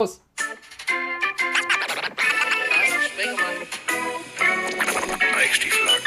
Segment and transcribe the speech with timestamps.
[0.00, 0.20] Los.
[5.36, 6.04] Eichstieflagen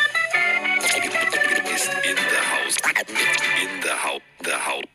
[1.75, 2.77] ist in der Haus.
[3.61, 4.21] In der Haut.
[4.45, 4.90] Der Haut.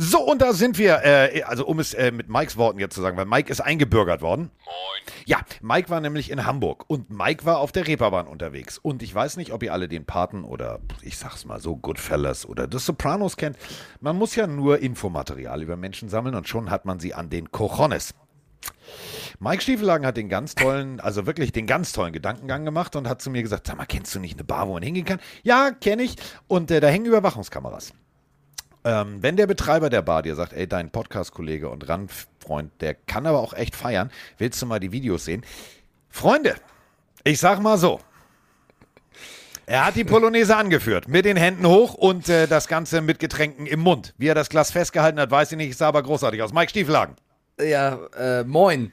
[0.00, 3.00] So, und da sind wir, äh, also um es äh, mit Mikes Worten jetzt zu
[3.00, 4.52] sagen, weil Mike ist eingebürgert worden.
[4.64, 5.14] Moin.
[5.26, 8.78] Ja, Mike war nämlich in Hamburg und Mike war auf der Reeperbahn unterwegs.
[8.78, 12.46] Und ich weiß nicht, ob ihr alle den Paten oder ich sag's mal so, Goodfellas
[12.46, 13.56] oder The Sopranos kennt.
[14.00, 17.50] Man muss ja nur Infomaterial über Menschen sammeln und schon hat man sie an den
[17.50, 18.14] Cojones.
[19.40, 23.20] Mike Stiefelhagen hat den ganz tollen, also wirklich den ganz tollen Gedankengang gemacht und hat
[23.20, 25.18] zu mir gesagt: Sag mal, kennst du nicht eine Bar, wo man hingehen kann?
[25.42, 26.14] Ja, kenne ich.
[26.46, 27.94] Und äh, da hängen Überwachungskameras.
[28.88, 33.26] Ähm, wenn der Betreiber der Bar dir sagt, ey, dein Podcast-Kollege und Randfreund, der kann
[33.26, 35.44] aber auch echt feiern, willst du mal die Videos sehen?
[36.08, 36.54] Freunde,
[37.22, 38.00] ich sag mal so.
[39.66, 43.66] Er hat die Polonaise angeführt, mit den Händen hoch und äh, das Ganze mit Getränken
[43.66, 44.14] im Mund.
[44.16, 46.54] Wie er das Glas festgehalten hat, weiß ich nicht, sah aber großartig aus.
[46.54, 47.16] Mike Stiefelhagen.
[47.60, 48.90] Ja, äh, moin.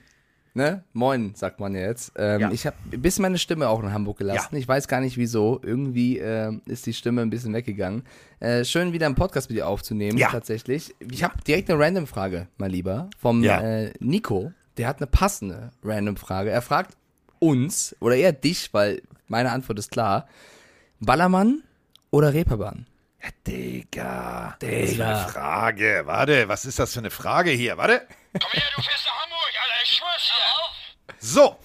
[0.58, 0.86] Ne?
[0.94, 2.14] Moin, sagt man ja jetzt.
[2.16, 2.52] Ähm, Ja.
[2.52, 4.48] Ich habe ein bisschen meine Stimme auch in Hamburg gelassen.
[4.56, 4.58] Ja.
[4.58, 5.60] Ich weiß gar nicht wieso.
[5.62, 8.04] Irgendwie ähm, ist die Stimme ein bisschen weggegangen.
[8.40, 10.30] Äh, schön, wieder einen Podcast mit dir aufzunehmen, Ja.
[10.32, 10.96] tatsächlich.
[11.12, 13.60] Ich habe direkt eine Random-Frage, mein Lieber, vom Ja.
[13.60, 14.54] äh, Nico.
[14.78, 16.50] Der hat eine passende Random-Frage.
[16.52, 16.96] Er fragt
[17.40, 20.26] uns, oder eher dich, weil meine Antwort ist klar:
[21.02, 21.64] Ballermann
[22.12, 22.88] oder Reeperbahn?
[23.22, 24.56] Ja, Digga.
[24.62, 24.82] Digga.
[24.82, 26.02] Das ist eine Frage.
[26.06, 27.76] Warte, was ist das für eine Frage hier?
[27.78, 28.02] Warte.
[28.34, 29.84] Komm her, du fährst nach Hamburg, Alter.
[29.84, 30.32] Ich schwör's
[31.08, 31.15] dir.
[31.26, 31.56] So.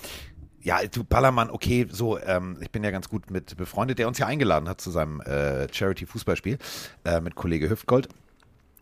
[0.62, 4.18] Ja, du Ballermann, okay, so, ähm, ich bin ja ganz gut mit befreundet, der uns
[4.18, 6.58] ja eingeladen hat zu seinem äh, Charity-Fußballspiel
[7.04, 8.08] äh, mit Kollege Hüftgold.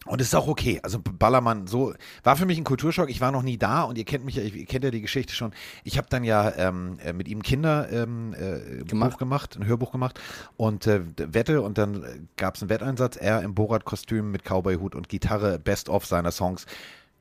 [0.07, 0.81] Und es ist auch okay.
[0.83, 3.11] Also Ballermann, so war für mich ein Kulturschock.
[3.11, 5.35] Ich war noch nie da und ihr kennt mich ja, ihr kennt ja die Geschichte
[5.35, 5.53] schon.
[5.85, 9.11] Ich habe dann ja ähm, äh, mit ihm Kinder ähm, äh, Gemacht.
[9.13, 10.19] Buch gemacht, ein Hörbuch gemacht
[10.57, 13.17] und äh, Wette und dann äh, gab es einen Wetteinsatz.
[13.17, 16.67] Er im Borat-Kostüm mit Cowboy-Hut und Gitarre, Best of seiner Songs.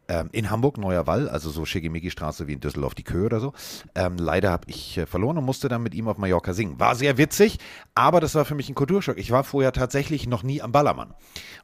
[0.10, 3.54] Ähm, in Hamburg, Neuer Wall, also so Schickimicki-Straße wie in Düsseldorf die Köhe oder so.
[3.94, 6.80] Ähm, leider habe ich äh, verloren und musste dann mit ihm auf Mallorca singen.
[6.80, 7.58] War sehr witzig,
[7.94, 9.18] aber das war für mich ein Kulturschock.
[9.18, 11.14] Ich war vorher tatsächlich noch nie am Ballermann.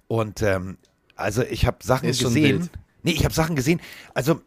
[0.08, 0.78] Und ähm,
[1.16, 2.70] also ich habe Sachen Ist gesehen.
[3.04, 3.80] Nee, ich habe Sachen gesehen.
[4.14, 4.42] Also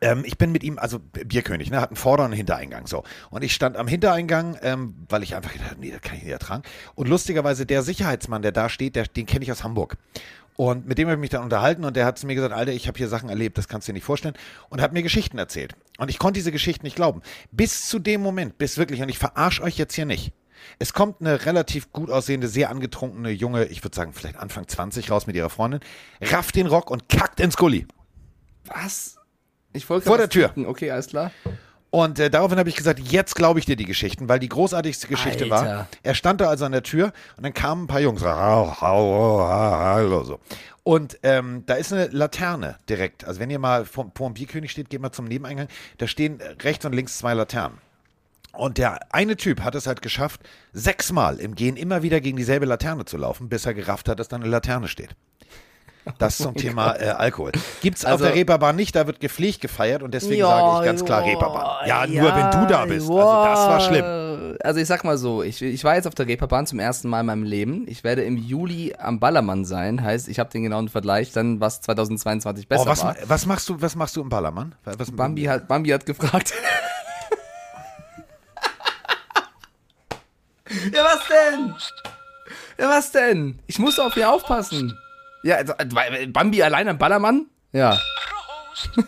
[0.00, 3.04] ähm, ich bin mit ihm, also Bierkönig, ne, hat einen Vorder- und Hintereingang, so.
[3.30, 6.22] Und ich stand am Hintereingang, ähm, weil ich einfach gedacht habe, nee, das kann ich
[6.22, 6.62] nicht ertragen.
[6.94, 9.98] Und lustigerweise der Sicherheitsmann, der da steht, der, den kenne ich aus Hamburg.
[10.56, 12.72] Und mit dem habe ich mich dann unterhalten und der hat zu mir gesagt, Alter,
[12.72, 14.34] ich habe hier Sachen erlebt, das kannst du dir nicht vorstellen.
[14.68, 15.74] Und hat mir Geschichten erzählt.
[15.98, 17.22] Und ich konnte diese Geschichten nicht glauben.
[17.50, 20.32] Bis zu dem Moment, bis wirklich, und ich verarsche euch jetzt hier nicht.
[20.78, 25.10] Es kommt eine relativ gut aussehende, sehr angetrunkene junge, ich würde sagen vielleicht Anfang 20
[25.10, 25.80] raus mit ihrer Freundin,
[26.20, 27.86] rafft den Rock und kackt ins Gully.
[28.66, 29.16] Was?
[29.72, 30.52] Ich wollte Vor der Tür.
[30.66, 31.32] Okay, alles klar.
[31.94, 35.08] Und äh, daraufhin habe ich gesagt, jetzt glaube ich dir die Geschichten, weil die großartigste
[35.08, 35.88] Geschichte war, Alter.
[36.02, 40.40] er stand da also an der Tür und dann kamen ein paar Jungs, hallo, so.
[40.84, 43.26] Und ähm, da ist eine Laterne direkt.
[43.26, 45.68] Also wenn ihr mal vor, vor dem Bierkönig steht, geht mal zum Nebeneingang.
[45.98, 47.76] Da stehen rechts und links zwei Laternen.
[48.54, 50.40] Und der eine Typ hat es halt geschafft,
[50.72, 54.28] sechsmal im Gehen immer wieder gegen dieselbe Laterne zu laufen, bis er gerafft hat, dass
[54.28, 55.14] da eine Laterne steht.
[56.18, 57.52] Das zum Thema äh, Alkohol.
[57.80, 60.84] Gibt's auf Also- der Reeperbahn nicht, da wird gepflegt gefeiert und deswegen Ja, sage ich
[60.86, 61.86] ganz klar ja, Reeperbahn.
[61.88, 63.08] Ja, nur wenn du da bist.
[63.08, 64.56] Also das war schlimm.
[64.64, 67.20] Also ich sag mal so, ich, ich war jetzt auf der Reeperbahn zum ersten Mal
[67.20, 67.84] in meinem Leben.
[67.88, 70.02] Ich werde im Juli am Ballermann sein.
[70.02, 73.14] Heißt, ich habe den genauen Vergleich, dann was 2022 besser Oh, was, war.
[73.26, 74.74] was machst du, was machst du im Ballermann?
[74.84, 76.52] Was, Bambi hat, Bambi hat gefragt.
[80.92, 81.74] ja, was denn?
[82.78, 83.58] Ja, was denn?
[83.66, 84.98] Ich muss auf ihn aufpassen.
[85.42, 87.46] Ja, also, äh, Bambi allein am Ballermann?
[87.72, 87.98] Ja.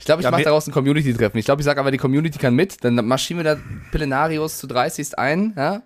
[0.00, 1.36] Ich glaube, ich Ja, mache daraus ein Community-Treffen.
[1.36, 2.82] Ich glaube, ich sage aber, die Community kann mit.
[2.82, 3.60] Dann marschieren wir da
[3.92, 5.52] Pillenarius zu 30 ein.
[5.58, 5.82] Ja?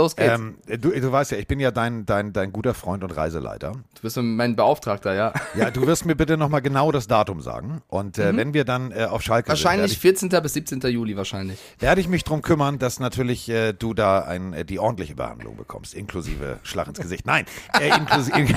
[0.00, 0.34] Los geht's.
[0.38, 3.72] Ähm, du, du weißt ja, ich bin ja dein, dein, dein guter Freund und Reiseleiter.
[3.72, 5.32] du bist mein Beauftragter, ja.
[5.54, 7.82] Ja, du wirst mir bitte nochmal genau das Datum sagen.
[7.88, 10.00] Und äh, wenn wir dann äh, auf Schalke Wahrscheinlich sind,
[10.30, 10.42] 14.
[10.42, 10.80] bis 17.
[10.80, 11.58] Juli wahrscheinlich.
[11.58, 14.78] werde ich, werde ich mich drum kümmern, dass natürlich äh, du da ein, äh, die
[14.78, 17.26] ordentliche Behandlung bekommst, inklusive Schlag ins Gesicht.
[17.26, 17.44] Nein,
[17.78, 18.48] äh, inklusive, in,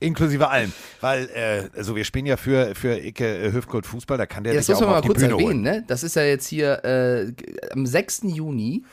[0.00, 0.72] inklusive allem.
[1.00, 4.58] Weil, äh, also wir spielen ja für, für Icke Hüftgold Fußball, da kann der Ja,
[4.58, 5.60] das dich muss auch man mal mal auf die kurz Bühne erwähnen, holen.
[5.62, 5.84] ne?
[5.86, 7.32] Das ist ja jetzt hier äh,
[7.72, 8.22] am 6.
[8.24, 8.84] Juni.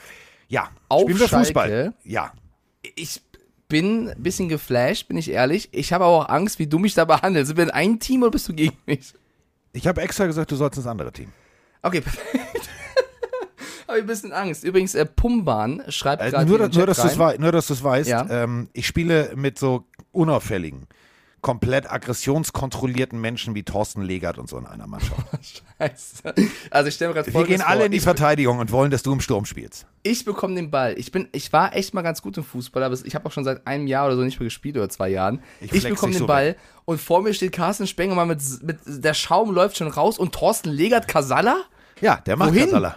[0.47, 1.45] Ja, Auf spielen wir Schalke.
[1.45, 1.93] Fußball.
[2.03, 2.31] Ja.
[2.95, 3.21] Ich
[3.67, 5.69] bin ein bisschen geflasht, bin ich ehrlich.
[5.73, 7.47] Ich habe aber auch Angst, wie du mich da behandelst.
[7.49, 9.13] Sind wir in ein Team oder bist du gegen mich?
[9.73, 11.31] Ich habe extra gesagt, du sollst ins andere Team.
[11.81, 12.29] Okay, perfekt.
[13.87, 14.63] habe ich ein bisschen Angst.
[14.63, 16.87] Übrigens, äh, Pumban schreibt Äh, gerade nur, nur,
[17.51, 18.25] dass du es weißt, Ja.
[18.29, 20.87] ähm, ich spiele mit so unauffälligen,
[21.47, 25.21] komplett aggressionskontrollierten Menschen wie Thorsten Legert und so in einer Mannschaft.
[25.79, 26.33] Scheiße.
[26.71, 27.85] Also ich stelle mir gerade Wir gehen alle vor.
[27.85, 29.85] in die ich, Verteidigung und wollen, dass du im Sturm spielst.
[30.03, 30.95] ich bekomme den Ball.
[30.97, 33.45] Ich bin, ich war echt mal ganz gut im Fußball, aber ich habe auch schon
[33.45, 35.39] seit einem Jahr oder so nicht mehr gespielt oder zwei Jahren.
[35.61, 39.13] Ich Ich, bekomme den so Ball und vor mir steht Carsten Spengemann mit, mit der
[39.13, 41.61] Schaum läuft schon raus und Thorsten Legert Kasala.
[42.01, 42.73] Ja, der macht Wohin?
[42.75, 42.95] alle.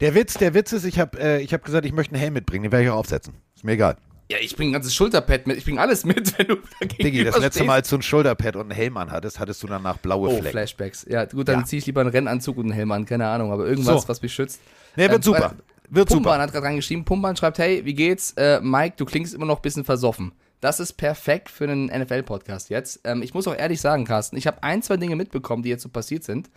[0.00, 2.34] Der Witz, der Witz ist, ich habe äh, ich hab gesagt, ich möchte einen Helm
[2.34, 3.32] mitbringen, den werde ich auch aufsetzen.
[3.54, 3.96] Ist mir egal.
[4.28, 5.56] Ja, ich bringe ein ganzes Schulterpad mit.
[5.56, 8.56] Ich bringe alles mit, wenn du dagegen Diggi, das letzte Mal, als du ein Schulterpad
[8.56, 10.50] und einen Helm anhattest, hattest du danach blaue Oh, Flecken.
[10.50, 11.06] Flashbacks.
[11.08, 11.64] Ja, gut, dann Ja.
[11.66, 14.08] ziehe ich lieber einen Rennanzug und einen Helm an, keine Ahnung, aber irgendwas, So.
[14.08, 14.60] was mich schützt.
[14.96, 15.54] Nee, wird Ähm, super.
[15.88, 16.42] Wird Pumban super.
[16.42, 18.32] hat gerade reingeschrieben, Pumban schreibt, hey, wie geht's?
[18.32, 20.32] Äh, Mike, du klingst immer noch ein bisschen versoffen.
[20.60, 23.00] Das ist perfekt für einen NFL-Podcast jetzt.
[23.04, 25.82] Ähm, ich muss auch ehrlich sagen, Carsten, ich habe ein, zwei Dinge mitbekommen, die jetzt
[25.84, 26.50] so passiert sind.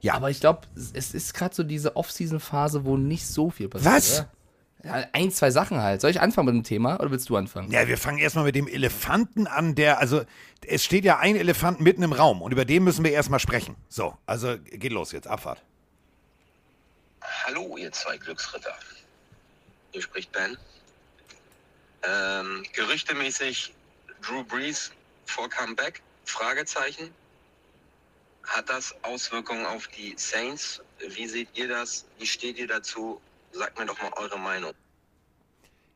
[0.00, 0.14] Ja.
[0.14, 0.62] Aber ich glaube,
[0.94, 3.94] es ist gerade so diese Off-Season-Phase, wo nicht so viel passiert.
[3.94, 4.18] Was?
[4.18, 4.28] Oder?
[4.84, 6.00] Ja, ein, zwei Sachen halt.
[6.00, 7.70] Soll ich anfangen mit dem Thema oder willst du anfangen?
[7.70, 10.24] Ja, wir fangen erstmal mit dem Elefanten an, der, also
[10.66, 13.76] es steht ja ein Elefant mitten im Raum und über den müssen wir erstmal sprechen.
[13.88, 15.62] So, also geht los jetzt, Abfahrt.
[17.44, 18.74] Hallo, ihr zwei Glücksritter.
[19.92, 20.56] Hier spricht Ben.
[22.02, 23.72] Ähm, gerüchtemäßig
[24.20, 24.90] Drew Brees
[25.26, 26.02] vor Comeback?
[26.24, 27.10] Fragezeichen.
[28.44, 30.82] Hat das Auswirkungen auf die Saints?
[31.10, 32.04] Wie seht ihr das?
[32.18, 33.20] Wie steht ihr dazu?
[33.52, 34.72] Sagt mir doch mal eure Meinung.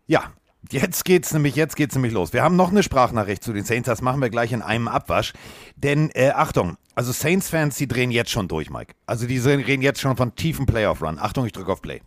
[0.07, 0.33] Ja,
[0.71, 2.33] jetzt geht's nämlich, jetzt geht's nämlich los.
[2.33, 5.33] Wir haben noch eine Sprachnachricht zu den Saints, das machen wir gleich in einem Abwasch.
[5.77, 8.95] Denn, äh, Achtung, also Saints-Fans, die drehen jetzt schon durch, Mike.
[9.07, 11.19] Also die reden jetzt schon von tiefen Playoff-Run.
[11.19, 12.03] Achtung, ich drücke auf Play.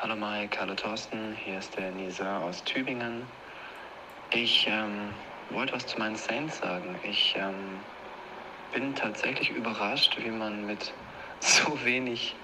[0.00, 3.22] Hallo Mike, hallo Thorsten, hier ist der Nisa aus Tübingen.
[4.32, 5.10] Ich ähm,
[5.50, 6.94] wollte was zu meinen Saints sagen.
[7.02, 7.54] Ich ähm,
[8.72, 10.92] bin tatsächlich überrascht, wie man mit
[11.40, 12.36] so wenig,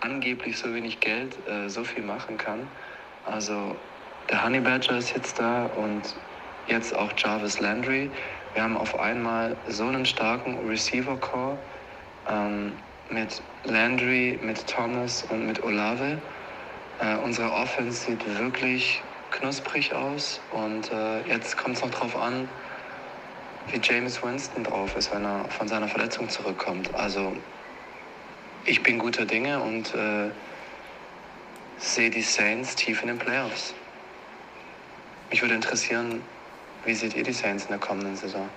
[0.00, 2.68] angeblich so wenig Geld, äh, so viel machen kann.
[3.24, 3.76] Also
[4.30, 6.16] der Honey Badger ist jetzt da und
[6.66, 8.10] jetzt auch Jarvis Landry.
[8.54, 11.58] Wir haben auf einmal so einen starken Receiver-Core
[12.28, 12.72] ähm,
[13.10, 16.22] mit Landry, mit Thomas und mit Olave.
[16.98, 22.48] Äh, unsere Offense sieht wirklich knusprig aus und äh, jetzt kommt es noch drauf an,
[23.66, 26.94] wie James Winston drauf ist, wenn er von seiner Verletzung zurückkommt.
[26.94, 27.36] Also
[28.66, 30.30] ich bin guter Dinge und äh,
[31.78, 33.74] sehe die Saints tief in den Playoffs.
[35.30, 36.20] Mich würde interessieren,
[36.84, 38.48] wie seht ihr die Saints in der kommenden Saison?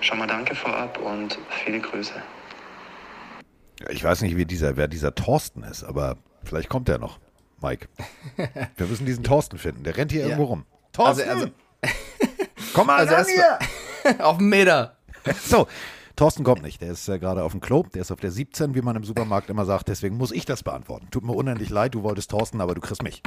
[0.00, 2.14] Schon mal danke vorab und viele Grüße.
[3.80, 7.18] Ja, Ich weiß nicht, wie dieser, wer dieser Thorsten ist, aber vielleicht kommt er noch,
[7.60, 7.88] Mike.
[8.76, 9.82] Wir müssen diesen Thorsten finden.
[9.84, 10.66] Der rennt hier irgendwo rum.
[10.96, 11.28] Also, Thorsten!
[11.28, 11.48] also,
[12.74, 13.58] Komm mal also ran hier!
[14.24, 14.96] auf den Meter.
[15.42, 15.66] So,
[16.16, 16.80] Thorsten kommt nicht.
[16.80, 17.84] Der ist äh, gerade auf dem Klo.
[17.94, 19.88] Der ist auf der 17, wie man im Supermarkt immer sagt.
[19.88, 21.08] Deswegen muss ich das beantworten.
[21.10, 23.22] Tut mir unendlich leid, du wolltest Thorsten, aber du kriegst mich.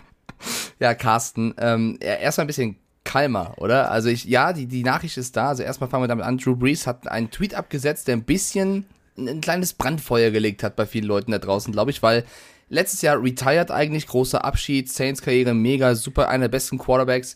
[0.79, 3.91] Ja, Carsten, ähm, ja, erstmal ein bisschen kalmer, oder?
[3.91, 5.49] Also ich, ja, die, die Nachricht ist da.
[5.49, 6.37] Also erstmal fangen wir damit an.
[6.37, 8.85] Drew Brees hat einen Tweet abgesetzt, der ein bisschen
[9.17, 12.23] ein, ein kleines Brandfeuer gelegt hat bei vielen Leuten da draußen, glaube ich, weil
[12.69, 17.35] letztes Jahr retired eigentlich, großer Abschied, Saints Karriere mega, super, einer der besten Quarterbacks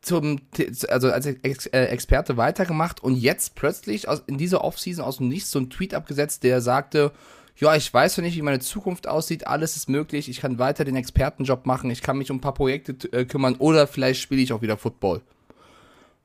[0.00, 0.40] zum,
[0.88, 5.28] also als Ex äh, Experte weitergemacht und jetzt plötzlich aus, in dieser Offseason aus dem
[5.28, 7.12] Nichts so ein Tweet abgesetzt, der sagte,
[7.56, 10.84] ja, ich weiß ja nicht, wie meine Zukunft aussieht, alles ist möglich, ich kann weiter
[10.84, 14.40] den Expertenjob machen, ich kann mich um ein paar Projekte äh, kümmern oder vielleicht spiele
[14.40, 15.20] ich auch wieder Football.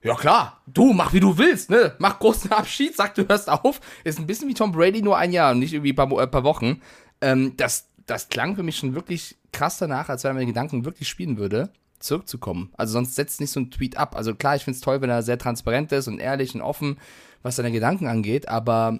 [0.01, 1.95] Ja klar, du mach wie du willst, ne?
[1.97, 3.81] Mach großen Abschied, sag du hörst auf.
[4.03, 6.27] Ist ein bisschen wie Tom Brady nur ein Jahr und nicht irgendwie ein paar, äh,
[6.27, 6.79] paar Wochen.
[7.21, 10.85] Ähm, das, das klang für mich schon wirklich krass danach, als wenn er meine Gedanken
[10.85, 11.71] wirklich spielen würde,
[12.05, 12.71] zurückzukommen.
[12.77, 14.15] Also sonst setzt nicht so ein Tweet ab.
[14.15, 16.97] Also klar, ich find's toll, wenn er sehr transparent ist und ehrlich und offen,
[17.43, 18.99] was seine Gedanken angeht, aber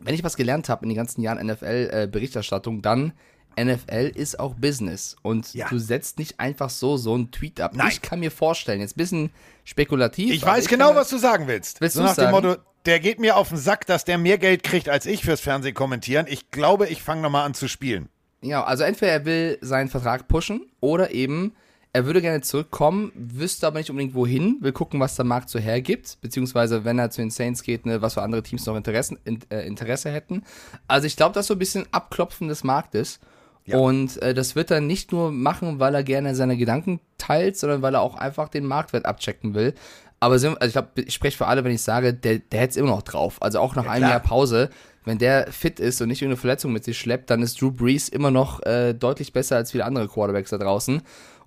[0.00, 3.12] wenn ich was gelernt habe in den ganzen Jahren NFL-Berichterstattung, dann
[3.58, 5.16] NFL ist auch Business.
[5.22, 5.68] Und Ja.
[5.68, 7.72] du setzt nicht einfach so so einen Tweet ab.
[7.74, 7.88] Nein.
[7.90, 9.30] Ich kann mir vorstellen, jetzt ein bisschen
[9.64, 10.32] spekulativ.
[10.32, 11.80] Ich weiß kann genau, was du sagen willst.
[11.80, 12.30] Willst so nach dem sagen?
[12.30, 12.56] Motto,
[12.86, 15.74] der geht mir auf den Sack, dass der mehr Geld kriegt als ich fürs Fernsehen
[15.74, 16.26] kommentieren.
[16.28, 18.08] Ich glaube, ich fange nochmal an zu spielen.
[18.42, 21.52] Ja, also entweder er will seinen Vertrag pushen oder eben
[21.92, 25.58] er würde gerne zurückkommen, wüsste aber nicht unbedingt wohin, will gucken, was der Markt so
[25.58, 29.18] hergibt, beziehungsweise wenn er zu den Saints geht, ne, was für andere Teams noch Interessen,
[29.24, 30.44] in, äh, Interesse hätten.
[30.86, 33.18] Also ich glaube, das ist so ein bisschen Abklopfen des Marktes.
[33.66, 33.78] Ja.
[33.78, 37.82] Und äh, das wird er nicht nur machen, weil er gerne seine Gedanken teilt, sondern
[37.82, 39.74] weil er auch einfach den Marktwert abchecken will.
[40.20, 42.76] Aber also ich glaube, ich spreche für alle, wenn ich sage, der, der hätte es
[42.76, 43.38] immer noch drauf.
[43.40, 44.10] Also auch nach einem klar.
[44.10, 44.70] Jahr Pause,
[45.04, 48.08] wenn der fit ist und nicht irgendeine Verletzung mit sich schleppt, dann ist Drew Brees
[48.08, 51.02] immer noch äh, deutlich besser als viele andere Quarterbacks da draußen.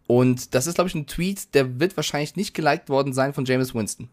[0.07, 3.45] Und das ist, glaube ich, ein Tweet, der wird wahrscheinlich nicht geliked worden sein von
[3.45, 4.09] Jameis Winston.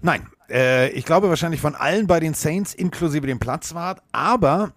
[0.00, 4.72] Nein, äh, ich glaube wahrscheinlich von allen bei den Saints, inklusive dem Platzwart, aber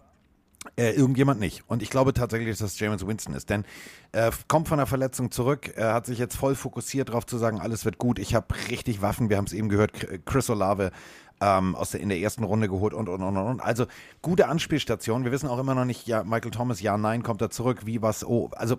[0.77, 1.63] Äh, irgendjemand nicht.
[1.67, 3.51] Und ich glaube tatsächlich, dass das James Winston ist.
[3.51, 3.65] Denn
[4.11, 5.71] er kommt von der Verletzung zurück.
[5.75, 8.17] Er hat sich jetzt voll fokussiert darauf zu sagen, alles wird gut.
[8.17, 9.29] Ich habe richtig Waffen.
[9.29, 9.91] Wir haben es eben gehört.
[10.25, 10.91] Chris Olave
[11.39, 13.61] ähm, aus der, in der ersten Runde geholt und, und, und, und.
[13.61, 13.85] Also
[14.23, 15.23] gute Anspielstation.
[15.23, 18.01] Wir wissen auch immer noch nicht, ja, Michael Thomas, ja, nein, kommt er zurück, wie,
[18.01, 18.49] was, oh.
[18.55, 18.77] Also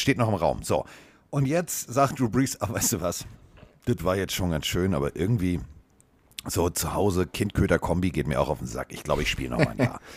[0.00, 0.62] steht noch im Raum.
[0.62, 0.84] So.
[1.30, 3.24] Und jetzt sagt Drew Brees, aber weißt du was?
[3.86, 5.60] Das war jetzt schon ganz schön, aber irgendwie
[6.46, 8.88] so zu Hause Kindköder-Kombi geht mir auch auf den Sack.
[8.90, 10.00] Ich glaube, ich spiele noch mal ein Jahr.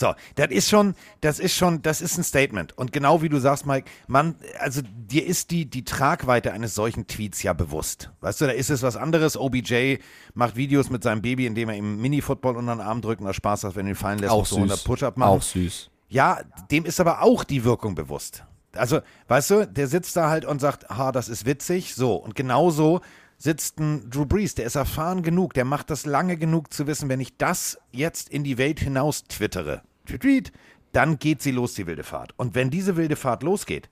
[0.00, 2.78] So, das ist schon, das ist schon, das ist ein Statement.
[2.78, 7.06] Und genau wie du sagst, Mike, man, also dir ist die, die Tragweite eines solchen
[7.06, 8.10] Tweets ja bewusst.
[8.20, 9.36] Weißt du, da ist es was anderes.
[9.36, 9.96] OBJ
[10.32, 13.34] macht Videos mit seinem Baby, indem er ihm Mini-Football unter den Arm drückt und er
[13.34, 14.84] Spaß hat, wenn er ihn fallen lässt, Auch so 100 süß.
[14.84, 15.30] Push-Up machen.
[15.30, 15.90] Auch süß.
[16.08, 18.44] Ja, dem ist aber auch die Wirkung bewusst.
[18.74, 22.14] Also, weißt du, der sitzt da halt und sagt, ha, das ist witzig, so.
[22.14, 23.00] Und genauso
[23.36, 27.08] sitzt ein Drew Brees, der ist erfahren genug, der macht das lange genug zu wissen,
[27.08, 30.52] wenn ich das jetzt in die Welt hinaus twittere, tweet, tweet,
[30.92, 32.32] dann geht sie los, die wilde Fahrt.
[32.36, 33.88] Und wenn diese wilde Fahrt losgeht,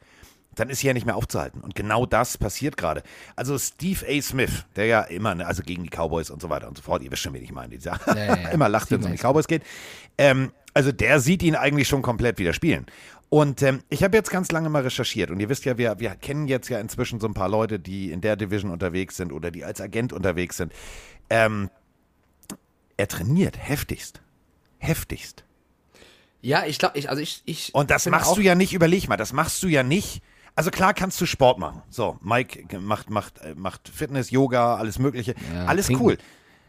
[0.58, 1.60] dann ist sie ja nicht mehr aufzuhalten.
[1.60, 3.02] Und genau das passiert gerade.
[3.36, 4.20] Also Steve A.
[4.20, 7.02] Smith, der ja immer, ne, also gegen die Cowboys und so weiter und so fort,
[7.02, 8.48] ihr wisst schon, wen ich meine, dieser Ja, ja, ja.
[8.52, 9.62] immer lacht, wenn es um die Cowboys geht.
[10.16, 12.86] Ähm, also der sieht ihn eigentlich schon komplett wieder spielen.
[13.30, 16.14] Und ähm, ich habe jetzt ganz lange mal recherchiert und ihr wisst ja, wir, wir
[16.14, 19.50] kennen jetzt ja inzwischen so ein paar Leute, die in der Division unterwegs sind oder
[19.50, 20.72] die als Agent unterwegs sind.
[21.28, 21.68] Ähm,
[22.96, 24.22] er trainiert heftigst.
[24.78, 25.44] Heftigst.
[26.40, 27.74] Ja, ich glaube, ich, also ich, ich.
[27.74, 30.22] Und das machst du ja nicht, überleg mal, das machst du ja nicht.
[30.54, 31.82] Also klar kannst du Sport machen.
[31.88, 35.34] So, Mike macht, macht, äh, macht Fitness, Yoga, alles Mögliche.
[35.54, 36.02] Ja, alles trinken.
[36.02, 36.18] cool.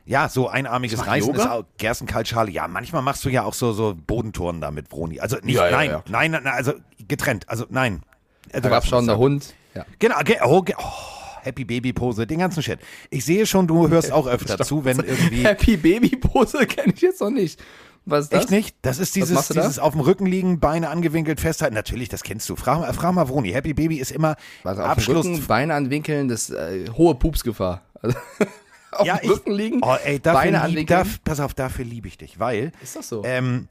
[0.10, 1.44] Ja, so einarmiges Reißen Yoga?
[1.44, 2.50] ist auch Gerstenkaltschale.
[2.50, 5.20] Ja, manchmal machst du ja auch so, so Bodentouren da mit Broni.
[5.20, 6.04] Also nicht, Ja, ja, nein, ja.
[6.10, 6.74] nein, nein, also
[7.08, 7.48] getrennt.
[7.48, 8.02] Also nein.
[8.52, 9.54] Also, Herabschauender Hund.
[9.76, 9.86] Ja.
[10.00, 10.84] Genau, ge oh, ge oh,
[11.44, 12.80] Happy Baby Pose, den ganzen Shit.
[13.12, 15.44] Ich sehe schon, du hörst auch öfter zu, wenn irgendwie.
[15.44, 17.60] Happy Baby Pose kenne ich jetzt noch nicht.
[18.06, 18.42] Was ist das?
[18.46, 18.76] Echt nicht?
[18.82, 19.54] Das ist dieses, da?
[19.54, 21.76] dieses auf dem Rücken liegen, Beine angewinkelt festhalten.
[21.76, 22.56] Natürlich, das kennst du.
[22.56, 23.52] Frag, mal- frag mal Vroni.
[23.52, 25.24] Happy Baby ist immer auf Abschluss.
[25.28, 27.84] dem Rücken, Beine anwinkeln, das äh, hohe Pupsgefahr.
[28.02, 28.18] Also,
[28.92, 31.86] auf ja, dem ich, Rücken liegen, Oh, ey, dafür Beine lieb, darf, pass auf, dafür
[31.86, 33.24] liebe ich dich, weil ist das so?
[33.26, 33.68] ähm,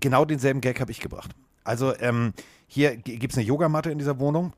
[0.00, 1.30] genau denselben Gag habe ich gebracht.
[1.64, 2.32] Also ähm,
[2.66, 4.52] hier gibt es eine Yogamatte in dieser Wohnung.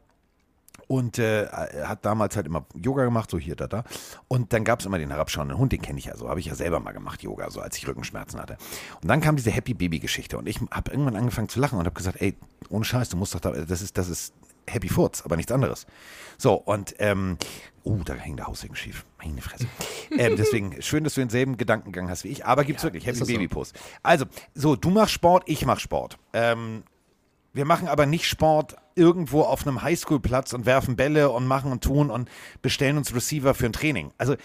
[0.87, 3.85] Und äh, er hat damals halt immer Yoga gemacht, so hier, da, da.
[4.27, 6.47] Und dann gab es immer den herabschauenden Hund, den kenne ich ja so, habe ich
[6.47, 8.57] ja selber mal gemacht, Yoga, so als ich Rückenschmerzen hatte.
[9.01, 11.85] Und dann kam diese Happy Baby Geschichte und ich habe irgendwann angefangen zu lachen und
[11.85, 12.35] habe gesagt, ey,
[12.71, 14.35] ohne Scheiß, du musst doch da, das ist, das ist
[14.69, 15.87] Happy Furz, aber nichts anderes.
[16.39, 17.37] So, und, ähm,
[17.85, 19.05] uh, da hängt der Haussegen schief.
[19.19, 19.67] Meine Fresse.
[20.17, 23.27] ähm, deswegen, schön, dass du denselben Gedankengang hast wie ich, aber gibt's wirklich Happy so?
[23.27, 23.79] Baby Post.
[24.03, 26.19] Also, so, du machst Sport, ich mach Sport.
[26.33, 26.83] Ähm,
[27.53, 31.83] wir machen aber nicht Sport irgendwo auf einem Highschool-Platz und werfen Bälle und machen und
[31.83, 32.29] tun und
[32.63, 34.13] bestellen uns Receiver für ein Training.
[34.19, 34.37] Also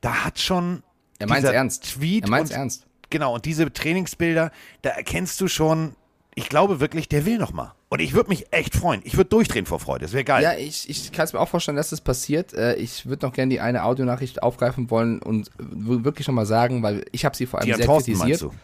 [0.00, 0.82] da hat schon
[1.18, 1.94] Er meint's ernst.
[1.94, 2.86] Tweet Er meint's und, ernst.
[3.10, 4.50] Genau, und diese Trainingsbilder,
[4.82, 5.94] da erkennst du schon,
[6.38, 7.74] ich glaube wirklich, der will noch mal.
[7.88, 9.00] Und ich würde mich echt freuen.
[9.04, 10.04] Ich würde durchdrehen vor Freude.
[10.04, 10.42] Das wäre geil.
[10.42, 12.52] Ja, ich, ich kann es mir auch vorstellen, dass das passiert.
[12.52, 16.82] Äh, Ich würde noch gerne die eine Audionachricht aufgreifen wollen und w- wirklich nochmal sagen,
[16.82, 18.42] weil ich habe sie vor allem Die sehr Thorsten kritisiert.
[18.42, 18.56] meinst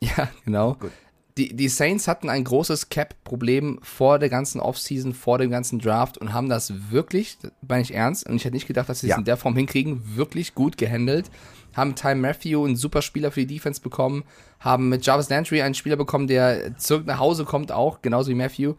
[0.00, 0.06] du?
[0.16, 0.74] Ja, genau.
[0.74, 0.90] Gut.
[1.38, 6.18] Die, die Saints hatten ein großes Cap-Problem vor der ganzen Offseason, vor dem ganzen Draft
[6.18, 9.10] und haben das wirklich, meine ich ernst, und ich hätte nicht gedacht, dass sie es
[9.12, 9.18] Ja.
[9.18, 11.30] in der Form hinkriegen, wirklich gut gehandelt.
[11.74, 14.24] Haben Ty Matthew, einen super Spieler für die Defense bekommen,
[14.60, 18.34] haben mit Jarvis Landry einen Spieler bekommen, der zurück nach Hause kommt auch, genauso wie
[18.34, 18.74] Matthew.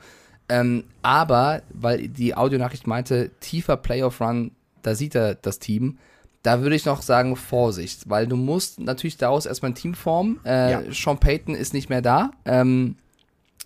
[0.49, 5.97] Ähm, aber, weil die Audionachricht meinte, tiefer Playoff-Run, da sieht er das Team.
[6.43, 10.41] Da würde ich noch sagen, Vorsicht, weil du musst natürlich daraus erstmal ein Team formen.
[10.45, 10.81] Äh, Ja.
[10.91, 12.31] Sean Payton ist nicht mehr da.
[12.43, 12.97] Ähm,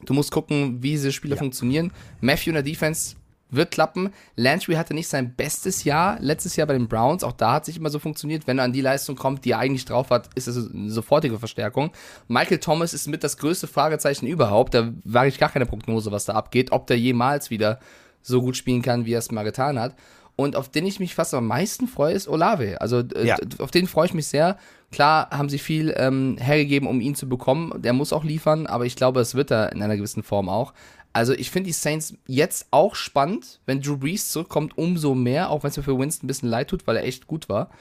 [0.05, 1.39] du musst gucken, wie diese Spieler Ja.
[1.39, 1.91] funktionieren.
[2.21, 3.15] Matthew in der Defense
[3.49, 4.11] wird klappen.
[4.35, 7.23] Landry hatte nicht sein bestes Jahr letztes Jahr bei den Browns.
[7.23, 8.45] Auch da hat sich immer so funktioniert.
[8.47, 11.39] Wenn er an die Leistung kommt, die er eigentlich drauf hat, ist es eine sofortige
[11.39, 11.91] Verstärkung.
[12.27, 14.73] Michael Thomas ist mit das größte Fragezeichen überhaupt.
[14.73, 16.71] Da wage ich gar keine Prognose, was da abgeht.
[16.71, 17.79] Ob der jemals wieder
[18.21, 19.95] so gut spielen kann, wie er es mal getan hat.
[20.35, 22.79] Und auf den ich mich fast am meisten freue, ist Olave.
[22.79, 23.37] Also Ja.
[23.59, 24.57] auf den freue ich mich sehr.
[24.91, 27.81] Klar haben sie viel ähm, hergegeben, um ihn zu bekommen.
[27.81, 30.73] Der muss auch liefern, aber ich glaube, es wird er in einer gewissen Form auch.
[31.17, 35.63] Also ich finde die Saints jetzt auch spannend, wenn Drew Brees zurückkommt, umso mehr, auch
[35.63, 37.71] wenn es mir für Winston ein bisschen leid tut, weil er echt gut war.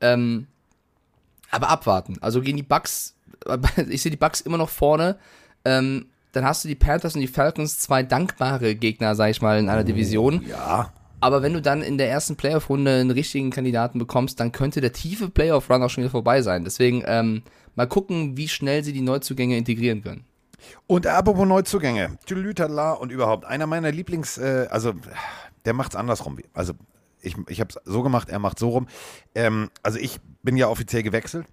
[0.00, 0.46] Ähm,
[1.50, 2.16] aber abwarten.
[2.22, 3.14] Also gegen die Bucks,
[3.90, 5.18] ich sehe die Bucks immer noch vorne.
[5.66, 9.58] Ähm, dann hast du die Panthers und die Falcons, zwei dankbare Gegner, sag ich mal,
[9.58, 10.46] in einer Division.
[10.48, 10.90] Ja.
[11.20, 14.94] Aber wenn du dann in der ersten Playoff-Runde einen richtigen Kandidaten bekommst, dann könnte der
[14.94, 16.64] tiefe Playoff-Run auch schon wieder vorbei sein.
[16.64, 17.42] Deswegen ähm,
[17.74, 20.24] mal gucken, wie schnell sie die Neuzugänge integrieren können.
[20.86, 24.94] Und apropos Neuzugänge, Tülütala und überhaupt, einer meiner Lieblings, äh, also
[25.64, 26.38] der macht's andersrum.
[26.54, 26.74] Also
[27.20, 28.88] ich, ich habe es so gemacht, er macht so rum.
[29.34, 31.46] Ähm, also ich bin ja offiziell gewechselt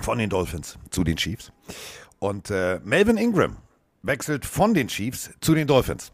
[0.00, 1.52] von den Dolphins zu den Chiefs.
[2.18, 3.56] Und äh, Melvin Ingram
[4.02, 6.12] wechselt von den Chiefs zu den Dolphins.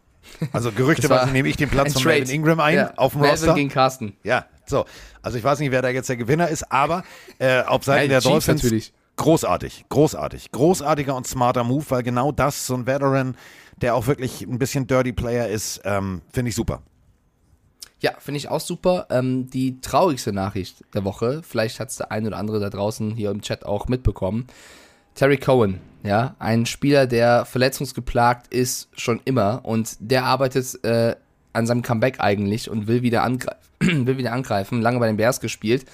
[0.51, 2.03] Also Das gerüchteweise nehme ich den Platz von.
[2.03, 3.53] Melvin Ingram ein Ja, auf dem Melvin Roster.
[3.55, 4.17] gegen Carsten.
[4.23, 4.85] Ja, so.
[5.21, 7.03] Also ich weiß nicht, wer da jetzt der Gewinner ist, aber
[7.39, 8.93] äh, auf Seiten Ja, der Chiefs Dolphins natürlich.
[9.15, 13.35] Großartig, großartig, großartiger und smarter Move, weil genau das, so ein Veteran,
[13.81, 16.81] der auch wirklich ein bisschen Dirty Player ist, ähm, finde ich super.
[17.99, 19.07] Ja, finde ich auch super.
[19.09, 23.15] Ähm, die traurigste Nachricht der Woche, vielleicht hat es der ein oder andere da draußen
[23.15, 24.47] hier im Chat auch mitbekommen.
[25.15, 31.15] Terry Cohen, ja, ein Spieler, der verletzungsgeplagt ist schon immer und der arbeitet äh,
[31.53, 33.25] an seinem Comeback eigentlich und will wieder,
[33.79, 35.85] will wieder angreifen, lange bei den Bears gespielt,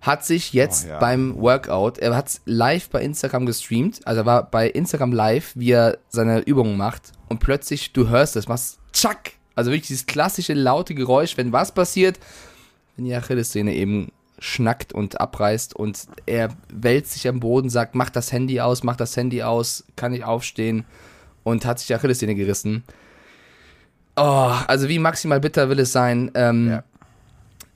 [0.00, 0.98] hat sich jetzt Oh, ja.
[0.98, 5.72] beim Workout, er hat live bei Instagram gestreamt, also er war bei Instagram live, wie
[5.72, 10.54] er seine Übungen macht und plötzlich, du hörst es, machst tschack, also wirklich dieses klassische
[10.54, 12.18] laute Geräusch, wenn was passiert,
[12.96, 18.08] wenn die Achillessehne eben schnackt und abreißt und er wälzt sich am Boden, sagt, mach
[18.08, 20.86] das Handy aus, mach das Handy aus, kann ich aufstehen
[21.42, 22.84] und hat sich die Achillessehne gerissen.
[24.16, 26.30] Oh, also wie maximal bitter will es sein.
[26.34, 26.84] Ähm, Ja.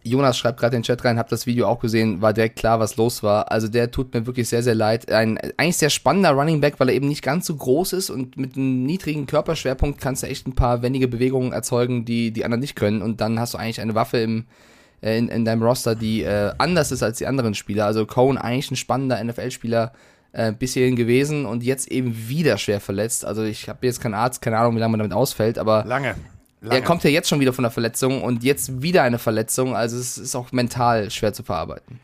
[0.05, 2.79] Jonas schreibt gerade in den Chat rein, hab das Video auch gesehen, war direkt klar,
[2.79, 3.51] was los war.
[3.51, 5.11] Also der tut mir wirklich sehr, sehr leid.
[5.11, 8.37] Ein eigentlich sehr spannender Running Back, weil er eben nicht ganz so groß ist und
[8.37, 12.61] mit einem niedrigen Körperschwerpunkt kannst du echt ein paar wendige Bewegungen erzeugen, die die anderen
[12.61, 13.01] nicht können.
[13.01, 14.45] Und dann hast du eigentlich eine Waffe im,
[15.01, 17.87] äh, in, in deinem Roster, die äh, anders ist als die anderen Spieler.
[17.87, 19.93] Also Cohen eigentlich ein spannender NFL-Spieler
[20.33, 23.25] äh, bis hierhin gewesen und jetzt eben wieder schwer verletzt.
[23.25, 26.15] Also ich habe jetzt keinen Arzt, keine Ahnung, wie lange man damit ausfällt, aber Lange.
[26.65, 26.81] Lange.
[26.81, 29.77] er kommt ja jetzt schon wieder von der Verletzung und jetzt wieder eine Verletzung.
[29.77, 32.01] Also es ist auch mental schwer zu verarbeiten.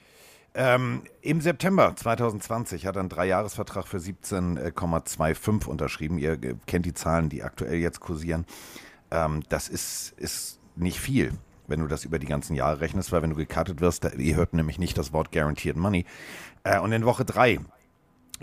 [0.52, 6.19] Ähm, Im September 2020 hat er einen Dreijahresvertrag für 17,25 unterschrieben.
[6.19, 8.45] Ihr äh, kennt die Zahlen, die aktuell jetzt kursieren.
[9.11, 11.33] Ähm, das ist, ist nicht viel,
[11.67, 14.37] wenn du das über die ganzen Jahre rechnest, weil wenn du gecuttet wirst, da, ihr
[14.37, 16.05] hört nämlich nicht das Wort Guaranteed Money.
[16.64, 17.61] Äh, und in Woche drei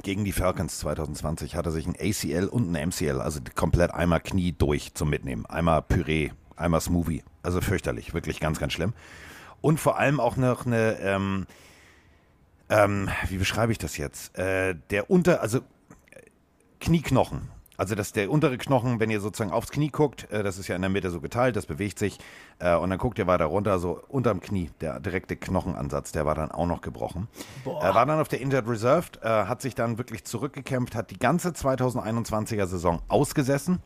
[0.04, 4.22] gegen die Falcons 2020 hat er sich ein ACL und ein MCL, also komplett einmal
[4.22, 5.46] Knie durch zum Mitnehmen.
[5.46, 7.24] Einmal Püree, einmal Smoothie.
[7.44, 8.94] Also fürchterlich, wirklich ganz, ganz schlimm.
[9.62, 11.48] Und vor allem auch noch eine, ähm,
[12.70, 14.38] ähm, wie beschreibe ich das jetzt?
[14.38, 15.62] Äh, der unter, also äh,
[16.80, 17.50] Knieknochen.
[17.78, 20.76] Also dass der untere Knochen, wenn ihr sozusagen aufs Knie guckt, äh, das ist ja
[20.76, 22.18] in der Mitte so geteilt, das bewegt sich
[22.60, 26.34] äh, und dann guckt ihr weiter runter, so unterm Knie, der direkte Knochenansatz, der war
[26.34, 27.28] dann auch noch gebrochen.
[27.66, 31.20] Er war dann auf der Injured Reserved, äh, hat sich dann wirklich zurückgekämpft, hat die
[31.20, 33.80] ganze 2021er Saison ausgesessen,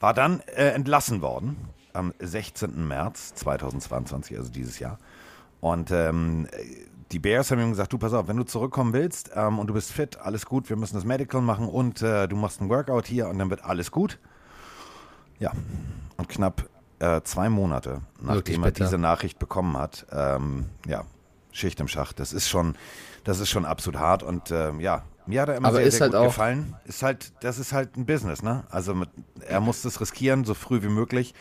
[0.00, 1.56] war dann äh, entlassen worden
[1.92, 2.86] am 16.
[2.88, 4.98] März 2022, also dieses Jahr.
[5.60, 6.46] Und ähm,
[7.12, 9.74] die Bears haben ihm gesagt, du pass auf, wenn du zurückkommen willst ähm, und du
[9.74, 13.06] bist fit, alles gut, wir müssen das Medical machen und äh, du machst ein Workout
[13.06, 14.18] hier und dann wird alles gut.
[15.38, 15.52] Ja,
[16.16, 21.04] und knapp äh, zwei Monate, nachdem er diese Nachricht bekommen hat, ähm, ja,
[21.52, 22.18] Schicht im Schacht.
[22.20, 22.74] Das ist schon,
[23.24, 25.94] das ist schon absolut hart und ähm, ja, mir hat er immer Aber sehr, ist
[25.94, 26.74] sehr halt gut auch- gefallen.
[26.84, 28.64] Ist halt, das ist halt ein Business, ne?
[28.70, 29.10] Also mit,
[29.46, 31.34] er muss das riskieren, so früh wie möglich.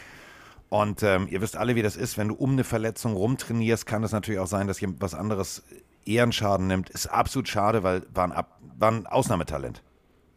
[0.75, 4.03] Und ähm, ihr wisst alle, wie das ist, wenn du um eine Verletzung rumtrainierst, kann
[4.03, 5.63] es natürlich auch sein, dass jemand was anderes
[6.05, 6.89] eher einen Schaden nimmt.
[6.89, 9.81] Ist absolut schade, weil war ein, Ab war ein Ausnahmetalent.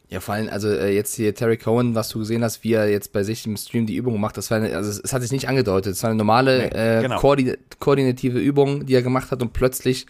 [0.08, 2.88] Ja, vor allem, also äh, jetzt hier Terry Cohen, was du gesehen hast, wie er
[2.88, 5.22] jetzt bei sich im Stream die Übung macht, das war eine, also es, es hat
[5.22, 7.18] sich nicht angedeutet, es war eine normale Nee, äh, genau.
[7.18, 10.06] koordin koordinative Übung, die er gemacht hat und plötzlich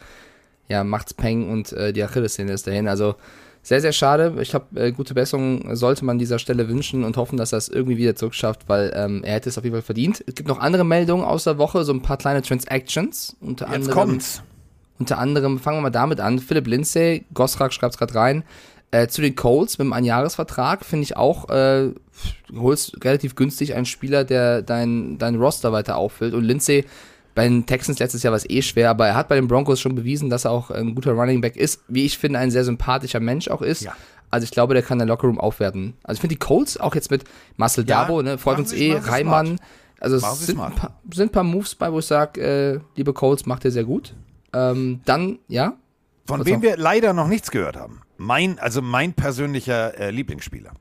[0.69, 2.87] ja, macht's Peng und äh, die Achillessehne ist dahin.
[2.87, 3.15] Also
[3.63, 4.35] sehr, sehr schade.
[4.41, 7.69] Ich glaube, äh, gute Besserung sollte man dieser Stelle wünschen und hoffen, dass er es
[7.69, 10.25] irgendwie wieder zurückschafft, weil ähm, er hätte es auf jeden Fall verdient.
[10.27, 13.37] Es gibt noch andere Meldungen aus der Woche, so ein paar kleine Transactions.
[13.41, 14.43] Unter Jetzt anderem, kommt's.
[14.99, 18.45] unter anderem, fangen wir mal damit an, Philipp Lindsay, Gosrak schreibt es gerade rein,
[18.91, 21.93] äh, zu den Colts mit einem Einjahresvertrag, finde ich auch, äh,
[22.49, 26.33] du holst relativ günstig einen Spieler, der dein, dein Roster weiter auffüllt.
[26.33, 26.87] Und Lindsay,
[27.39, 29.81] bei den Texans letztes Jahr war es eh schwer, aber er hat bei den Broncos
[29.81, 32.65] schon bewiesen, dass er auch ein guter Running Back ist, wie ich finde, ein sehr
[32.65, 33.83] sympathischer Mensch auch ist.
[33.83, 33.95] Ja.
[34.29, 35.95] Also ich glaube, der kann den Lockerroom aufwerten.
[36.03, 37.23] Also ich finde die Colts auch jetzt mit
[37.57, 39.61] Marcel Ja, Dabo, ne, machen uns eh, Reimann.
[40.01, 43.65] Also es sind paar, sind paar Moves bei, wo ich sage, äh, liebe Colts, macht
[43.65, 44.15] ihr sehr gut.
[44.53, 45.75] Ähm, dann, ja,
[46.27, 46.63] Von wem noch?
[46.63, 48.01] wir leider noch nichts gehört haben.
[48.17, 50.73] Mein, also mein persönlicher äh, Lieblingsspieler.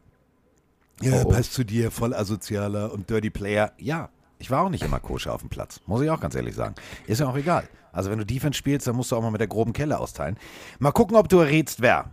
[1.03, 1.29] Ja, Oh, oh.
[1.29, 3.73] passt zu dir, voll asozialer und Dirty Player.
[3.77, 6.55] Ja, ich war auch nicht immer koscher auf dem Platz, muss ich auch ganz ehrlich
[6.55, 6.75] sagen.
[7.07, 7.67] Ist ja auch egal.
[7.91, 10.37] Also wenn du Defense spielst, dann musst du auch mal mit der groben Kelle austeilen.
[10.79, 12.11] Mal gucken, ob du errätst, wer.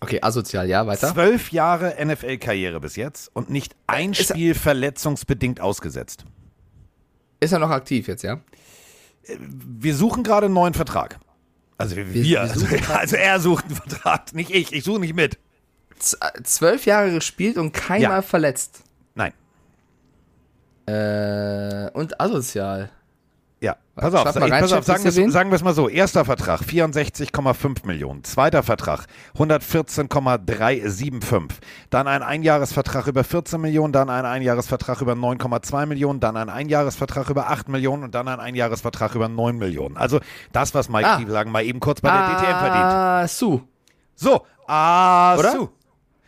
[0.00, 1.12] okay, asozial, ja, weiter.
[1.12, 6.24] Zwölf Jahre NFL-Karriere bis jetzt und nicht ein Ist er- Spiel verletzungsbedingt ausgesetzt.
[7.40, 8.40] Ist er noch aktiv jetzt, ja?
[9.38, 11.18] Wir suchen gerade einen neuen Vertrag.
[11.78, 14.72] Also wir, wir, wir also, also er sucht einen Vertrag, nicht ich.
[14.72, 15.38] Ich suche nicht mit.
[15.98, 18.22] Z äh, zwölf Jahre gespielt und keinmal Ja.
[18.22, 18.82] verletzt.
[19.14, 19.32] Nein.
[20.90, 22.90] Äh, und asozial.
[23.62, 25.90] Ja, pass auf, ich, rein, pass auf sagen, wir sagen wir es mal so.
[25.90, 28.24] Erster Vertrag 64,5 Millionen.
[28.24, 31.58] Zweiter Vertrag 114,375.
[31.90, 37.28] Dann ein Einjahresvertrag über 14 Millionen, dann ein Einjahresvertrag über 9,2 Millionen, dann ein Einjahresvertrag
[37.28, 39.98] über 8 Millionen und dann ein Einjahresvertrag über 9 Millionen.
[39.98, 40.20] Also
[40.52, 41.16] das, was Mike Ah.
[41.16, 42.84] Stiefelhagen mal eben kurz bei der DTM verdient.
[42.84, 43.60] Ah, Su.
[44.14, 45.52] So, ah, Oder?
[45.52, 45.68] so.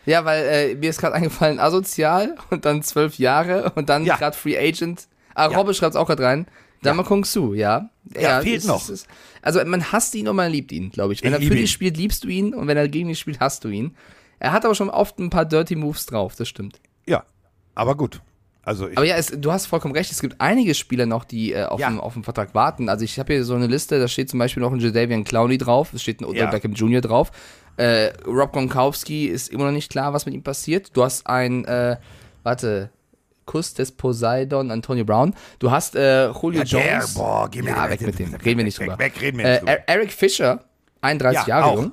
[0.07, 4.17] Ja, weil äh, mir ist gerade eingefallen, asozial und dann zwölf Jahre und dann Ja.
[4.17, 5.07] gerade Free Agent.
[5.35, 5.57] Ah, Ja.
[5.59, 6.47] Robbe schreibt auch gerade rein.
[6.83, 7.91] Dama Kung Su, ja.
[8.19, 8.88] Ja, fehlt es- noch.
[8.88, 9.07] ist-
[9.41, 11.23] also man hasst ihn und man liebt ihn, glaube ich.
[11.23, 13.38] Wenn Ich er für dich spielt, liebst du ihn und wenn er gegen dich spielt,
[13.38, 13.95] hast du ihn.
[14.41, 16.81] Er hat aber schon oft ein paar Dirty Moves drauf, das stimmt.
[17.07, 17.23] Ja,
[17.77, 18.21] aber gut.
[18.65, 20.11] Also ich, Aber ja, es, du hast vollkommen recht.
[20.12, 21.88] Es gibt einige Spieler noch, die äh, auf, Ja.
[21.91, 22.88] den, auf den Vertrag warten.
[22.88, 25.59] Also ich habe hier so eine Liste, da steht zum Beispiel noch ein Jadavian Clowney
[25.59, 26.51] drauf, es steht ein Odell Ja.
[26.51, 27.01] Beckham Jr.
[27.01, 27.33] drauf.
[27.77, 30.97] Äh, Rob Gronkowski ist immer noch nicht klar, was mit ihm passiert.
[30.97, 31.97] Du hast ein, äh,
[32.43, 32.91] warte,
[33.47, 35.35] Kuss des Poseidon, Antonio Brown.
[35.59, 37.15] Du hast äh, Julio Ja, der, Jones.
[37.15, 38.35] boah, geh mir ja, weg mit dem.
[38.35, 38.99] Reden wir nicht drüber.
[38.99, 39.73] weg, reden wir äh, nicht drüber.
[39.73, 40.65] Er- Eric Fischer,
[41.01, 41.77] 31 Ja, Jahre auch.
[41.77, 41.93] jung.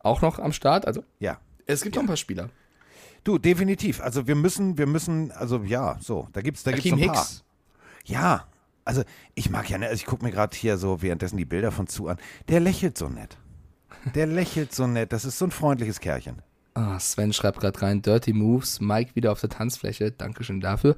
[0.00, 0.86] Auch noch am Start.
[0.86, 1.38] Also ja.
[1.66, 2.48] es gibt noch ein paar Spieler.
[3.24, 4.00] Du, definitiv.
[4.00, 7.16] Also wir müssen, wir müssen, also ja, so, da gibt's, da gibt's ein paar.
[7.16, 7.44] Hicks.
[8.06, 8.44] Ja,
[8.84, 9.02] also
[9.34, 11.86] ich mag ja, ne, also ich gucke mir gerade hier so währenddessen die Bilder von
[11.88, 12.16] zu an.
[12.48, 13.36] Der lächelt so nett.
[14.14, 15.12] Der lächelt so nett.
[15.12, 16.36] Das ist so ein freundliches Kerlchen.
[16.74, 20.12] Ah, Sven schreibt gerade rein, Dirty Moves, Mike wieder auf der Tanzfläche.
[20.12, 20.94] Dankeschön dafür.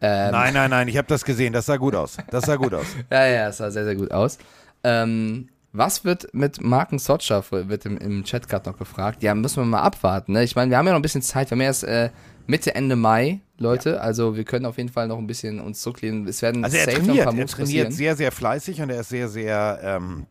[0.00, 1.52] Ähm, Nein, nein, nein, ich habe das gesehen.
[1.52, 2.16] Das sah gut aus.
[2.30, 2.86] Das sah gut aus.
[3.10, 4.38] Ja, ja, es sah sehr, sehr gut aus.
[4.82, 9.22] Ähm, was wird mit Marken Sotscha, wird im, im Chat gerade noch gefragt.
[9.22, 10.32] Ja, müssen wir mal abwarten.
[10.32, 10.42] Ne?
[10.42, 11.48] Ich meine, wir haben ja noch ein bisschen Zeit.
[11.48, 12.10] Wir haben ja erst äh,
[12.48, 14.00] Mitte, Ende Mai, Leute.
[14.00, 16.26] Also wir können auf jeden Fall noch ein bisschen uns zurücklehnen.
[16.26, 17.92] Es werden Also er safe noch ein trainiert, paar er Moves trainiert passieren.
[17.92, 20.26] sehr, sehr fleißig und er ist sehr, sehr, ähm,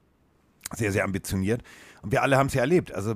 [0.76, 1.62] sehr, sehr ambitioniert.
[2.02, 2.94] Und wir alle haben es ja erlebt.
[2.94, 3.14] Also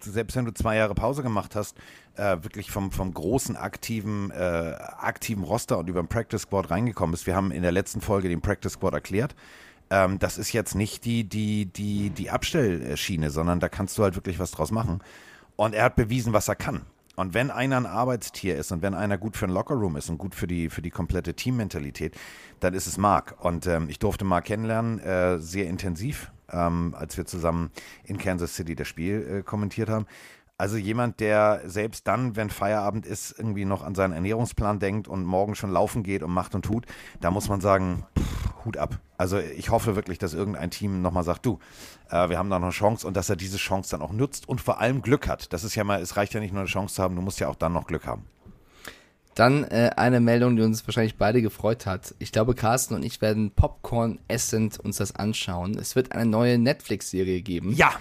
[0.00, 1.76] selbst wenn du zwei Jahre Pause gemacht hast,
[2.16, 7.12] äh, wirklich vom, vom großen aktiven, äh, aktiven Roster und über den Practice Squad reingekommen
[7.12, 7.26] bist.
[7.26, 9.34] Wir haben in der letzten Folge den Practice Squad erklärt.
[9.90, 14.14] Ähm, das ist jetzt nicht die, die, die, die Abstellschiene, sondern da kannst du halt
[14.14, 15.00] wirklich was draus machen.
[15.56, 16.86] Und er hat bewiesen, was er kann.
[17.16, 20.18] Und wenn einer ein Arbeitstier ist und wenn einer gut für den Lockerroom ist und
[20.18, 22.16] gut für die, für die komplette Teammentalität,
[22.60, 23.36] dann ist es Mark.
[23.38, 27.70] Und ähm, ich durfte Mark kennenlernen, äh, sehr intensiv, ähm, als wir zusammen
[28.04, 30.06] in Kansas City das Spiel äh, kommentiert haben.
[30.56, 35.24] Also jemand, der selbst dann, wenn Feierabend ist, irgendwie noch an seinen Ernährungsplan denkt und
[35.24, 36.86] morgen schon laufen geht und macht und tut,
[37.20, 39.00] da muss man sagen, pff, Hut ab.
[39.16, 41.58] Also ich hoffe wirklich, dass irgendein Team nochmal sagt, du,
[42.08, 44.48] äh, wir haben da noch eine Chance und dass er diese Chance dann auch nutzt
[44.48, 45.52] und vor allem Glück hat.
[45.52, 47.40] Das ist ja mal, es reicht ja nicht nur eine Chance zu haben, du musst
[47.40, 48.24] ja auch dann noch Glück haben.
[49.34, 52.14] Dann äh, eine Meldung, die uns wahrscheinlich beide gefreut hat.
[52.18, 55.76] Ich glaube, Carsten und ich werden Popcorn essend uns das anschauen.
[55.78, 57.72] Es wird eine neue Netflix-Serie geben.
[57.74, 57.92] Ja,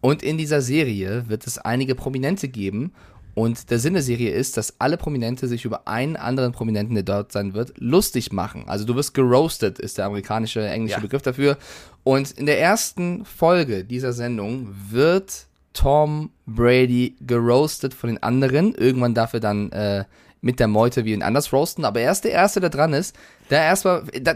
[0.00, 2.92] Und in dieser Serie wird es einige Prominente geben.
[3.34, 7.02] Und der Sinn der Serie ist, dass alle Prominente sich über einen anderen Prominenten, der
[7.02, 8.64] dort sein wird, lustig machen.
[8.68, 11.00] Also du wirst geroastet, ist der amerikanische, englische Ja.
[11.00, 11.56] Begriff dafür.
[12.04, 18.72] Und in der ersten Folge dieser Sendung wird Tom Brady geroastet von den anderen.
[18.74, 20.04] Irgendwann darf er dann äh,
[20.44, 21.84] mit der Meute wie ihn anders roasten.
[21.84, 23.16] Aber er ist der Erste, der dran ist.
[23.48, 24.34] Da erstmal, da,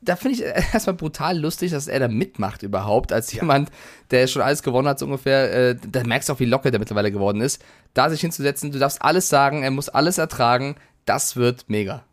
[0.00, 0.42] da finde ich
[0.72, 3.70] erstmal brutal lustig, dass er da mitmacht überhaupt, als jemand,
[4.10, 5.52] der schon alles gewonnen hat, so ungefähr.
[5.70, 7.60] Äh, da merkst du auch, wie locker der mittlerweile geworden ist.
[7.94, 10.76] Da sich hinzusetzen, du darfst alles sagen, er muss alles ertragen.
[11.04, 12.04] Das wird mega.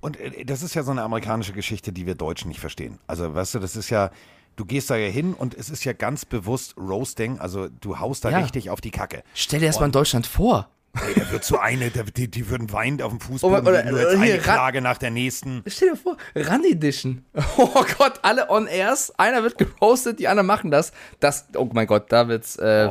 [0.00, 2.98] Und äh, das ist ja so eine amerikanische Geschichte, die wir Deutschen nicht verstehen.
[3.08, 4.10] Also, weißt du, das ist ja,
[4.56, 8.24] du gehst da ja hin und es ist ja ganz bewusst Roasting, also du haust
[8.24, 8.38] da Ja.
[8.38, 9.24] richtig auf die Kacke.
[9.34, 10.68] Stell dir das mal in Deutschland vor.
[10.94, 13.78] Ey, da wird so eine, da- die, die würden weinend auf dem Fußboden Oder- oder-
[13.82, 15.62] liegen, nur jetzt hier, eine Klage nach der nächsten.
[15.66, 17.24] Stell dir vor, Run Edition.
[17.56, 19.10] Oh Gott, alle on airs.
[19.18, 20.92] Einer wird geroastet, die anderen machen das.
[21.18, 22.88] Das, oh mein Gott, da wird's äh,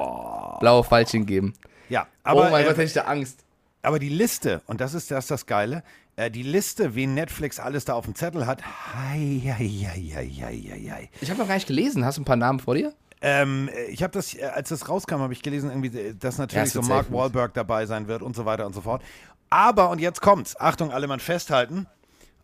[0.59, 1.53] blaue Pfeilchen geben.
[1.89, 3.43] Ja, aber, oh mein äh, Gott, hätte ich da Angst.
[3.83, 5.83] aber die Liste, und das ist das, das Geile,
[6.15, 10.29] äh, die Liste, wen Netflix alles da auf dem Zettel hat, hei, hei, hei, hei,
[10.41, 11.09] hei, hei.
[11.21, 12.03] Ich habe noch gar nicht gelesen.
[12.03, 12.93] Hast du ein paar Namen vor dir?
[13.21, 16.71] Ähm, ich habe das, äh, als das rauskam, habe ich gelesen, irgendwie, äh, dass natürlich
[16.71, 19.03] so Mark Wahlberg dabei sein wird und so weiter und so fort.
[19.49, 21.85] Aber, und jetzt kommt's, Achtung, alle mal festhalten,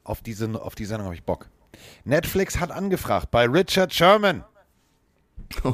[0.04, 1.50] auf diese, auf die Sendung habe ich Bock.
[2.04, 4.44] Netflix hat angefragt bei Richard Sherman.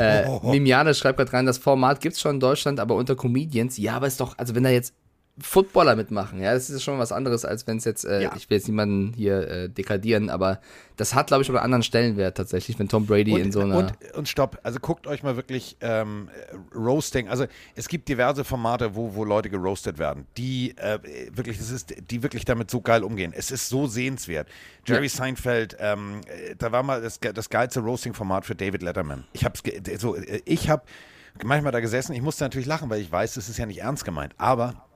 [0.00, 3.76] Äh, Mimiane schreibt gerade rein, das Format gibt's schon in Deutschland, aber unter Comedians.
[3.78, 4.94] Ja, aber ist doch, also wenn da jetzt
[5.40, 8.32] Footballer mitmachen, ja, das ist schon was anderes, als wenn es jetzt, äh, Ja.
[8.36, 10.60] ich will jetzt niemanden hier äh, dekadieren, aber
[10.96, 13.76] das hat, glaube ich, aber einen anderen Stellenwert tatsächlich, wenn Tom Brady in so einer.
[13.76, 17.46] und, und stopp, also guckt euch mal wirklich ähm, äh, Roasting, also
[17.76, 20.98] es gibt diverse Formate, wo, wo Leute geroastet werden, die äh,
[21.32, 23.32] wirklich, das ist, die wirklich damit so geil umgehen.
[23.36, 24.48] Es ist so sehenswert.
[24.86, 25.10] Jerry Ja.
[25.10, 29.24] Seinfeld, ähm, äh, da war mal das, das geilste Roasting-Format für David Letterman.
[29.32, 29.62] Ich hab's,
[29.98, 30.82] so, äh, ich habe
[31.44, 34.04] manchmal da gesessen, ich musste natürlich lachen, weil ich weiß, es ist ja nicht ernst
[34.04, 34.87] gemeint, aber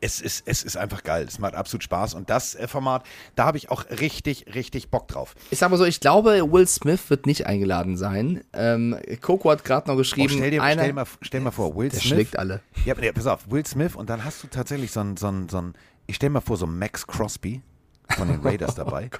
[0.00, 1.24] es ist, es ist einfach geil.
[1.28, 2.14] Es macht absolut Spaß.
[2.14, 5.34] Und das äh, Format, da habe ich auch richtig, richtig Bock drauf.
[5.50, 8.42] Ich sag mal so, ich glaube, Will Smith wird nicht eingeladen sein.
[8.52, 11.76] Ähm, Coco hat gerade noch Oh, geschrieben, stell, dir, einer, stell, mal, stell mal vor,
[11.76, 12.12] Will der Smith.
[12.12, 12.60] schlägt alle.
[12.84, 15.48] Ja, nee, pass auf, Will Smith und dann hast du tatsächlich so einen, so einen,
[15.48, 15.74] so einen
[16.06, 17.62] ich stell mal vor, so einen Max Crosby
[18.16, 19.10] von den Raiders dabei.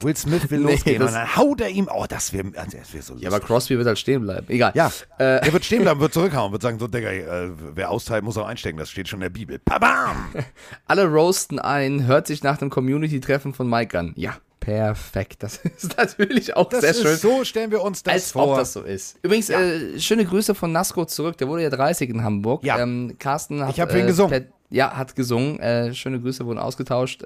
[0.00, 2.78] Will Smith will Oh Nee, losgehen und dann haut er ihm, oh, das wäre also,
[2.92, 3.46] wär so Ja, aber lustig.
[3.46, 4.46] Crosby wird halt stehen bleiben.
[4.48, 4.72] Egal.
[4.74, 8.24] Ja, Äh, er wird stehen bleiben, wird zurückhauen, wird sagen, so, Digga, äh, wer austeilt,
[8.24, 9.58] muss auch einstecken, das steht schon in der Bibel.
[9.58, 10.16] Pabam!
[10.86, 14.12] alle roasten ein, hört sich nach dem Community-Treffen von Mike an.
[14.16, 15.42] Ja, perfekt.
[15.42, 17.16] Das ist natürlich auch Das sehr ist schön.
[17.16, 18.48] so, stellen wir uns das als vor.
[18.52, 19.18] ob das so ist.
[19.22, 21.36] Übrigens, äh, schöne Grüße von Nasco zurück.
[21.38, 22.64] Der wurde ja 30 in Hamburg.
[22.64, 22.78] Ja.
[22.78, 24.30] Ähm, Carsten hat, Ich hab ihn gesungen.
[24.30, 25.60] per- ja, hat gesungen.
[25.60, 27.22] Äh, schöne Grüße wurden ausgetauscht.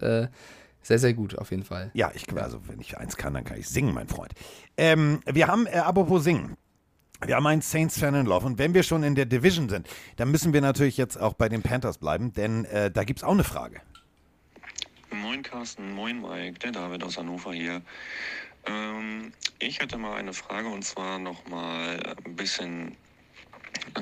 [0.88, 1.90] Sehr, sehr gut auf jeden Fall.
[1.92, 4.33] Ja, ich, also wenn ich eins kann, dann kann ich singen, mein Freund.
[4.79, 6.57] Ähm, wir haben, äh, apropos singen,
[7.27, 10.31] wir haben einen Saints-Fan in Love und wenn wir schon in der Division sind, dann
[10.31, 13.33] müssen wir natürlich jetzt auch bei den Panthers bleiben, denn äh, da gibt es auch
[13.33, 13.83] eine Frage.
[15.11, 17.83] Moin Carsten, moin Mike, der David aus Hannover hier.
[18.64, 22.96] Ähm, ich hätte mal eine Frage und zwar nochmal ein bisschen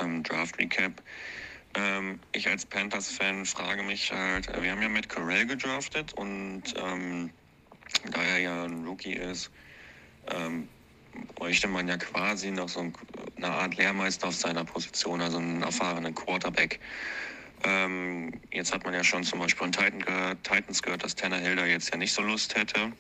[0.01, 0.93] ähm, Draft Recap.
[1.77, 6.63] Ähm, ich als Panthers-Fan frage mich halt, äh, wir haben ja Matt Corell gedraftet und
[6.79, 7.31] ähm,
[8.11, 9.51] da er ja ein Rookie ist,
[10.29, 10.69] ähm,
[11.35, 12.95] bräuchte man ja quasi noch so ein,
[13.37, 16.81] eine Art Lehrmeister auf seiner Position, also einen erfahrenen Quarterback.
[17.65, 21.39] Ähm, jetzt hat man ja schon zum Beispiel von Titan gehört, Titans gehört, dass Tanner
[21.39, 22.93] Hilda jetzt ja nicht so Lust hätte,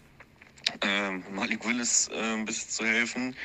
[0.82, 3.36] ähm, Malik Willis äh, ein bisschen zu helfen.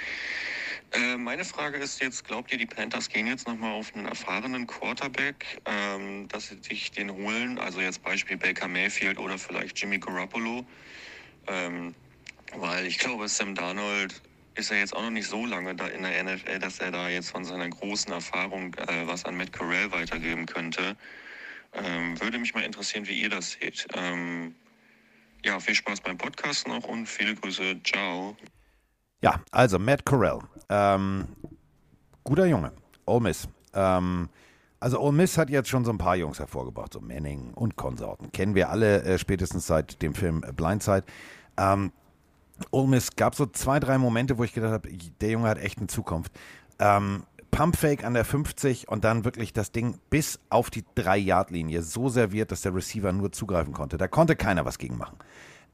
[0.91, 4.67] Äh, meine Frage ist jetzt, glaubt ihr, die Panthers gehen jetzt nochmal auf einen erfahrenen
[4.67, 7.57] Quarterback, ähm, dass sie sich den holen?
[7.59, 10.65] Also jetzt Beispiel Baker Mayfield oder vielleicht Jimmy Garoppolo.
[11.47, 11.95] Ähm,
[12.57, 14.21] weil ich glaube, Sam Darnold
[14.55, 17.07] ist ja jetzt auch noch nicht so lange da in der NFL, dass er da
[17.07, 20.97] jetzt von seiner großen Erfahrung äh, was an Matt Corral weitergeben könnte.
[21.73, 23.87] Ähm, würde mich mal interessieren, wie ihr das seht.
[23.93, 24.55] Ähm,
[25.45, 27.81] ja, viel Spaß beim Podcast noch und viele Grüße.
[27.83, 28.35] Ciao.
[29.21, 31.27] Ja, also Matt Corral, ähm,
[32.23, 32.71] guter Junge,
[33.05, 33.47] Ole Miss.
[33.73, 34.29] Ähm,
[34.79, 38.31] also Ole Miss hat jetzt schon so ein paar Jungs hervorgebracht, so Manning und Konsorten.
[38.31, 41.03] Kennen wir alle äh, spätestens seit dem Film Blindside.
[41.57, 41.91] Ähm,
[42.71, 45.77] Ole Miss gab so zwei, drei Momente, wo ich gedacht habe, der Junge hat echt
[45.77, 46.31] eine Zukunft.
[46.79, 52.07] Ähm, Pumpfake an der 50 und dann wirklich das Ding bis auf die 3-Yard-Linie so
[52.07, 53.97] serviert, dass der Receiver nur zugreifen konnte.
[53.97, 55.17] Da konnte keiner was gegen machen.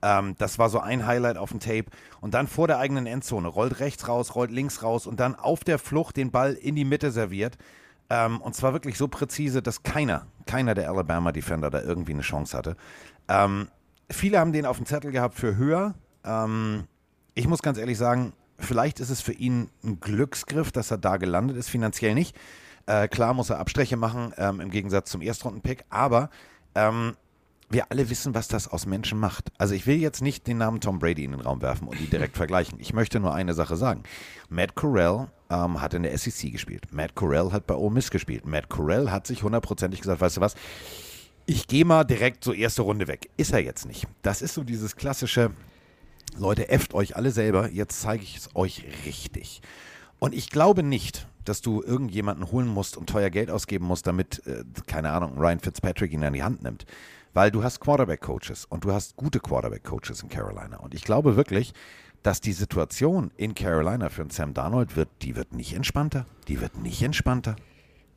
[0.02, 1.86] Ähm, das war so ein Highlight auf dem Tape.
[2.22, 5.64] Und dann vor der eigenen Endzone, rollt rechts raus, rollt links raus und dann auf
[5.64, 7.58] der Flucht den Ball in die Mitte serviert.
[8.10, 12.22] Ähm, und zwar wirklich so präzise, dass keiner, keiner der Alabama Defender da irgendwie eine
[12.22, 12.78] Chance hatte.
[13.28, 13.68] Ähm,
[14.10, 15.96] viele haben den auf dem Zettel gehabt für höher.
[16.24, 16.86] Ähm,
[17.34, 21.18] ich muss ganz ehrlich sagen, vielleicht ist es für ihn ein Glücksgriff, dass er da
[21.18, 22.36] gelandet ist, finanziell nicht.
[22.86, 26.30] Äh, klar muss er Abstriche machen, ähm, im Gegensatz zum Erstrunden-Pick, aber
[26.74, 27.18] ähm,
[27.70, 29.52] wir alle wissen, was das aus Menschen macht.
[29.58, 32.10] Also ich will jetzt nicht den Namen Tom Brady in den Raum werfen und ihn
[32.10, 32.80] direkt vergleichen.
[32.80, 34.04] Ich möchte nur eine Sache sagen.
[34.50, 36.86] Matt Corral ähm, hat in der SEC gespielt.
[36.92, 38.46] Matt Corral hat bei Ole Miss gespielt.
[38.46, 40.56] Matt Corral hat sich hundertprozentig gesagt, weißt du was,
[41.46, 43.30] ich gehe mal direkt so erste Runde weg.
[43.38, 44.08] Ist er jetzt nicht.
[44.22, 45.52] Das ist so dieses klassische,
[46.38, 49.62] Leute, äfft euch alle selber, jetzt zeige ich es euch richtig.
[50.20, 54.46] Und ich glaube nicht, dass du irgendjemanden holen musst und teuer Geld ausgeben musst, damit,
[54.46, 56.86] äh, keine Ahnung, Ryan Fitzpatrick ihn an die Hand nimmt.
[57.34, 60.78] Weil du hast Quarterback-Coaches und du hast gute Quarterback-Coaches in Carolina.
[60.78, 61.74] Und ich glaube wirklich,
[62.24, 66.26] dass die Situation in Carolina für einen Sam Darnold wird, die wird nicht entspannter.
[66.48, 67.56] Die wird nicht entspannter.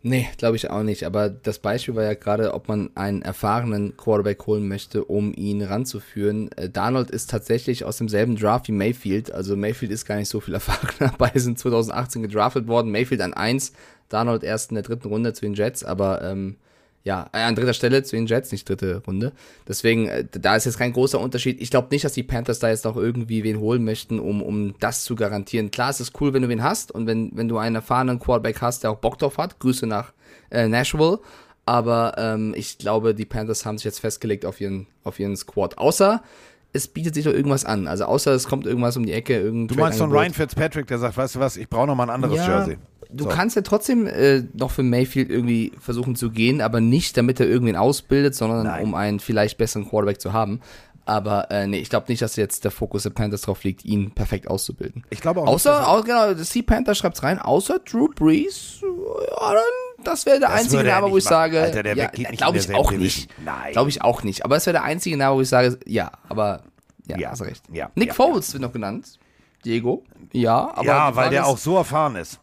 [0.03, 1.05] Nee, glaube ich auch nicht.
[1.05, 5.61] Aber das Beispiel war ja gerade, ob man einen erfahrenen Quarterback holen möchte, um ihn
[5.61, 6.51] ranzuführen.
[6.53, 9.31] Äh, Darnold ist tatsächlich aus demselben Draft wie Mayfield.
[9.31, 11.13] Also Mayfield ist gar nicht so viel erfahrener.
[11.19, 12.91] Beide sind 2018 gedraftet worden.
[12.91, 13.73] Mayfield an 1,
[14.09, 15.85] Darnold erst in der dritten Runde zu den Jets.
[15.85, 16.57] Aber ähm,
[17.03, 19.33] ja, äh, an dritter Stelle zu den Jets, nicht dritte Runde.
[19.67, 21.61] Deswegen, äh, da ist jetzt kein großer Unterschied.
[21.61, 24.75] Ich glaube nicht, dass die Panthers da jetzt noch irgendwie wen holen möchten, um, um
[24.81, 25.71] das zu garantieren.
[25.71, 28.61] Klar, es ist cool, wenn du wen hast und wenn, wenn du einen erfahrenen Quarterback
[28.61, 29.59] hast, der auch Bock drauf hat.
[29.61, 30.13] Grüße nach
[30.51, 31.21] äh, Nashville.
[31.65, 35.79] Aber ähm, ich glaube, die Panthers haben sich jetzt festgelegt auf ihren, auf ihren Squad.
[35.79, 36.23] Außer
[36.73, 37.87] es bietet sich doch irgendwas an.
[37.89, 39.43] Also außer es kommt irgendwas um die Ecke.
[39.67, 40.11] Du meinst von.
[40.13, 42.79] Ryan Fitzpatrick, der sagt, weißt du was, ich brauche noch mal ein anderes Ja, Jersey.
[43.13, 43.31] Du So.
[43.31, 47.49] kannst ja trotzdem äh, noch für Mayfield irgendwie versuchen zu gehen, aber nicht, damit er
[47.49, 48.85] irgendwen ausbildet, sondern Nein.
[48.85, 50.61] um einen vielleicht besseren Quarterback zu haben.
[51.07, 54.13] Aber äh, nee, ich glaube nicht, dass jetzt der Fokus der Panthers drauf liegt, ihn
[54.13, 55.03] perfekt auszubilden.
[55.11, 58.07] Ich glaube auch nicht, Außer, dass er- au, genau, Sea Panther schreibt's rein, außer Drew
[58.15, 59.63] Brees, ja, dann,
[60.05, 61.65] das wäre der Das einzige Name, wo ich sage, machen.
[61.67, 63.31] Alter, der ja, glaube ich auch nicht.
[63.45, 63.73] Nein.
[63.73, 64.45] Glaube ich auch nicht.
[64.45, 66.63] Aber es wäre der einzige Name, wo ich sage, ja, aber
[67.07, 67.63] ja, Ja, hast recht.
[67.73, 69.19] ja, Nick ja, Foles wird noch genannt.
[69.65, 70.05] Diego.
[70.33, 72.41] Ja, aber ja, weil der ist- auch so erfahren ist.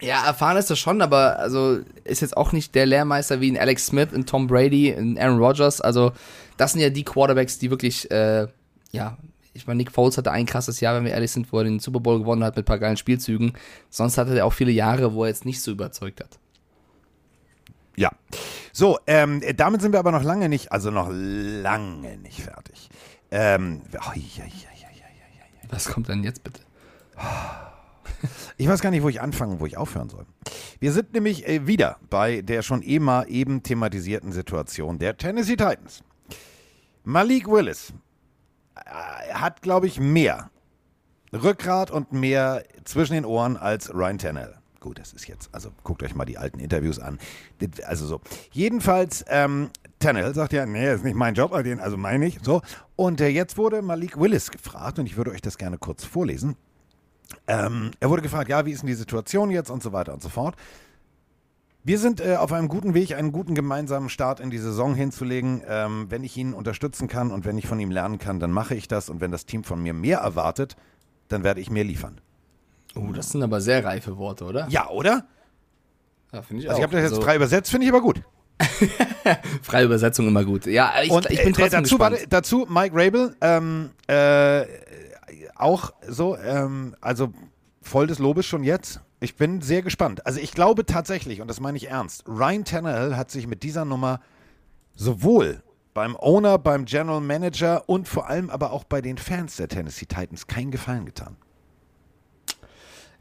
[0.00, 3.56] Ja, erfahren ist er schon, aber also ist jetzt auch nicht der Lehrmeister wie ein
[3.58, 5.80] Alex Smith, ein Tom Brady, ein Aaron Rodgers.
[5.80, 6.12] Also
[6.58, 8.46] das sind ja die Quarterbacks, die wirklich, äh,
[8.92, 9.16] ja,
[9.54, 11.78] ich meine, Nick Foles hatte ein krasses Jahr, wenn wir ehrlich sind, wo er den
[11.80, 13.54] Super Bowl gewonnen hat mit ein paar geilen Spielzügen.
[13.88, 16.38] Sonst hatte er auch viele Jahre, wo er jetzt nicht so überzeugt hat.
[17.96, 18.10] Ja.
[18.72, 22.90] So, ähm, damit sind wir aber noch lange nicht, also noch lange nicht fertig.
[23.30, 25.70] Ähm, oh, ja, ja, ja, ja.
[25.70, 26.60] Was kommt denn jetzt bitte?
[28.58, 30.26] Ich weiß gar nicht, wo ich anfangen, wo ich aufhören soll.
[30.78, 36.02] Wir sind nämlich äh, wieder bei der schon immer eben thematisierten Situation der Tennessee Titans.
[37.04, 37.92] Malik Willis
[38.74, 40.50] äh, hat, glaube ich, mehr
[41.32, 44.55] Rückgrat und mehr zwischen den Ohren als Ryan Tannehill.
[44.80, 47.18] Gut, das ist jetzt, also guckt euch mal die alten Interviews an.
[47.86, 48.20] Also so.
[48.52, 52.38] Jedenfalls, ähm, Tannehill sagt ja, nee, ist nicht mein Job, also meine ich.
[52.42, 52.60] So.
[52.94, 56.56] Und äh, jetzt wurde Malik Willis gefragt, und ich würde euch das gerne kurz vorlesen.
[57.46, 60.22] Ähm, er wurde gefragt, ja, wie ist denn die Situation jetzt und so weiter und
[60.22, 60.56] so fort.
[61.82, 65.62] Wir sind äh, auf einem guten Weg, einen guten gemeinsamen Start in die Saison hinzulegen.
[65.68, 68.74] Ähm, wenn ich ihn unterstützen kann und wenn ich von ihm lernen kann, dann mache
[68.74, 69.08] ich das.
[69.08, 70.76] Und wenn das Team von mir mehr erwartet,
[71.28, 72.20] dann werde ich mehr liefern.
[72.96, 74.66] Oh, das sind aber sehr reife Worte, oder?
[74.68, 75.26] Ja, oder?
[76.32, 76.78] Ja, finde ich Also auch.
[76.78, 78.22] ich habe das jetzt Also, frei übersetzt, finde ich aber gut.
[79.62, 80.66] freie Übersetzung immer gut.
[80.66, 82.16] Ja, ich, Und ich bin äh, trotzdem dazu, gespannt.
[82.16, 84.62] warte, dazu Mike Rabel, ähm, äh,
[85.56, 87.32] auch so, ähm, also
[87.82, 89.00] voll des Lobes schon jetzt.
[89.20, 90.24] Ich bin sehr gespannt.
[90.26, 93.84] Also ich glaube tatsächlich, und das meine ich ernst, Ryan Tannehill hat sich mit dieser
[93.84, 94.20] Nummer
[94.94, 95.62] sowohl
[95.94, 100.04] beim Owner, beim General Manager und vor allem aber auch bei den Fans der Tennessee
[100.06, 101.36] Titans keinen Gefallen getan.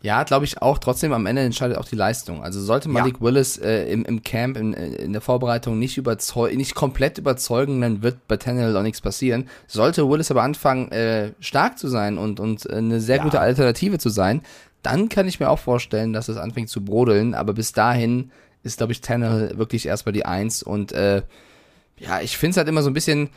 [0.02, 0.78] Ja, glaube ich auch.
[0.78, 2.44] Trotzdem am Ende entscheidet auch die Leistung.
[2.44, 6.76] Also sollte Malik Willis äh, im, im Camp, in, in der Vorbereitung nicht überzeugen, nicht
[6.76, 9.48] komplett überzeugen, dann wird bei Tannehill auch nichts passieren.
[9.66, 13.24] Sollte Willis aber anfangen, äh, stark zu sein und, und äh, eine sehr Ja.
[13.24, 14.42] gute Alternative zu sein,
[14.84, 17.34] dann kann ich mir auch vorstellen, dass es anfängt zu brodeln.
[17.34, 18.30] Aber bis dahin
[18.62, 20.62] ist, glaube ich, Tannehill wirklich erstmal die Eins.
[20.62, 21.24] Und äh,
[21.98, 23.30] ja, ich finde es halt immer so ein bisschen,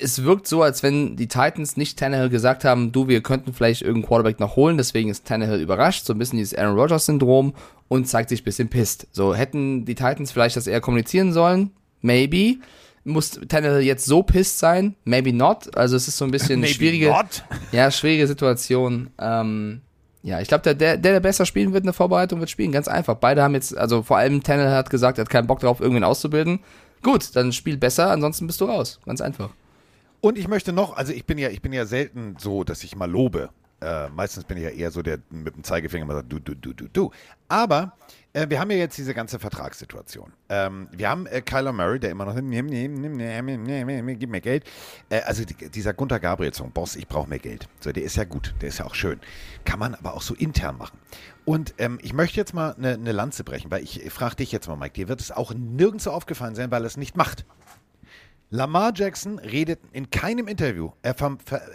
[0.00, 3.82] es wirkt so, als wenn die Titans nicht Tannehill gesagt haben, du, wir könnten vielleicht
[3.82, 7.54] irgendeinen Quarterback noch holen, deswegen ist Tannehill überrascht, so ein bisschen dieses Aaron Rodgers-Syndrom
[7.88, 9.06] und zeigt sich ein bisschen pisst.
[9.12, 11.70] So, hätten die Titans vielleicht das eher kommunizieren sollen?
[12.00, 12.56] Maybe.
[13.04, 14.94] Muss Tannehill jetzt so pisst sein?
[15.04, 15.76] Maybe not.
[15.76, 17.44] Also es ist so ein bisschen eine Maybe schwierige, not.
[17.72, 19.10] ja, schwierige Situation.
[19.18, 19.82] Ähm,
[20.22, 22.72] ja, ich glaube, der, der, der, der besser spielen wird in der Vorbereitung, wird spielen.
[22.72, 23.16] Ganz einfach.
[23.16, 26.04] Beide haben jetzt, also vor allem Tannehill hat gesagt, er hat keinen Bock drauf, irgendwen
[26.04, 26.60] auszubilden.
[27.02, 29.00] Gut, dann spiel besser, ansonsten bist du raus.
[29.04, 29.50] Ganz einfach.
[30.24, 32.96] Und ich möchte noch, also ich bin ja, ich bin ja selten so, dass ich
[32.96, 33.50] mal lobe.
[33.82, 36.54] Äh, meistens bin ich ja eher so, der mit dem Zeigefinger mal sagt, du, du,
[36.54, 37.10] du, du, du.
[37.46, 37.92] Aber
[38.32, 40.32] äh, wir haben ja jetzt diese ganze Vertragssituation.
[40.48, 44.40] Ähm, wir haben äh, Kyler Murray, der immer noch, nimm, nimm, nimm, nimm, gib mir
[44.40, 44.64] Geld.
[45.10, 47.68] Äh, also die, dieser Gunter Gabriel-Song, Boss, ich brauche mehr Geld.
[47.80, 49.20] So, der ist ja gut, der ist ja auch schön.
[49.66, 50.96] Kann man aber auch so intern machen.
[51.44, 54.68] Und ähm, ich möchte jetzt mal eine, eine Lanze brechen, weil ich frage dich jetzt
[54.68, 57.44] mal, Mike, dir wird es auch nirgends so aufgefallen sein, weil er es nicht macht.
[58.54, 60.92] Lamar Jackson redet in keinem Interview.
[61.02, 61.16] Er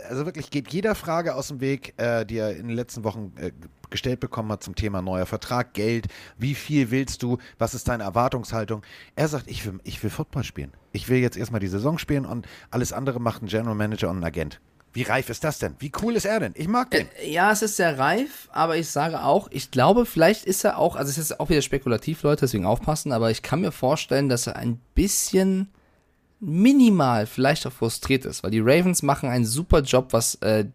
[0.08, 3.34] also wirklich geht jeder Frage aus dem Weg, äh, die er in den letzten Wochen
[3.36, 3.52] äh,
[3.90, 8.04] gestellt bekommen hat zum Thema neuer Vertrag, Geld, wie viel willst du, was ist deine
[8.04, 8.84] Erwartungshaltung.
[9.18, 10.72] Er sagt, ich will, ich will Football spielen.
[10.94, 14.20] Ich will jetzt erstmal die Saison spielen und alles andere macht ein General Manager und
[14.20, 14.62] ein Agent.
[14.94, 15.76] Wie reif ist das denn?
[15.80, 16.54] Wie cool ist er denn?
[16.56, 17.10] Ich mag den.
[17.26, 20.96] Ja, es ist sehr reif, aber ich sage auch, ich glaube, vielleicht ist er auch,
[20.96, 24.48] also es ist auch wieder spekulativ, Leute, deswegen aufpassen, aber ich kann mir vorstellen, dass
[24.48, 25.68] er ein bisschen
[26.40, 30.66] minimal vielleicht auch frustriert ist, weil die Ravens machen einen super Job, was äh,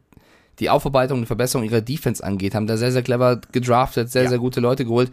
[0.60, 4.28] die Aufarbeitung und Verbesserung ihrer Defense angeht, haben da sehr, sehr clever gedraftet, sehr, Ja.
[4.28, 5.10] sehr gute Leute geholt.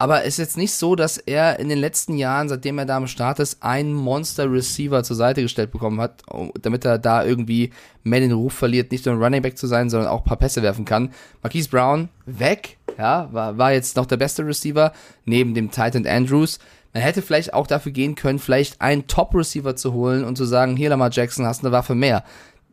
[0.00, 2.96] Aber es ist jetzt nicht so, dass er in den letzten Jahren, seitdem er da
[2.96, 7.70] am Start ist, einen Monster-Receiver zur Seite gestellt bekommen hat, um- damit er da irgendwie
[8.04, 10.36] mehr den Ruf verliert, nicht nur ein Running Back zu sein, sondern auch ein paar
[10.36, 11.10] Pässe werfen kann.
[11.42, 14.92] Marquise Brown weg, ja, war, war jetzt noch der beste Receiver,
[15.24, 16.60] neben dem Titan Andrews.
[16.92, 20.76] Man hätte vielleicht auch dafür gehen können, vielleicht einen Top-Receiver zu holen und zu sagen,
[20.76, 22.24] hier Lamar Jackson, hast eine Waffe mehr.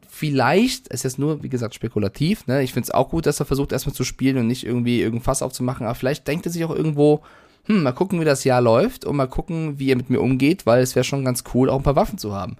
[0.08, 2.63] Vielleicht, es ist jetzt nur, wie gesagt, spekulativ, ne?
[2.63, 5.25] Ich finde es auch gut, dass er versucht, erstmal zu spielen und nicht irgendwie irgendein
[5.25, 7.21] Fass aufzumachen, aber vielleicht denkt er sich auch irgendwo,
[7.65, 10.65] hm, mal gucken, wie das Jahr läuft und mal gucken, wie er mit mir umgeht,
[10.65, 12.56] weil es wäre schon ganz cool, auch ein paar Waffen zu haben.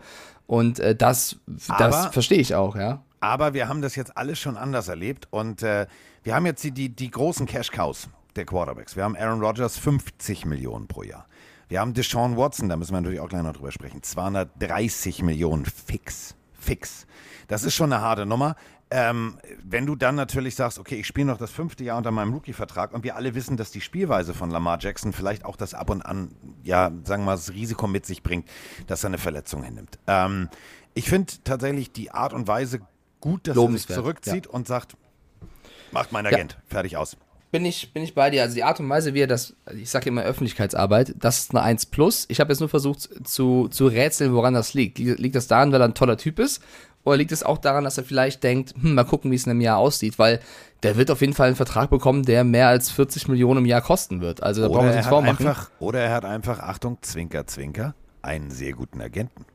[0.48, 1.38] Und äh, das,
[1.80, 3.02] das verstehe ich auch, ja.
[3.22, 5.88] Aber wir haben das jetzt alles schon anders erlebt und äh,
[6.24, 8.96] wir haben jetzt die, die, die großen Cash-Cows der Quarterbacks.
[8.96, 11.26] Wir haben Aaron Rodgers 50 Millionen pro Jahr.
[11.67, 15.65] Wir haben Deshaun Watson, da müssen wir natürlich auch gleich noch drüber sprechen, 230 Millionen
[15.65, 16.36] fix.
[16.54, 17.06] Fix.
[17.47, 18.56] Das ist schon eine harte Nummer.
[18.91, 22.34] Ähm, wenn du dann natürlich sagst, okay, ich spiele noch das fünfte Jahr unter meinem
[22.34, 25.89] Rookie-Vertrag und wir alle wissen, dass die Spielweise von Lamar Jackson vielleicht auch das ab
[25.89, 26.32] und an,
[26.63, 28.47] ja, sagen wir mal, das Risiko mit sich bringt,
[28.86, 29.97] dass er eine Verletzung hinnimmt.
[30.08, 30.49] Ähm,
[30.93, 32.80] ich finde tatsächlich die Art und Weise
[33.20, 34.95] gut, dass er sich Lobenswert, zurückzieht und sagt,
[35.91, 36.32] macht mein Ja.
[36.32, 37.18] Agent, fertig aus.
[37.52, 38.43] Bin ich, bin ich bei dir.
[38.43, 41.62] Also die Art und Weise, wie er das, ich sage immer Öffentlichkeitsarbeit, das ist eine
[41.62, 42.26] 1 plus.
[42.28, 45.00] Ich habe jetzt nur versucht zu, zu rätseln, woran das liegt.
[45.00, 46.62] Liegt das daran, weil er ein toller Typ ist?
[47.06, 49.52] Oder liegt es auch daran, dass er vielleicht denkt, hm, mal gucken, wie es in
[49.52, 50.18] einem Jahr aussieht?
[50.18, 50.39] Weil
[50.84, 53.82] der wird auf jeden Fall einen Vertrag bekommen, der mehr als 40 Millionen im Jahr
[53.82, 54.41] kosten wird.
[54.41, 55.48] Also da brauchen wir uns vormachen.
[55.48, 59.46] einfach, oder er hat einfach, Achtung, Zwinker, Zwinker, einen sehr guten Agenten.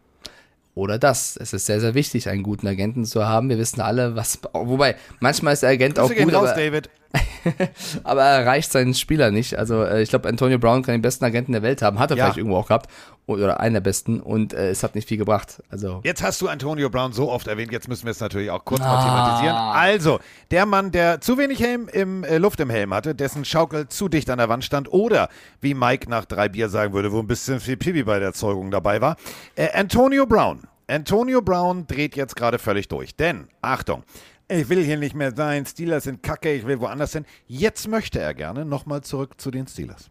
[0.74, 1.36] Oder das.
[1.36, 3.48] Es ist sehr, sehr wichtig, einen guten Agenten zu haben.
[3.48, 4.38] Wir wissen alle, was.
[4.52, 6.88] Wobei, manchmal ist der Agent auch Grüße gehen gut, raus, aber, David.
[8.04, 9.58] aber er erreicht seinen Spieler nicht.
[9.58, 11.98] Also äh, ich glaube, Antonio Brown kann den besten Agenten der Welt haben.
[11.98, 12.24] Hat er Ja.
[12.24, 12.88] vielleicht irgendwo auch gehabt.
[13.26, 14.20] Oder einen der besten.
[14.20, 15.62] Und äh, es hat nicht viel gebracht.
[15.70, 16.00] Also.
[16.04, 18.80] Jetzt hast du Antonio Brown so oft erwähnt, jetzt müssen wir es natürlich auch kurz
[18.80, 18.86] Ah.
[18.92, 19.56] mal thematisieren.
[19.56, 20.18] Also,
[20.50, 24.08] der Mann, der zu wenig Helm im, äh, Luft im Helm hatte, dessen Schaukel zu
[24.08, 25.28] dicht an der Wand stand oder,
[25.60, 28.70] wie Mike nach drei Bier sagen würde, wo ein bisschen viel Pipi bei der Erzeugung
[28.70, 29.16] dabei war,
[29.54, 30.62] äh, Antonio Brown.
[30.88, 33.14] Antonio Brown dreht jetzt gerade völlig durch.
[33.14, 34.02] Denn, Achtung,
[34.50, 37.24] ich will hier nicht mehr sein, Steelers sind kacke, ich will woanders hin.
[37.46, 40.10] Jetzt möchte er gerne nochmal zurück zu den Steelers.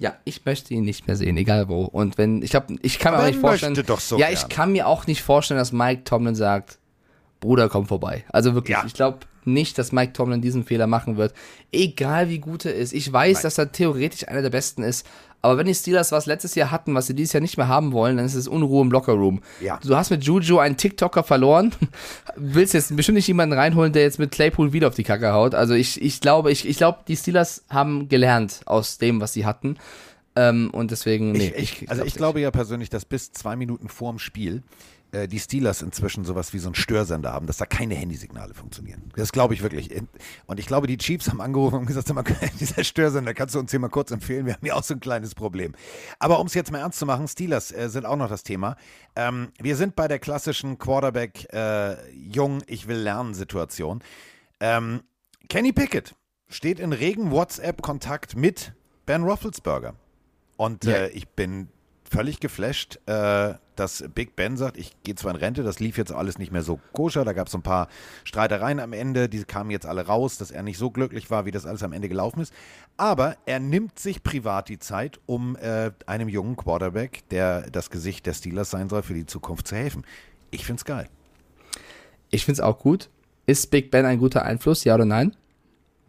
[0.00, 1.82] Ja, ich möchte ihn nicht mehr sehen, egal wo.
[1.84, 3.74] Und wenn, ich habe, ich kann mir Aber auch nicht vorstellen.
[3.74, 4.32] so ja, gern.
[4.38, 6.78] ich kann mir auch nicht vorstellen, dass Mike Tomlin sagt,
[7.40, 8.24] Bruder, komm vorbei.
[8.30, 8.84] Also wirklich, Ja.
[8.86, 11.34] ich glaube nicht, dass Mike Tomlin diesen Fehler machen wird.
[11.72, 12.92] Egal wie gut er ist.
[12.92, 13.42] Ich weiß, Nein.
[13.42, 15.06] dass er theoretisch einer der besten ist.
[15.42, 17.92] Aber wenn die Steelers was letztes Jahr hatten, was sie dieses Jahr nicht mehr haben
[17.92, 19.40] wollen, dann ist es Unruhe im Lockerroom.
[19.60, 19.78] Ja.
[19.82, 21.72] Du hast mit Juju einen TikToker verloren.
[22.36, 25.54] Willst jetzt bestimmt nicht jemanden reinholen, der jetzt mit Claypool wieder auf die Kacke haut.
[25.54, 29.46] Also ich, ich glaube, ich, ich glaube, die Steelers haben gelernt aus dem, was sie
[29.46, 29.76] hatten.
[30.36, 33.88] Ähm, und deswegen, nee, ich, ich, also ich glaube ja persönlich, dass bis zwei Minuten
[33.88, 34.62] vorm Spiel
[35.12, 39.10] äh, die Steelers inzwischen sowas wie so einen Störsender haben, dass da keine Handysignale funktionieren.
[39.16, 39.90] Das glaube ich wirklich.
[40.46, 42.24] Und ich glaube, die Chiefs haben angerufen und gesagt, mal,
[42.60, 44.46] dieser Störsender, kannst du uns hier mal kurz empfehlen?
[44.46, 45.74] Wir haben ja auch so ein kleines Problem.
[46.18, 48.76] Aber um es jetzt mal ernst zu machen, Steelers äh, sind auch noch das Thema.
[49.16, 54.02] Ähm, wir sind bei der klassischen Quarterback äh, jung, ich will lernen Situation.
[54.60, 55.02] Ähm,
[55.48, 56.14] Kenny Pickett
[56.48, 58.72] steht in regen WhatsApp-Kontakt mit
[59.06, 59.94] Ben Roethlisberger.
[60.56, 60.92] Und Ja.
[60.96, 61.68] äh, ich bin
[62.10, 66.12] völlig geflasht, äh, dass Big Ben sagt, ich gehe zwar in Rente, das lief jetzt
[66.12, 67.88] alles nicht mehr so koscher, da gab es ein paar
[68.24, 71.52] Streitereien am Ende, die kamen jetzt alle raus, dass er nicht so glücklich war, wie
[71.52, 72.52] das alles am Ende gelaufen ist.
[72.96, 78.26] Aber er nimmt sich privat die Zeit, um äh, einem jungen Quarterback, der das Gesicht
[78.26, 80.04] der Steelers sein soll, für die Zukunft zu helfen.
[80.50, 81.08] Ich find's geil.
[82.30, 83.08] Ich finde es auch gut.
[83.46, 85.36] Ist Big Ben ein guter Einfluss, ja oder nein?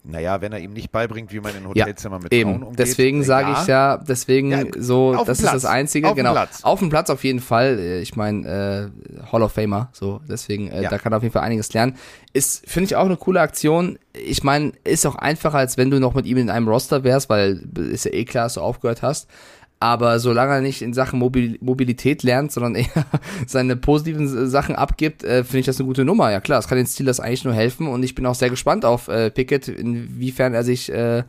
[0.04, 2.64] Naja, wenn er ihm nicht beibringt, wie man in Ja, Hotelzimmern mit Frauen eben.
[2.64, 2.80] umgeht.
[2.80, 5.54] Deswegen sage ich ja, deswegen Ja, so, das ist Platz.
[5.54, 6.08] das Einzige.
[6.08, 6.32] Auf dem genau.
[6.32, 6.64] Platz.
[6.64, 7.78] Auf dem Platz auf jeden Fall.
[7.78, 8.92] Äh, Ich meine,
[9.22, 10.90] äh, Hall of Famer, so, deswegen, äh, Ja.
[10.90, 11.98] da kann er auf jeden Fall einiges lernen.
[12.34, 14.00] Ist, finde ich auch eine coole Aktion.
[14.14, 17.30] Ich meine, ist auch einfacher, als wenn du noch mit ihm in einem Roster wärst,
[17.30, 19.30] weil ist ja eh klar, dass du aufgehört hast.
[19.82, 23.06] Aber solange er nicht in Sachen Mobil Mobilität lernt, sondern eher
[23.48, 26.32] seine positiven Sachen abgibt, äh, finde ich das eine gute Nummer.
[26.32, 28.86] Ja klar, das kann den Steelers eigentlich nur helfen und ich bin auch sehr gespannt
[28.86, 31.24] auf äh, Pickett, inwiefern er sich äh,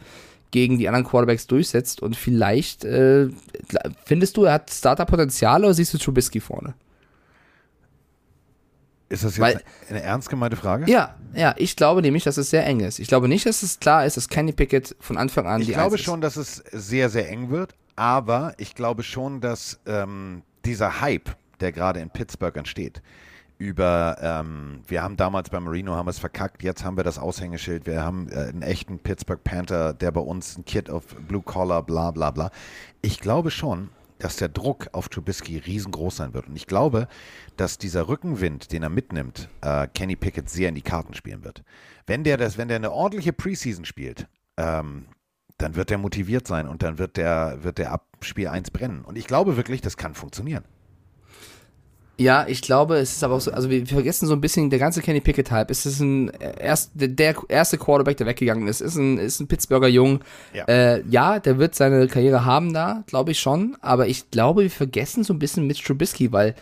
[0.50, 3.28] gegen die anderen Quarterbacks durchsetzt und vielleicht äh,
[4.05, 6.74] findest du, er hat Starterpotenzial oder siehst du Trubisky vorne?
[9.09, 10.90] Ist das jetzt Weil- eine ernst gemeinte Frage?
[10.90, 12.98] Ja, ja, ich glaube nämlich, dass es sehr eng ist.
[12.98, 15.72] Ich glaube nicht, dass es klar ist, dass Kenny Pickett von Anfang an Ich die
[15.72, 20.43] glaube Eins schon, dass es sehr, sehr eng wird, aber ich glaube schon, dass ähm,
[20.64, 23.03] dieser Hype, der gerade in Pittsburgh entsteht,
[23.59, 27.86] über, ähm, wir haben damals bei Marino haben es verkackt, jetzt haben wir das Aushängeschild,
[27.86, 31.82] wir haben äh, einen echten Pittsburgh Panther, der bei uns ein Kid auf Blue Collar,
[31.84, 32.51] bla bla bla.
[33.03, 36.49] Ich glaube schon, dass der Druck auf Trubisky riesengroß sein wird.
[36.49, 37.09] Und ich glaube,
[37.57, 41.62] dass dieser Rückenwind, den er mitnimmt, äh, Kenny Pickett sehr in die Karten spielen wird.
[42.07, 44.26] Wenn der das, wenn der eine ordentliche Preseason spielt,
[44.57, 45.07] ähm,
[45.59, 49.03] dann wird der motiviert sein und dann wird der, wird der ab Spiel 1 brennen.
[49.05, 50.64] Und ich glaube wirklich, das kann funktionieren.
[52.18, 54.78] Ja, ich glaube, es ist aber auch so, also wir vergessen so ein bisschen, der
[54.78, 58.96] ganze Kenny Pickett-Hype, es ist ein erst, der, der erste Quarterback, der weggegangen ist, ist
[58.96, 60.20] ein, ist ein Pittsburgher Jung.
[60.53, 60.64] Ja.
[60.66, 64.70] Äh, ja, der wird seine Karriere haben da, glaube ich schon, aber ich glaube, wir
[64.70, 66.55] vergessen so ein bisschen Mitch Trubisky, weil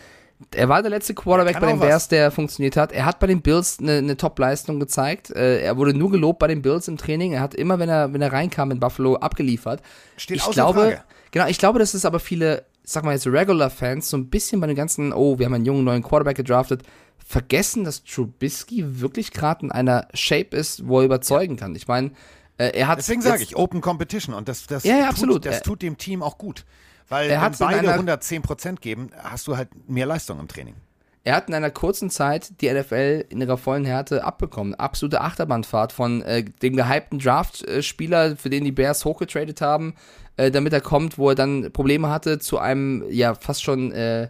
[0.54, 1.86] er war der letzte Quarterback bei den was.
[1.86, 2.92] Bears, der funktioniert hat.
[2.92, 5.30] Er hat bei den Bills eine, eine Top-Leistung gezeigt.
[5.30, 7.32] Äh, er wurde nur gelobt bei den Bills im Training.
[7.32, 9.82] Er hat immer, wenn er, wenn er reinkam in Buffalo, abgeliefert.
[10.16, 11.00] Steht ich außer glaube, Frage.
[11.30, 14.66] genau, ich glaube, dass es aber viele, sag mal jetzt Regular-Fans, so ein bisschen bei
[14.66, 16.82] den ganzen, oh, wir haben einen jungen neuen Quarterback gedraftet,
[17.24, 21.74] vergessen, dass Trubisky wirklich gerade in einer Shape ist, wo er überzeugen kann.
[21.76, 22.10] Ich meine,
[22.58, 25.46] äh, er hat Deswegen sage ich Open Competition und das, das, Ja, ja, tut, absolut.
[25.46, 26.64] das Er- tut dem Team auch gut.
[27.10, 30.74] Weil Er wenn beide einer- 110 Prozent geben, hast du halt mehr Leistung im Training.
[31.22, 34.74] Er hat in einer kurzen Zeit die NFL in ihrer vollen Härte abbekommen.
[34.74, 39.94] Absolute Achterbahnfahrt von äh, dem gehypten Draft-Spieler, für den die Bears hochgetradet haben,
[40.38, 44.28] äh, damit er kommt, wo er dann Probleme hatte, zu einem ja fast schon äh,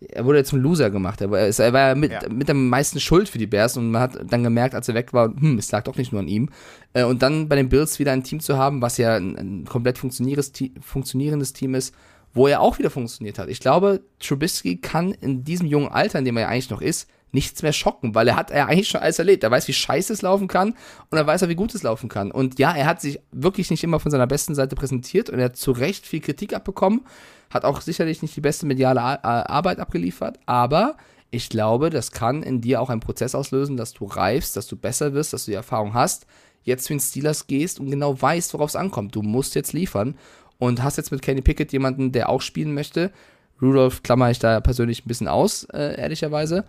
[0.00, 1.20] er wurde zum Loser gemacht.
[1.20, 2.20] Er war, er war ja mit, Ja.
[2.30, 5.12] mit der meisten Schuld für die Bears und man hat dann gemerkt, als er weg
[5.12, 6.50] war, hm, es lag doch nicht nur an ihm.
[6.92, 9.64] Äh, und dann bei den Bills wieder ein Team zu haben, was ja ein, ein
[9.64, 11.94] komplett funktionierendes Team ist,
[12.34, 13.48] wo er auch wieder funktioniert hat.
[13.48, 17.08] Ich glaube, Trubisky kann in diesem jungen Alter, in dem er ja eigentlich noch ist,
[17.30, 19.44] nichts mehr schocken, weil er hat ja eigentlich schon alles erlebt.
[19.44, 20.74] Er weiß, wie scheiße es laufen kann
[21.10, 22.30] und er weiß auch, wie gut es laufen kann.
[22.30, 25.46] Und ja, er hat sich wirklich nicht immer von seiner besten Seite präsentiert und er
[25.46, 27.02] hat zu Recht viel Kritik abbekommen,
[27.50, 30.96] hat auch sicherlich nicht die beste mediale Ar Ar- Arbeit abgeliefert, aber
[31.30, 34.76] ich glaube, das kann in dir auch einen Prozess auslösen, dass du reifst, dass du
[34.76, 36.26] besser wirst, dass du die Erfahrung hast,
[36.62, 39.14] jetzt zu den Steelers gehst und genau weißt, worauf es ankommt.
[39.14, 40.16] Du musst jetzt liefern
[40.58, 43.12] und hast jetzt mit Kenny Pickett jemanden, der auch spielen möchte.
[43.60, 46.64] Rudolph klammer ich da persönlich ein bisschen aus, äh, ehrlicherweise.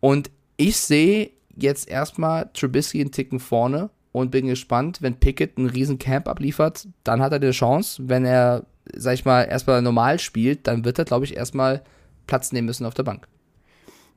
[0.00, 5.68] Und ich sehe jetzt erstmal Trubisky einen Ticken vorne und bin gespannt, wenn Pickett einen
[5.68, 8.02] riesen Camp abliefert, dann hat er die Chance.
[8.06, 11.82] Wenn er, sag ich mal, erstmal normal spielt, dann wird er, glaube ich, erstmal
[12.26, 13.26] Platz nehmen müssen auf der Bank.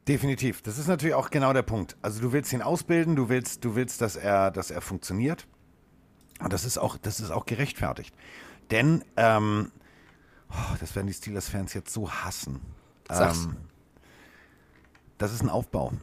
[0.08, 0.62] Definitiv.
[0.62, 1.98] Das ist natürlich auch genau der Punkt.
[2.02, 5.48] Also du willst ihn ausbilden, du willst, du willst, dass er, dass er funktioniert.
[6.40, 8.14] Und das ist auch, das ist auch gerechtfertigt.
[8.72, 9.72] Denn, ähm,
[10.50, 12.62] oh, das werden die Steelers-Fans jetzt so hassen.
[13.10, 13.46] Sag's.
[13.46, 13.58] Ähm,
[15.18, 15.94] das ist ein Aufbau.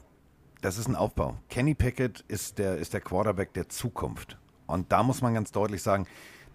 [0.61, 1.37] Das ist ein Aufbau.
[1.49, 4.39] Kenny Pickett ist der, ist der Quarterback der Zukunft.
[4.67, 6.07] Und da muss man ganz deutlich sagen,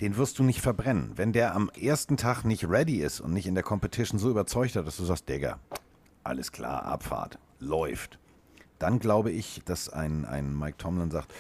[0.02, 1.12] den wirst du nicht verbrennen.
[1.16, 4.76] Wenn der am ersten Tag nicht ready ist und nicht in der Competition so überzeugt
[4.76, 5.60] hat, dass du sagst, Digga,
[6.24, 8.20] alles klar, Abfahrt, läuft.
[8.80, 11.34] Dann glaube ich, dass ein, ein Mike Tomlin sagt,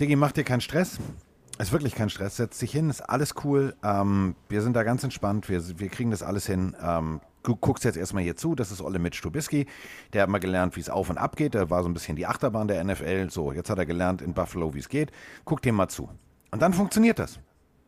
[0.00, 0.98] Diggi, mach dir keinen Stress.
[1.58, 2.36] Ist wirklich kein Stress.
[2.36, 3.74] Setz dich hin, ist alles cool.
[3.82, 5.48] Ähm, wir sind da ganz entspannt.
[5.48, 6.76] Wir, wir kriegen das alles hin.
[6.80, 8.54] Ähm, du guckst jetzt erstmal hier zu.
[8.54, 9.66] Das ist Olle Mitch Trubisky.
[10.12, 11.54] Der hat mal gelernt, wie es auf und ab geht.
[11.54, 13.30] Der war so ein bisschen die Achterbahn der NFL.
[13.30, 15.10] So, jetzt hat er gelernt in Buffalo, wie es geht.
[15.44, 16.08] Guck dem mal zu.
[16.52, 17.40] Und dann funktioniert das.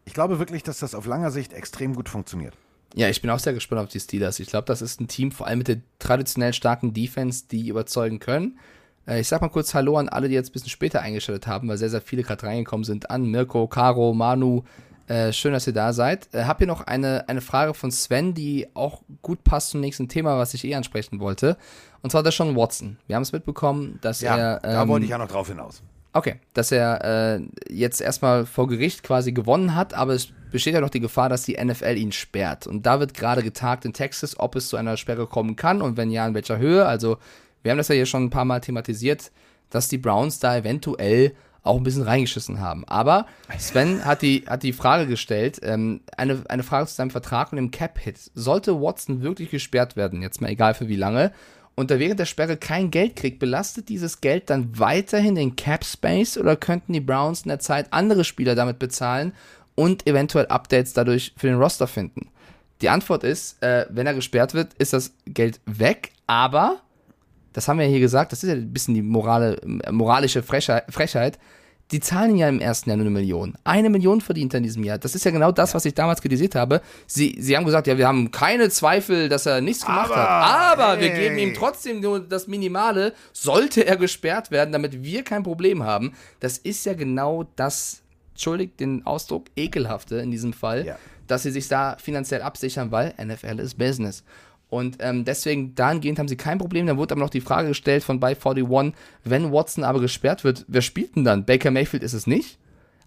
[0.04, 2.56] Ich glaube wirklich, dass das auf langer Sicht extrem gut funktioniert.
[2.94, 4.40] Ja, ich bin auch sehr gespannt auf die Steelers.
[4.40, 8.18] Ich glaube, das ist ein Team, vor allem mit der traditionell starken Defense, die überzeugen
[8.18, 8.58] können.
[9.06, 11.68] Äh, Ich sag mal kurz Hallo an alle, die jetzt ein bisschen später eingeschaltet haben,
[11.68, 13.10] weil sehr, sehr viele gerade reingekommen sind.
[13.10, 14.62] An Mirko, Caro, Manu.
[15.08, 16.28] Äh, schön, dass ihr da seid.
[16.32, 20.08] Äh, hab hier noch eine, eine Frage von Sven, die auch gut passt zum nächsten
[20.08, 21.56] Thema, was ich eh ansprechen wollte.
[22.02, 22.96] Und zwar der Sean Watson.
[23.08, 24.60] Wir haben es mitbekommen, dass Ja, er.
[24.60, 25.82] da ähm, wollte ich ja noch drauf hinaus.
[26.12, 27.04] Okay, dass er
[27.38, 31.28] äh, jetzt erstmal vor Gericht quasi gewonnen hat, aber es besteht ja noch die Gefahr,
[31.28, 32.66] dass die NFL ihn sperrt.
[32.66, 35.96] Und da wird gerade getagt in Texas, ob es zu einer Sperre kommen kann und
[35.96, 36.84] wenn ja, in welcher Höhe.
[36.86, 37.18] Also,
[37.62, 39.30] wir haben das ja hier schon ein paar Mal thematisiert,
[39.70, 41.32] dass die Browns da eventuell
[41.62, 42.84] auch ein bisschen reingeschissen haben.
[42.86, 43.26] Aber
[43.58, 47.56] Sven hat die, hat die Frage gestellt, ähm, eine, eine Frage zu seinem Vertrag und
[47.56, 48.30] dem Cap-Hit.
[48.34, 51.32] Sollte Watson wirklich gesperrt werden, jetzt mal egal für wie lange,
[51.74, 55.84] und er während der Sperre kein Geld kriegt, belastet dieses Geld dann weiterhin den Cap
[55.84, 59.32] Space oder könnten die Browns in der Zeit andere Spieler damit bezahlen
[59.76, 62.28] und eventuell Updates dadurch für den Roster finden?
[62.82, 66.80] Die Antwort ist, äh, wenn er gesperrt wird, ist das Geld weg, aber,
[67.52, 71.38] das haben wir ja hier gesagt, das ist ja ein bisschen die morale, moralische Frechheit,
[71.90, 73.54] die zahlen ja im ersten Jahr nur eine Million.
[73.64, 74.98] Eine Million verdient er in diesem Jahr.
[74.98, 76.82] Das ist ja genau das, was ich damals kritisiert habe.
[77.08, 80.78] Sie, sie haben gesagt, ja, wir haben keine Zweifel, dass er nichts gemacht Aber, hat.
[80.78, 81.20] Aber wir hey.
[81.20, 86.12] geben ihm trotzdem nur das Minimale, sollte er gesperrt werden, damit wir kein Problem haben.
[86.38, 88.02] Das ist ja genau das,
[88.34, 90.96] entschuldigt den Ausdruck, ekelhafte in diesem Fall, Ja.
[91.26, 94.22] dass sie sich da finanziell absichern, weil NFL ist Business.
[94.70, 96.86] Und ähm, deswegen, dahingehend haben sie kein Problem.
[96.86, 98.94] Dann wurde aber noch die Frage gestellt von bei 41,
[99.24, 101.44] wenn Watson aber gesperrt wird, wer spielt denn dann?
[101.44, 102.58] Baker Mayfield ist es nicht.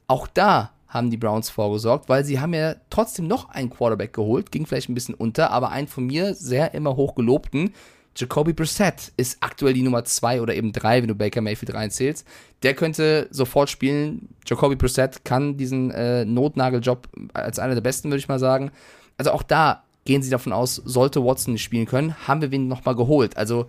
[0.08, 4.52] Auch da haben die Browns vorgesorgt, weil sie haben ja trotzdem noch einen Quarterback geholt,
[4.52, 7.74] ging vielleicht ein bisschen unter, aber einen von mir sehr immer hoch gelobten.
[8.16, 12.28] Jacoby Brissett ist aktuell die Nummer zwei oder eben drei, wenn du Baker Mayfield reinzählst.
[12.62, 14.30] Der könnte sofort spielen.
[14.46, 18.72] Jacoby Brissett kann diesen äh, Notnageljob als einer der besten, würde ich mal sagen.
[19.18, 22.68] Also auch da gehen sie davon aus, sollte Watson nicht spielen können, haben wir wen
[22.68, 23.38] nochmal geholt.
[23.38, 23.68] Also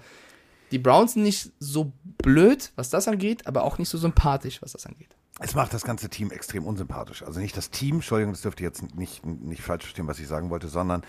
[0.71, 4.73] die Browns sind nicht so blöd, was das angeht, aber auch nicht so sympathisch, was
[4.73, 5.17] das angeht.
[5.41, 7.23] Es macht das ganze Team extrem unsympathisch.
[7.23, 10.51] Also nicht das Team, Entschuldigung, das dürfte jetzt nicht, nicht falsch verstehen, was ich sagen
[10.51, 11.03] wollte, sondern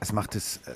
[0.00, 0.74] es macht es, äh,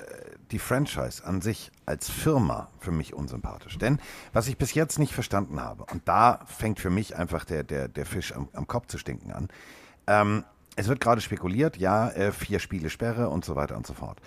[0.51, 3.77] die Franchise an sich als Firma für mich unsympathisch.
[3.77, 3.99] Denn
[4.33, 7.87] was ich bis jetzt nicht verstanden habe, und da fängt für mich einfach der, der,
[7.87, 9.47] der Fisch am, am Kopf zu stinken an,
[10.07, 10.43] ähm,
[10.75, 14.19] es wird gerade spekuliert, ja, äh, vier Spiele Sperre und so weiter und so fort.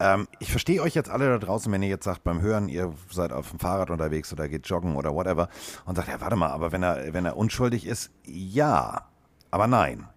[0.00, 2.92] Ähm, ich verstehe euch jetzt alle da draußen, wenn ihr jetzt sagt beim Hören, ihr
[3.10, 5.48] seid auf dem Fahrrad unterwegs oder geht joggen oder whatever
[5.84, 9.06] und sagt, ja, warte mal, aber wenn er, wenn er unschuldig ist, ja,
[9.50, 10.08] aber nein.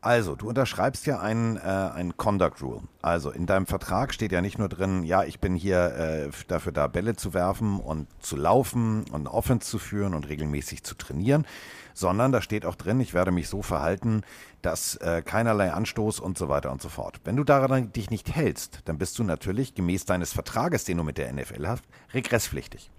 [0.00, 2.82] Also, du unterschreibst ja einen, äh, einen Conduct Rule.
[3.02, 6.72] Also, in deinem Vertrag steht ja nicht nur drin, ja, ich bin hier äh, dafür
[6.72, 11.46] da, Bälle zu werfen und zu laufen und Offense zu führen und regelmäßig zu trainieren,
[11.94, 14.22] sondern da steht auch drin, ich werde mich so verhalten,
[14.62, 17.20] dass äh, keinerlei Anstoß und so weiter und so fort.
[17.24, 21.04] Wenn du daran dich nicht hältst, dann bist du natürlich gemäß deines Vertrages, den du
[21.04, 22.90] mit der NFL hast, regresspflichtig.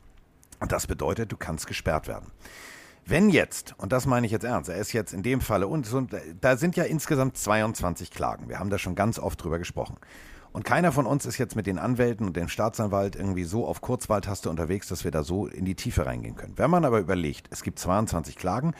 [0.59, 2.31] Und das bedeutet, du kannst gesperrt werden.
[3.05, 5.87] Wenn jetzt, und das meine ich jetzt ernst, er ist jetzt in dem Falle, und
[6.39, 8.47] da sind ja insgesamt 22 Klagen.
[8.47, 9.97] Wir haben da schon ganz oft drüber gesprochen.
[10.53, 13.79] Und keiner von uns ist jetzt mit den Anwälten und dem Staatsanwalt irgendwie so auf
[13.79, 16.57] Kurzwahltaste unterwegs, dass wir da so in die Tiefe reingehen können.
[16.57, 18.73] Wenn man aber überlegt, es gibt 22 Klagen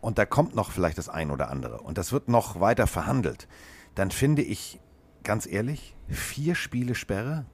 [0.00, 1.80] und da kommt noch vielleicht das ein oder andere.
[1.80, 3.48] Und das wird noch weiter verhandelt,
[3.94, 4.80] dann finde ich,
[5.24, 7.46] ganz ehrlich, vier Spiele Sperre?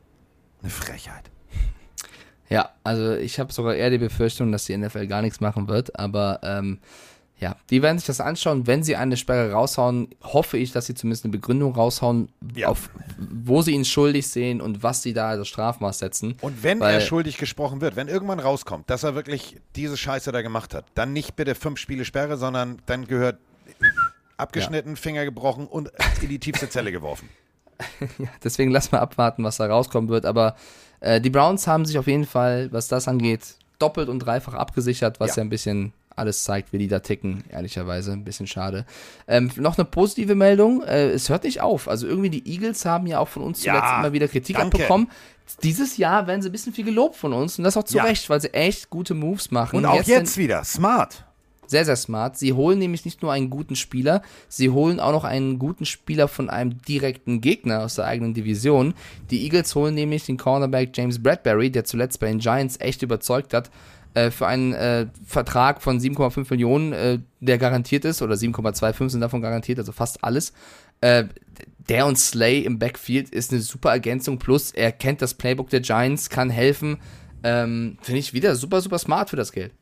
[0.63, 1.31] Eine Frechheit.
[2.49, 5.99] Ja, also ich habe sogar eher die Befürchtung, dass die NFL gar nichts machen wird,
[5.99, 6.79] aber ähm,
[7.41, 8.67] ja, die werden sich das anschauen.
[8.67, 12.69] Wenn sie eine Sperre raushauen, hoffe ich, dass sie zumindest eine Begründung raushauen, Ja.
[12.69, 16.37] auf wo sie ihn schuldig sehen und was sie da als Strafmaß setzen.
[16.41, 20.31] Und wenn Weil- er schuldig gesprochen wird, wenn irgendwann rauskommt, dass er wirklich diese Scheiße
[20.33, 23.39] da gemacht hat, dann nicht bitte fünf Spiele Sperre, sondern dann gehört
[24.37, 25.91] abgeschnitten, Finger gebrochen und
[26.23, 27.29] in die tiefste Zelle geworfen.
[28.45, 30.25] Deswegen lass mal abwarten, was da rauskommen wird.
[30.27, 30.57] Aber
[31.01, 35.19] äh, die Browns haben sich auf jeden Fall, was das angeht, doppelt und dreifach abgesichert,
[35.21, 35.37] was Ja.
[35.39, 38.13] ja, ein bisschen alles zeigt, wie die da ticken, ehrlicherweise.
[38.13, 38.85] Ein bisschen schade.
[39.27, 41.89] Ähm, noch eine positive Meldung, äh, es hört nicht auf.
[41.89, 44.77] Also irgendwie die Eagles haben ja auch von uns zuletzt Ja, immer wieder Kritik danke.
[44.77, 45.09] abbekommen.
[45.63, 48.05] Dieses Jahr werden sie ein bisschen viel gelobt von uns und das auch zu Ja.
[48.05, 49.77] Recht, weil sie echt gute Moves machen.
[49.77, 51.25] Und auch sind- jetzt wieder, smart.
[51.67, 52.37] sehr, sehr smart.
[52.39, 56.29] Sie holen nämlich nicht nur einen guten Spieler, sie holen auch noch einen guten Spieler
[56.29, 58.95] von einem direkten Gegner aus der eigenen Division.
[59.31, 63.53] Die Eagles holen nämlich den Cornerback James Bradbury, der zuletzt bei den Giants echt überzeugt
[63.55, 63.71] hat,
[64.15, 69.21] äh, für einen äh, Vertrag von 7,5 Millionen, äh, der garantiert ist, oder 7,25 sind
[69.21, 70.53] davon garantiert, also fast alles.
[71.01, 71.25] Äh,
[71.89, 75.81] der und Slay im Backfield ist eine super Ergänzung, plus er kennt das Playbook der
[75.81, 76.99] Giants, kann helfen.
[77.43, 79.73] Ähm, Finde ich wieder super, super smart für das Geld.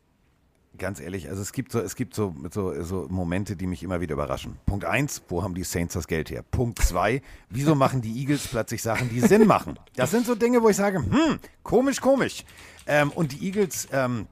[0.78, 4.00] Ganz ehrlich, also es gibt so, es gibt so, so, so Momente, die mich immer
[4.00, 4.56] wieder überraschen.
[4.64, 6.42] Punkt eins, wo haben die Saints das Geld her?
[6.42, 7.20] Punkt zwei,
[7.50, 9.78] wieso machen die Eagles plötzlich Sachen, die Sinn machen?
[9.94, 12.44] Das sind so Dinge, wo ich sage, hm, komisch, komisch.
[12.86, 14.26] Ähm, und die Eagles, ähm,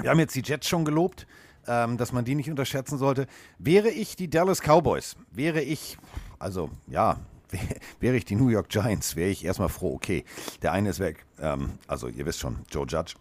[0.00, 1.26] wir haben jetzt die Jets schon gelobt,
[1.66, 3.26] ähm, dass man die nicht unterschätzen sollte.
[3.58, 5.96] Wäre ich die Dallas Cowboys, wäre ich,
[6.38, 7.20] also ja,
[8.00, 10.24] wäre ich die New York Giants, wäre ich erstmal froh, okay,
[10.62, 11.24] der eine ist weg.
[11.38, 13.14] Ähm, also ihr wisst schon, Joe Judge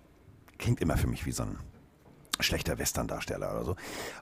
[0.57, 1.57] klingt immer für mich wie so ein
[2.43, 3.75] schlechter Western-Darsteller oder so.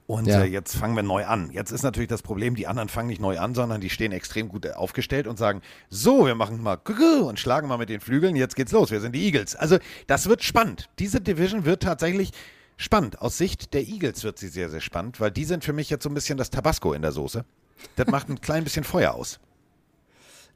[0.08, 0.42] Und Ja.
[0.42, 1.50] äh, jetzt fangen wir neu an.
[1.52, 4.50] Jetzt ist natürlich das Problem, die anderen fangen nicht neu an, sondern die stehen extrem
[4.50, 6.78] gut aufgestellt und sagen, so, wir machen mal
[7.24, 9.56] und schlagen mal mit den Flügeln, jetzt geht's los, wir sind die Eagles.
[9.56, 10.90] Also das wird spannend.
[11.00, 12.32] Diese Division wird tatsächlich
[12.78, 13.22] spannend.
[13.22, 16.04] Aus Sicht der Eagles wird sie sehr, sehr spannend, weil die sind für mich jetzt
[16.04, 17.46] so ein bisschen das Tabasco in der Soße.
[17.96, 19.40] Das macht ein klein bisschen Feuer aus.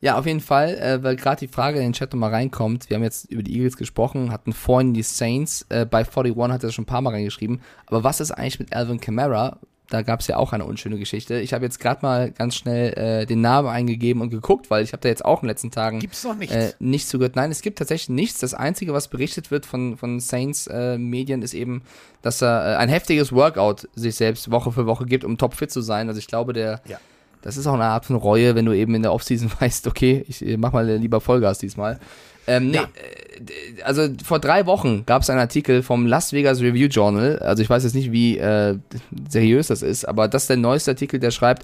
[0.04, 2.90] Ja, auf jeden Fall, äh, weil gerade die Frage in den Chat nochmal reinkommt.
[2.90, 5.66] Wir haben jetzt über die Eagles gesprochen, hatten vorhin die Saints.
[5.70, 7.62] Äh, bei 41 hat er schon ein paar Mal reingeschrieben.
[7.86, 9.60] Aber was ist eigentlich mit Alvin Kamara?
[9.88, 11.40] Da gab es ja auch eine unschöne Geschichte.
[11.40, 14.92] Ich habe jetzt gerade mal ganz schnell äh, den Namen eingegeben und geguckt, weil ich
[14.92, 16.54] habe da jetzt auch in den letzten Tagen Gibt's noch nichts?
[16.54, 17.38] äh, nichts zugehört.
[17.38, 18.42] Nein, es gibt tatsächlich nichts.
[18.42, 21.82] Das Einzige, was berichtet wird von, von Saints äh, Medien, ist eben,
[22.22, 25.80] dass er äh, ein heftiges Workout sich selbst Woche für Woche gibt, um topfit zu
[25.80, 26.10] sein.
[26.10, 27.00] Also ich glaube, der Ja.
[27.44, 30.26] Das ist auch eine Art von Reue, wenn du eben in der Offseason weißt, okay,
[30.28, 32.00] ich äh, mach mal lieber Vollgas diesmal.
[32.48, 32.84] Ähm, nee, Ja.
[32.84, 37.40] äh, also vor drei Wochen gab es einen Artikel vom Las Vegas Review Journal.
[37.40, 38.78] Also ich weiß jetzt nicht, wie äh,
[39.30, 41.64] seriös das ist, aber das ist der neueste Artikel, der schreibt,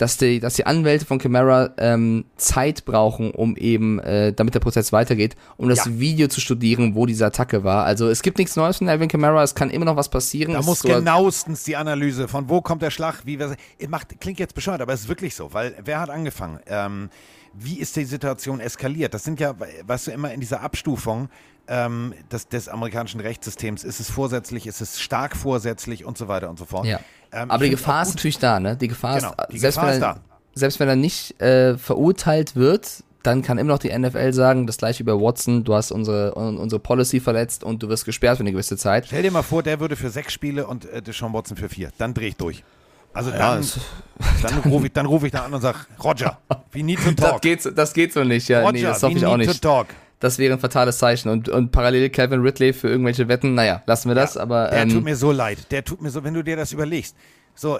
[0.00, 4.60] dass die, dass die Anwälte von Camara ähm, Zeit brauchen, um eben, äh, damit der
[4.60, 5.98] Prozess weitergeht, um das Ja.
[5.98, 7.84] Video zu studieren, wo diese Attacke war.
[7.84, 10.54] Also es gibt nichts Neues von Alvin Kamara, es kann immer noch was passieren.
[10.54, 13.56] Da Es muss genauestens die Analyse von wo kommt der Schlag, wie wir,
[13.88, 16.60] macht, klingt jetzt bescheuert, aber es ist wirklich so, weil wer hat angefangen?
[16.66, 17.10] Ähm,
[17.52, 19.12] wie ist die Situation eskaliert?
[19.12, 19.54] Das sind ja,
[19.86, 21.28] weißt du, immer in dieser Abstufung
[21.70, 26.50] ähm, des, des amerikanischen Rechtssystems, ist es vorsätzlich, ist es stark vorsätzlich und so weiter
[26.50, 26.84] und so fort.
[26.84, 27.00] Ja.
[27.32, 28.76] Ähm, Aber die Gefahr ist natürlich da, ne?
[28.76, 30.20] Die Gefahr Genau, ist, die selbst, Gefahr wenn ist er, da.
[30.54, 34.78] selbst wenn er nicht äh, verurteilt wird, dann kann immer noch die NFL sagen, das
[34.78, 38.42] gleiche über Watson, du hast unsere, un- unsere Policy verletzt und du wirst gesperrt für
[38.42, 39.06] eine gewisse Zeit.
[39.06, 41.90] Stell dir mal vor, der würde für sechs Spiele und äh, Deshaun Watson für vier.
[41.98, 42.64] Dann drehe ich durch.
[43.12, 43.78] Also Ja, dann, das-
[44.42, 46.38] dann rufe ich, dann ruf ich da an und sage, Roger,
[46.72, 47.42] we need to Das talk.
[47.42, 48.60] geht, so- das geht so nicht, ja.
[48.60, 49.52] Roger, nee, das hoffe ich auch nicht.
[49.52, 49.88] to talk.
[50.20, 51.30] Das wäre ein fatales Zeichen.
[51.30, 54.90] Und, und parallel Calvin Ridley für irgendwelche Wetten, naja, lassen wir das, aber Der ähm,
[54.90, 55.70] tut mir so leid.
[55.70, 57.16] Der tut mir so, wenn du dir das überlegst.
[57.54, 57.78] So,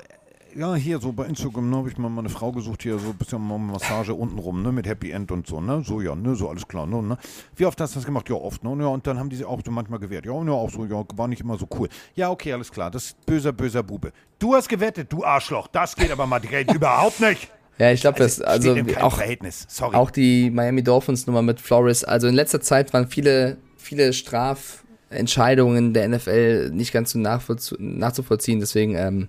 [0.57, 3.16] ja, hier so bei Instagram, ne, habe ich mal meine Frau gesucht, hier so ein
[3.16, 6.49] bisschen mal Massage untenrum, ne, mit Happy End und so, ne, so, ja, ne, so,
[6.49, 7.18] alles klar, ne, ne.
[7.57, 8.28] Wie oft hast du das gemacht?
[8.28, 10.26] Ja, oft, ne, ja, und dann haben die sich auch so manchmal gewehrt.
[10.26, 11.88] Ja, ja, auch so, ja, war nicht immer so cool.
[12.14, 14.12] Ja, okay, alles klar, das ist böser, böser Bube.
[14.38, 17.49] Du hast gewettet, du Arschloch, das geht aber mal direkt überhaupt nicht.
[17.80, 19.96] Ja, ich glaube, das, also steht in keinem auch, Verhältnis, sorry.
[19.96, 22.04] Auch die Miami Dolphins Nummer mit Flores.
[22.04, 28.60] Also in letzter Zeit waren viele, viele Strafentscheidungen der NFL nicht ganz so nachzuvollziehen.
[28.60, 29.28] Deswegen, ähm,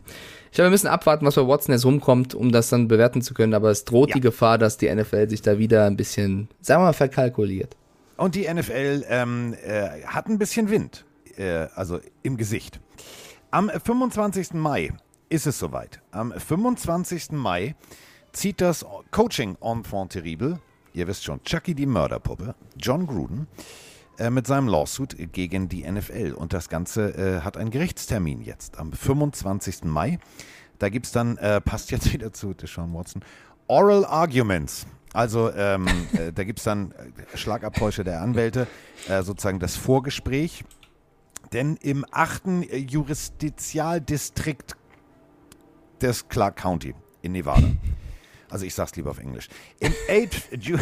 [0.51, 3.33] Ich glaube, wir müssen abwarten, was bei Watson jetzt rumkommt, um das dann bewerten zu
[3.33, 3.53] können.
[3.53, 4.15] Aber es droht Ja.
[4.15, 7.77] die Gefahr, dass die NFL sich da wieder ein bisschen, sagen wir mal, verkalkuliert.
[8.17, 11.05] Und die NFL ähm, äh, hat ein bisschen Wind,
[11.37, 12.81] äh, also im Gesicht.
[13.49, 14.53] Am 25.
[14.53, 14.91] Mai
[15.29, 16.01] ist es soweit.
[16.11, 17.31] Am 25.
[17.31, 17.75] Mai
[18.33, 20.59] zieht das Coaching Enfant Terrible,
[20.93, 23.47] ihr wisst schon, Chucky die Mörderpuppe, John Gruden,
[24.17, 26.33] äh, mit seinem Lawsuit gegen die NFL.
[26.33, 29.85] Und das Ganze äh, hat einen Gerichtstermin jetzt am 25.
[29.85, 30.19] Mai.
[30.79, 33.23] Da gibt es dann, äh, passt jetzt wieder zu Deshaun Watson,
[33.67, 34.85] Oral Arguments.
[35.13, 38.67] Also ähm, äh, da gibt es dann äh, Schlagabtäusche der Anwälte,
[39.09, 40.63] äh, sozusagen das Vorgespräch.
[41.51, 44.75] Denn im achten äh, Jurisdizialdistrikt
[46.01, 47.67] des Clark County in Nevada.
[48.51, 49.47] Also ich sag's lieber auf Englisch.
[49.79, 50.77] Im eighth Ju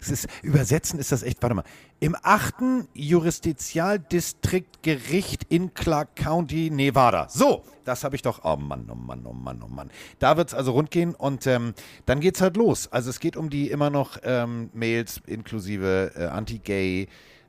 [0.00, 1.64] es ist, übersetzen ist das echt, warte mal.
[2.00, 7.28] Im achten Jurisdizialdistriktgericht in Clark County, Nevada.
[7.28, 8.44] So, das habe ich doch.
[8.44, 9.90] Oh Mann, oh Mann, oh Mann, oh Mann.
[10.18, 11.74] Da wird's also rund gehen und ähm,
[12.06, 12.90] dann geht's halt los.
[12.90, 17.08] Also es geht um die immer noch ähm, Mails inklusive äh, Anti-Gay,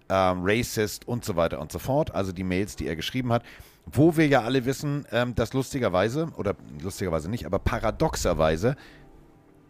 [0.09, 2.13] ähm, Racist und so weiter und so fort.
[2.13, 3.43] Also die Mails, die er geschrieben hat.
[3.91, 8.75] Wo wir ja alle wissen, ähm, dass lustigerweise, oder lustigerweise nicht, aber paradoxerweise,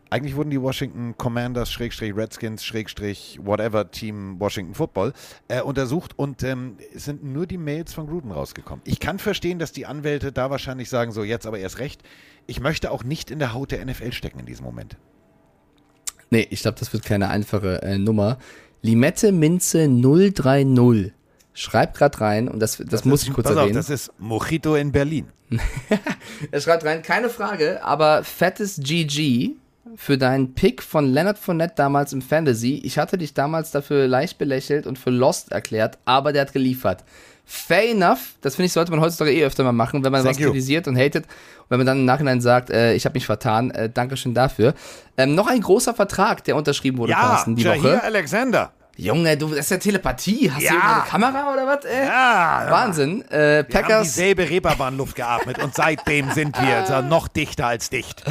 [0.10, 5.14] eigentlich wurden die Washington Commanders, Schrägstrich Redskins, Schrägstrich whatever Team Washington Football
[5.47, 8.82] äh, untersucht und ähm, es sind nur die Mails von Gruden rausgekommen.
[8.86, 12.01] Ich kann verstehen, dass die Anwälte da wahrscheinlich sagen, so jetzt aber erst recht.
[12.47, 14.97] Ich möchte auch nicht in der Haut der NFL stecken in diesem Moment.
[16.32, 18.38] Nee, ich glaube, das wird keine einfache äh, Nummer.
[18.82, 21.14] Limette Minze 030
[21.53, 23.78] schreibt gerade rein, und das, das, muss ist, ich kurz pass erwähnen.
[23.78, 25.28] Auf, das ist Mojito in Berlin.
[26.51, 29.55] Er schreibt rein, keine Frage, aber fettes GG
[29.96, 32.82] für deinen Pick von Leonard Fournette damals im Fantasy.
[32.84, 37.04] Ich hatte dich damals dafür leicht belächelt und für Lost erklärt, aber der hat geliefert.
[37.46, 40.36] Fair enough, das finde ich, sollte man heutzutage eh öfter mal machen, wenn man Thank
[40.36, 40.50] was you.
[40.50, 41.26] kritisiert und hatet.
[41.26, 44.76] Und wenn man dann im Nachhinein sagt, äh, ich habe mich vertan, äh, Dankeschön dafür.
[45.18, 48.04] Ähm, noch ein großer Vertrag, der unterschrieben wurde, Carsten, die Jair Woche.
[48.04, 48.72] Alexander.
[49.02, 50.52] Junge, du, das ist ja Telepathie.
[50.52, 50.72] Hast Ja.
[50.72, 51.86] du irgendeine Kamera oder was?
[51.86, 52.06] Äh?
[52.06, 53.22] Ja, Wahnsinn.
[53.30, 54.04] Äh, Wir haben Packers.
[54.04, 58.24] dieselbe Reeperbahnluft geatmet und seitdem sind wir noch dichter als dicht.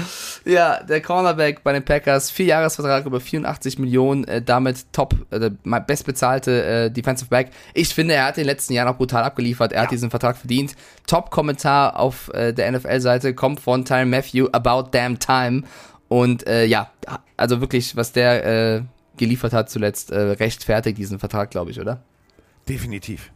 [0.45, 5.51] Ja, der Cornerback bei den Packers, Vierjahresvertrag über 84 Millionen, äh, damit top, äh,
[5.87, 7.51] bestbezahlte äh, Defensive Back.
[7.73, 9.73] Ich finde, er hat in den letzten Jahren auch brutal abgeliefert.
[9.73, 10.75] Er hat diesen Vertrag verdient.
[11.07, 15.62] Top-Kommentar auf äh, der NFL-Seite kommt von Tyron Matthew, About Damn Time.
[16.09, 16.91] Und äh, ja,
[17.39, 18.45] also wirklich, was der
[18.77, 18.83] äh,
[19.19, 22.03] geliefert hat zuletzt, äh, rechtfertigt diesen Vertrag, glaube ich, oder?
[22.69, 23.33] Definitiv.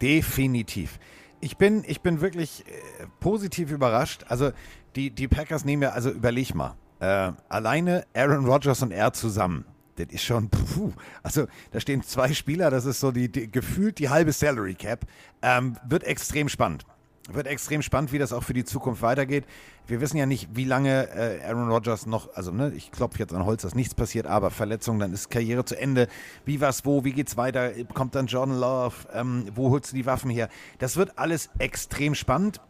[0.00, 0.98] Definitiv.
[1.40, 4.24] Ich bin, ich bin wirklich äh, positiv überrascht.
[4.28, 4.52] Also
[4.96, 9.64] die, die Packers nehmen ja, also überleg mal, äh, alleine Aaron Rodgers und er zusammen.
[9.96, 13.98] Das ist schon, puh, also da stehen zwei Spieler, das ist so die, die gefühlt
[13.98, 15.04] die halbe Salary Cap.
[15.42, 16.84] Ähm, wird extrem spannend.
[17.30, 19.44] Wird extrem spannend, wie das auch für die Zukunft weitergeht.
[19.86, 23.32] Wir wissen ja nicht, wie lange äh, Aaron Rodgers noch, also ne, ich klopfe jetzt
[23.32, 26.08] an Holz, dass nichts passiert, aber Verletzung, dann ist Karriere zu Ende.
[26.44, 27.70] Wie was, wo, wie geht's weiter?
[27.94, 28.94] Kommt dann Jordan Love?
[29.12, 30.48] Ähm, wo holst du die Waffen her?
[30.78, 32.60] Das wird alles extrem spannend.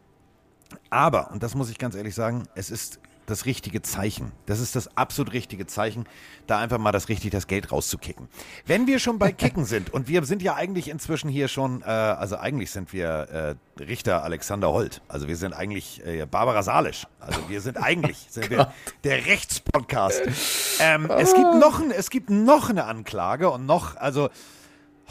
[0.91, 4.31] Aber, und das muss ich ganz ehrlich sagen, es ist das richtige Zeichen.
[4.45, 6.05] Das ist das absolut richtige Zeichen,
[6.47, 8.27] da einfach mal das richtig das Geld rauszukicken.
[8.65, 11.85] Wenn wir schon bei Kicken sind, und wir sind ja eigentlich inzwischen hier schon, äh,
[11.85, 15.01] also eigentlich sind wir äh, Richter Alexander Holt.
[15.07, 17.07] Also wir sind eigentlich äh, Barbara Salisch.
[17.19, 18.71] Also wir sind eigentlich sind wir
[19.03, 20.21] der Rechtspodcast.
[20.79, 24.29] Ähm, es, gibt noch, ein- es gibt noch eine Anklage und noch, also,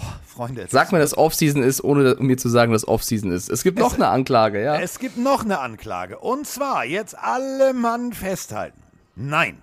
[0.03, 0.63] oh, Freunde.
[0.63, 3.49] es Sag mir, dass Offseason ist, ohne mir zu sagen, dass Offseason ist.
[3.49, 4.81] Es gibt noch eine Anklage, ja.
[4.81, 6.19] Es gibt noch eine Anklage.
[6.19, 8.83] Und zwar jetzt alle Mann festhalten.
[9.15, 9.63] Nein,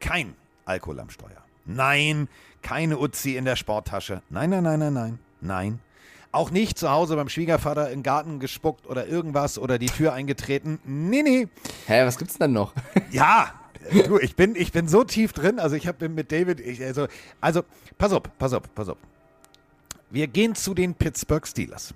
[0.00, 0.34] kein
[0.64, 1.42] Alkohol am Steuer.
[1.66, 2.28] Nein,
[2.62, 4.22] keine Uzi in der Sporttasche.
[4.30, 5.18] Nein, nein, nein, nein, nein.
[5.40, 5.80] Nein.
[6.32, 10.78] Auch nicht zu Hause beim Schwiegervater im Garten gespuckt oder irgendwas oder die Tür eingetreten.
[10.84, 11.48] Nee, nee.
[11.86, 12.72] Hä, was gibt's denn noch?
[13.10, 13.52] Ja,
[14.06, 15.58] du, ich bin, ich bin so tief drin.
[15.58, 17.08] Also ich habe mit David, ich, also,
[17.40, 17.62] also,
[17.98, 18.98] pass auf, pass auf, pass auf.
[20.10, 21.94] Wir gehen zu den Pittsburgh Steelers.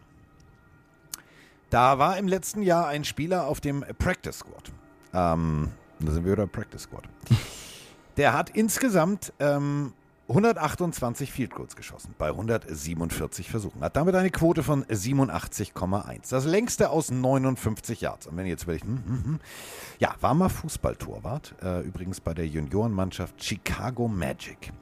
[1.70, 4.70] Da war im letzten Jahr ein Spieler auf dem Practice Squad.
[5.12, 7.04] Ähm, da sind wir wieder Practice Squad.
[8.16, 9.92] Der hat insgesamt ähm,
[10.28, 13.82] 128 Field Goals geschossen bei 147 Versuchen.
[13.82, 16.30] Hat damit eine Quote von 87,1.
[16.30, 18.28] Das längste aus 59 Yards.
[18.28, 19.40] Und wenn ihr jetzt überlegt, hm, hm, hm.
[19.98, 21.56] ja, war mal Fußballtorwart.
[21.62, 24.72] Äh, übrigens bei der Juniorenmannschaft Chicago Magic.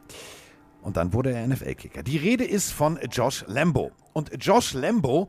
[0.82, 2.02] Und dann wurde er NFL-Kicker.
[2.02, 3.92] Die Rede ist von Josh Lambo.
[4.12, 5.28] Und Josh Lambo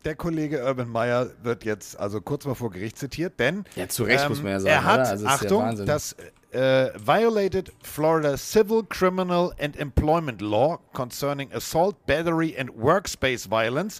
[0.06, 4.04] der Kollege Urban Meyer wird jetzt also kurz mal vor Gericht zitiert, denn Ja, zu
[4.04, 5.00] Recht ähm, muss man ja sagen, er hat?
[5.02, 5.86] Also, ja Achtung, Wahnsinn.
[5.86, 6.16] das
[6.52, 14.00] äh, violated Florida Civil, Criminal and Employment Law concerning assault, battery and workspace violence.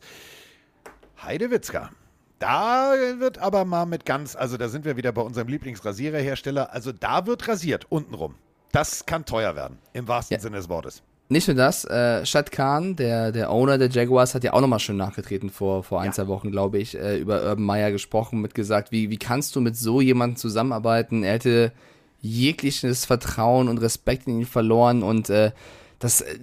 [1.22, 1.92] Heidewitzka.
[2.40, 6.92] Da wird aber mal mit ganz, also da sind wir wieder bei unserem Lieblingsrasiererhersteller, also
[6.92, 8.36] da wird rasiert, untenrum.
[8.72, 10.42] Das kann teuer werden, im wahrsten Ja.
[10.42, 11.02] Sinne des Wortes.
[11.30, 14.80] Nicht nur das, äh, Shad Khan, der, der Owner der Jaguars, hat ja auch nochmal
[14.80, 18.56] schön nachgetreten vor, vor ein, zwei Wochen, glaube ich, äh, über Urban Meyer gesprochen, mit
[18.56, 21.24] gesagt, wie, wie kannst du mit so jemandem zusammenarbeiten?
[21.24, 21.74] Er hätte
[22.22, 25.52] jegliches Vertrauen und Respekt in ihn verloren und äh,
[26.00, 26.38] das äh,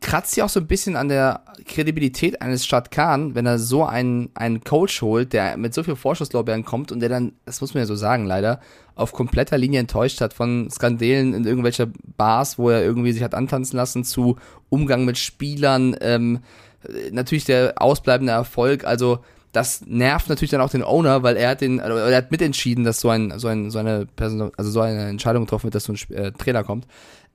[0.00, 3.84] kratzt ja auch so ein bisschen an der Kredibilität eines Shad Khan, wenn er so
[3.84, 7.74] einen, einen Coach holt, der mit so viel Vorschusslorbeeren kommt und der dann, das muss
[7.74, 8.60] man ja so sagen leider,
[8.94, 13.34] auf kompletter Linie enttäuscht hat von Skandalen in irgendwelcher Bars, wo er irgendwie sich hat
[13.34, 14.36] antanzen lassen, zu
[14.68, 16.40] Umgang mit Spielern, ähm,
[16.82, 19.20] äh, natürlich der ausbleibende Erfolg, also
[19.52, 22.84] das nervt natürlich dann auch den Owner, weil er hat den, also er hat mitentschieden,
[22.84, 25.84] dass so ein, so ein, so eine Person, also so eine Entscheidung getroffen wird, dass
[25.84, 26.86] so ein äh, Trainer kommt.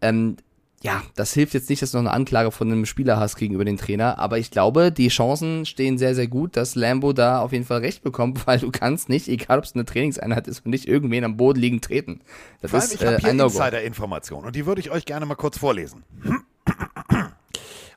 [0.02, 0.38] Ähm,
[0.84, 3.64] ja, das hilft jetzt nicht, dass du noch eine Anklage von einem Spieler hast gegenüber
[3.64, 7.54] den Trainer, aber ich glaube, die Chancen stehen sehr, sehr gut, dass Lambo da auf
[7.54, 10.72] jeden Fall recht bekommt, weil du kannst nicht, egal ob es eine Trainingseinheit ist und
[10.72, 12.20] nicht irgendwen am Boden liegen treten.
[12.60, 13.58] Das Vor allem, ist ich habe äh, hier ein No-Go.
[13.60, 16.04] Insider-Informationen und die würde ich euch gerne mal kurz vorlesen.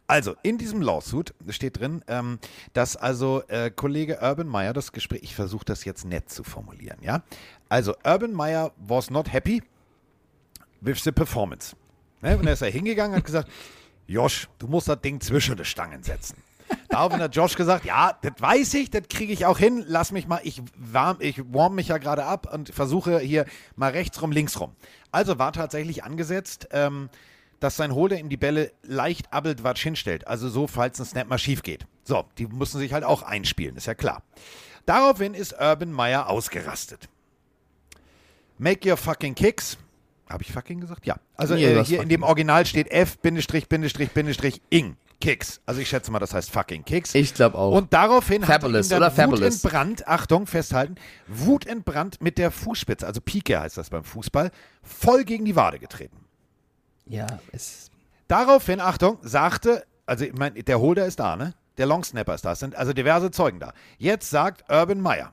[0.09, 2.39] Also, in diesem Lawsuit steht drin, ähm,
[2.75, 6.99] dass also äh, Kollege Urban Meyer das Gespräch, ich versuche das jetzt nett zu formulieren,
[7.03, 7.25] ja?
[7.69, 9.65] Also, Urban Meyer was not happy
[10.81, 11.75] with the performance.
[12.27, 12.37] Ne?
[12.37, 13.49] Und er ist da hingegangen und hat gesagt,
[14.09, 16.37] Josh, du musst das Ding zwischen die Stangen setzen.
[16.89, 19.85] Daraufhin hat Josh gesagt, ja, das weiß ich, das kriege ich auch hin.
[19.87, 23.47] Lass mich mal, ich warm, ich warm mich ja gerade ab und versuche hier
[23.77, 24.75] mal rechts rum, links rum.
[25.13, 27.11] Also war tatsächlich angesetzt, ähm,
[27.61, 30.27] dass sein Holder ihm die Bälle leicht abeltwatsch hinstellt.
[30.27, 31.87] Also so, falls ein Snap mal schief geht.
[32.03, 34.25] So, die müssen sich halt auch einspielen, ist ja klar.
[34.85, 37.09] Daraufhin ist Urban Meyer ausgerastet.
[38.59, 39.79] Make your fucking kicks.
[40.29, 41.07] Habe ich fucking gesagt?
[41.07, 41.17] Ja.
[41.37, 44.97] Also du äh, hier in dem Original steht F, Bindestrich, Bindestrich, Bindestrich, ing.
[45.19, 45.61] Kicks.
[45.65, 47.15] Also ich schätze mal, das heißt fucking Kicks.
[47.15, 47.73] Ich glaube auch.
[47.73, 49.63] Und daraufhin Fabulous, hat ihn dann Fabulous.
[49.65, 50.97] wutentbrannt, Achtung, festhalten,
[51.27, 54.51] wutentbrannt mit der Fußspitze, also Pike heißt das beim Fußball,
[54.83, 56.19] voll gegen die Wade getreten.
[57.07, 57.91] ja, es,
[58.29, 61.55] Daraufhin, Achtung, sagte, also ich mein, der Holder ist da, ne?
[61.79, 63.73] Der Longsnapper ist da, es sind also diverse Zeugen da.
[63.99, 65.33] Jetzt sagt Urban Meyer.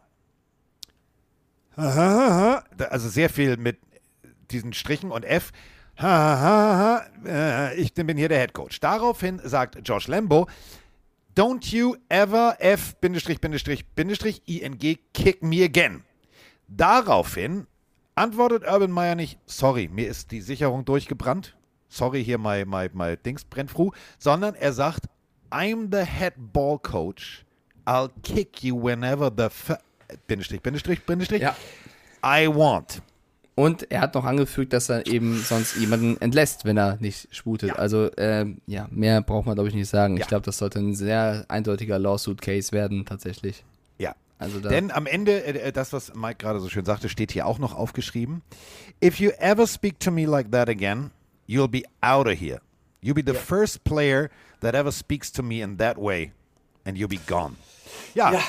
[2.90, 3.80] Also sehr viel mit
[4.54, 5.52] diesen Strichen und F.
[6.02, 8.80] Äh, Ich bin hier der Head Coach.
[8.80, 10.48] Daraufhin sagt Josh Lambo,
[11.36, 14.78] Don't you ever F Bindestrich Bindestrich Bindestrich ING
[15.14, 16.04] kick me again.
[16.68, 17.66] Daraufhin
[18.16, 21.56] antwortet Urban Meyer nicht, sorry, mir ist die Sicherung durchgebrannt.
[21.90, 23.92] Sorry, hier my, my, my Dings brennt fru.
[24.20, 25.08] Sondern er sagt,
[25.52, 27.46] I'm the head ball coach.
[27.86, 29.76] I'll kick you whenever the f
[30.28, 31.56] Bindestrich, Bindestrich, Bindestrich Ja.
[32.24, 33.02] I want.
[33.56, 37.70] Und er hat noch angefügt, dass er eben sonst jemanden entlässt, wenn er nicht sputet.
[37.70, 37.76] Ja.
[37.76, 40.18] Also, ähm, ja, mehr braucht man, glaube ich, nicht sagen.
[40.18, 40.24] Ja.
[40.24, 43.64] Ich glaube, das sollte ein sehr eindeutiger Lawsuit-Case werden, tatsächlich.
[44.00, 44.16] Ja.
[44.40, 47.60] Also Denn am Ende, äh, das, was Mike gerade so schön sagte, steht hier auch
[47.60, 48.42] noch aufgeschrieben.
[49.04, 51.12] If you ever speak to me like that again,
[51.48, 52.60] you'll be out of here.
[53.02, 54.30] You'll be the first player
[54.62, 56.32] that ever speaks to me in that way.
[56.86, 57.56] And you'll be gone.
[58.16, 58.32] Ja.
[58.32, 58.40] Ja.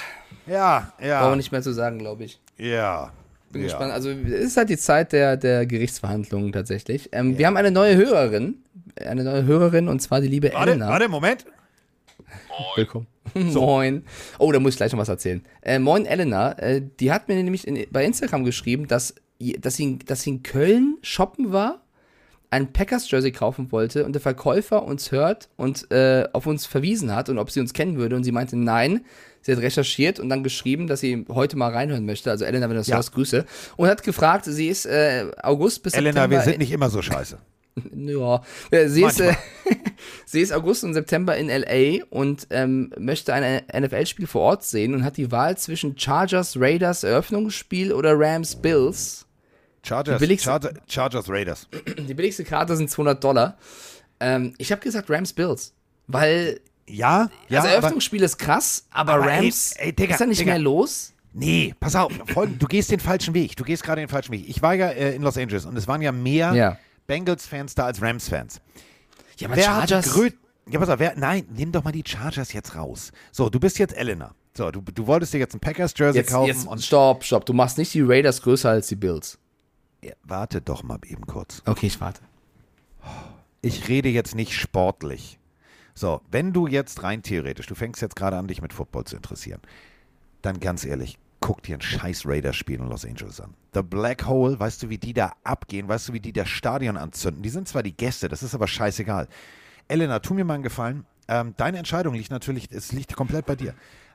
[0.46, 0.92] Ja.
[1.00, 1.20] Ja.
[1.20, 2.40] brauchen wir nicht mehr zu sagen, glaube ich.
[2.56, 3.12] ja.
[3.54, 3.68] Bin ja.
[3.68, 3.92] gespannt.
[3.92, 7.08] Also, es ist halt die Zeit der, der Gerichtsverhandlungen tatsächlich.
[7.12, 8.56] Ähm, Wir haben eine neue Hörerin.
[8.96, 10.88] Eine neue Hörerin und zwar die liebe Warte, Elena.
[10.88, 11.46] warte, Moment.
[12.76, 13.06] Willkommen.
[13.34, 14.04] Moin.
[14.38, 15.42] Oh, da muss ich gleich noch was erzählen.
[15.62, 16.52] Äh, moin, Elena.
[16.58, 19.14] Äh, die hat mir nämlich in, bei Instagram geschrieben, dass,
[19.58, 21.83] dass, sie, dass sie in Köln shoppen war,
[22.54, 27.28] ein Packers-Jersey kaufen wollte und der Verkäufer uns hört und äh, auf uns verwiesen hat
[27.28, 28.16] und ob sie uns kennen würde.
[28.16, 29.04] Und sie meinte, nein.
[29.42, 32.30] Sie hat recherchiert und dann geschrieben, dass sie heute mal reinhören möchte.
[32.30, 32.96] Also Elena, wenn du das Ja.
[32.96, 33.44] hörst, Grüße.
[33.76, 36.36] Und hat gefragt, sie ist äh, August bis Elena, September...
[36.36, 37.36] wir sind nicht immer so scheiße.
[37.94, 38.40] Ja,
[38.70, 39.34] äh, sie ist, äh,
[40.24, 44.94] sie ist August und September in LA und ähm, möchte ein NFL-Spiel vor Ort sehen
[44.94, 49.23] und hat die Wahl zwischen Chargers Raiders Eröffnungsspiel oder Rams Bills.
[49.84, 51.68] Chargers, Die billigste- Charger, Chargers Raiders.
[52.08, 53.56] Die billigste Karte sind 200 Dollar.
[54.20, 55.72] Ähm, ich habe gesagt Rams Bills,
[56.06, 57.60] weil Ja, ja.
[57.62, 60.52] das aber, Eröffnungsspiel ist krass, aber, aber ey, Rams ey, Digga, ist da nicht Digga.
[60.52, 61.12] mehr los.
[61.32, 62.12] nee, pass auf.
[62.58, 63.56] Du gehst den falschen Weg.
[63.56, 64.48] Du gehst gerade den falschen Weg.
[64.48, 66.78] Ich war ja äh, in Los Angeles und es waren ja mehr Ja.
[67.06, 68.60] Bengals-Fans da als Rams-Fans.
[69.38, 70.32] Ja, aber wer Chargers-
[70.70, 73.12] ja, pass auf, wer, nein, nimm doch mal die Chargers jetzt raus.
[73.32, 74.34] So, du bist jetzt Elena.
[74.56, 77.44] So, du, du wolltest dir jetzt ein Packers-Jersey kaufen jetzt und stopp, stopp.
[77.44, 79.36] Du machst nicht die Raiders größer als die Bills.
[80.22, 81.62] Warte doch mal eben kurz.
[81.66, 82.20] Okay, ich warte.
[83.60, 85.38] Ich rede jetzt nicht sportlich.
[85.94, 89.16] So, wenn du jetzt rein theoretisch, du fängst jetzt gerade an, dich mit Football zu
[89.16, 89.60] interessieren,
[90.42, 93.54] dann ganz ehrlich, guck dir ein scheiß Raiders-Spiel in Los Angeles an.
[93.74, 95.88] The Black Hole, weißt du, wie die da abgehen?
[95.88, 97.42] Weißt du, wie die das Stadion anzünden?
[97.42, 99.28] Die sind zwar die Gäste, das ist aber scheißegal.
[99.86, 101.04] Elena, tu mir mal einen Gefallen.
[101.28, 103.74] Ähm, deine Entscheidung liegt natürlich, es liegt komplett bei dir.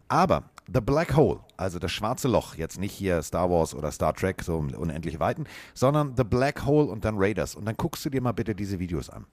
[0.10, 4.14] Aber The Black Hole, also das schwarze Loch, jetzt nicht hier Star Wars oder Star
[4.14, 7.56] Trek, so im unendlich weiten, sondern The Black Hole und dann Raiders.
[7.56, 9.26] Und dann guckst du dir mal bitte diese Videos an.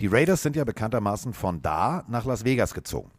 [0.00, 3.10] Die Raiders sind ja bekanntermaßen von da nach Las Vegas gezogen.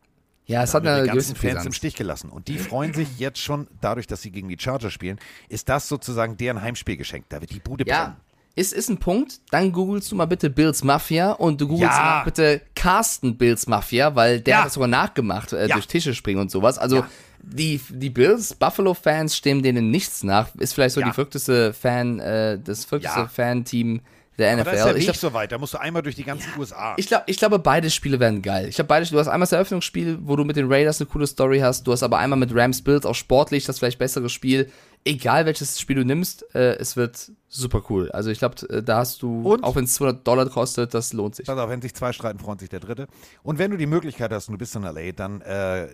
[0.46, 1.76] Ja, es hat eine die ganzen Fans im Brisanz.
[1.78, 2.30] Stich gelassen.
[2.30, 5.88] Und die freuen sich jetzt schon, dadurch, dass sie gegen die Chargers spielen, ist das
[5.88, 7.32] sozusagen deren Heimspiel geschenkt.
[7.32, 8.18] Da wird die Bude Ja, brennen.
[8.56, 9.40] Ist, ist ein Punkt.
[9.52, 12.04] Dann googelst du mal bitte Bills Mafia und du googelst Ja.
[12.04, 14.58] mal bitte Carsten Bills Mafia, weil der Ja.
[14.60, 15.76] hat das sogar nachgemacht, äh, Ja.
[15.76, 16.78] durch Tische springen und sowas.
[16.78, 17.04] Also
[17.42, 20.54] die, die Bills, Buffalo-Fans stehen denen nichts nach.
[20.56, 23.28] Ist vielleicht so die verrückteste Fan, äh, das verrückteste.
[23.28, 24.02] Fan-Team
[24.38, 24.88] der Aber da ist NFL.
[24.88, 25.52] der Ich Weg glaub, so weit.
[25.52, 26.96] Da musst du einmal durch die ganzen USA.
[26.98, 28.68] ich, glaub, ich glaube, beide Spiele werden geil.
[28.68, 31.28] Ich habe beide, du hast einmal das Eröffnungsspiel, wo du mit den Raiders eine coole
[31.28, 31.86] Story hast.
[31.86, 34.70] Du hast aber einmal mit Rams Bills auch sportlich das vielleicht bessere Spiel.
[35.06, 38.10] Egal welches Spiel du nimmst, äh, es wird super cool.
[38.12, 39.64] Also ich glaube, äh, da hast du, Und?
[39.64, 41.46] auch wenn es 200 Dollar kostet, das lohnt sich.
[41.46, 43.08] Pass auf, wenn sich zwei streiten, freut sich der Dritte.
[43.44, 45.88] Und wenn du die Möglichkeit hast und du bist in L.A., dann äh,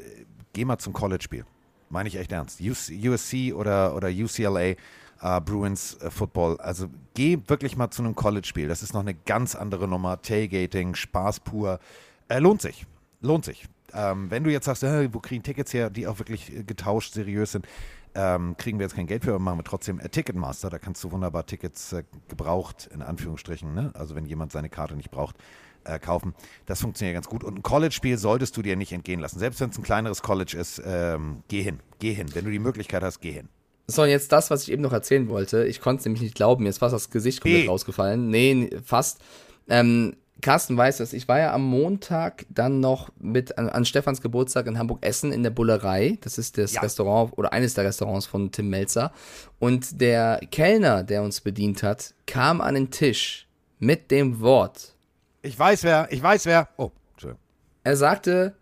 [0.54, 1.44] geh mal zum College-Spiel.
[1.90, 2.62] Meine ich echt ernst.
[2.62, 4.76] US, USC oder, oder UCLA,
[5.22, 6.58] äh, Bruins äh, Football.
[6.58, 8.68] Also geh wirklich mal zu einem College-Spiel.
[8.68, 10.22] Das ist noch eine ganz andere Nummer.
[10.22, 11.80] Tailgating, Spaß pur.
[12.28, 12.86] Äh, lohnt sich.
[13.22, 13.66] Lohnt sich.
[13.94, 17.14] Ähm, wenn du jetzt sagst, äh, wo kriegen Tickets her, die auch wirklich äh, getauscht,
[17.14, 17.68] seriös sind,
[18.16, 20.70] ähm, kriegen wir jetzt kein Geld für, aber machen wir trotzdem äh, Ticketmaster.
[20.70, 23.92] Da kannst du wunderbar Tickets äh, gebraucht, in Anführungsstrichen, ne?
[23.94, 25.38] also wenn jemand seine Karte nicht braucht,
[25.84, 26.34] äh, kaufen.
[26.66, 27.44] Das funktioniert ganz gut.
[27.44, 29.40] Und ein College-Spiel solltest du dir nicht entgehen lassen.
[29.40, 31.80] Selbst wenn es ein kleineres College ist, ähm, geh hin.
[32.00, 32.28] Geh hin.
[32.34, 33.50] Wenn du die Möglichkeit hast, geh hin.
[33.90, 35.66] So, und jetzt das, was ich eben noch erzählen wollte.
[35.66, 36.64] Ich konnte es nämlich nicht glauben.
[36.64, 37.68] Mir ist fast das Gesicht komplett Nee.
[37.70, 38.30] rausgefallen.
[38.30, 39.20] Nee, fast.
[39.68, 41.12] Ähm, Carsten weiß das.
[41.12, 45.34] Ich war ja am Montag dann noch mit an, an Stefans Geburtstag in Hamburg essen
[45.34, 46.18] in der Bullerei.
[46.22, 46.82] Das ist das Ja.
[46.82, 49.12] Restaurant oder eines der Restaurants von Tim Melzer.
[49.60, 53.48] Und der Kellner, der uns bedient hat, kam an den Tisch
[53.80, 54.94] mit dem Wort.
[55.42, 56.70] Ich weiß wer, ich weiß wer.
[56.78, 57.42] Oh, Entschuldigung.
[57.84, 58.56] Er sagte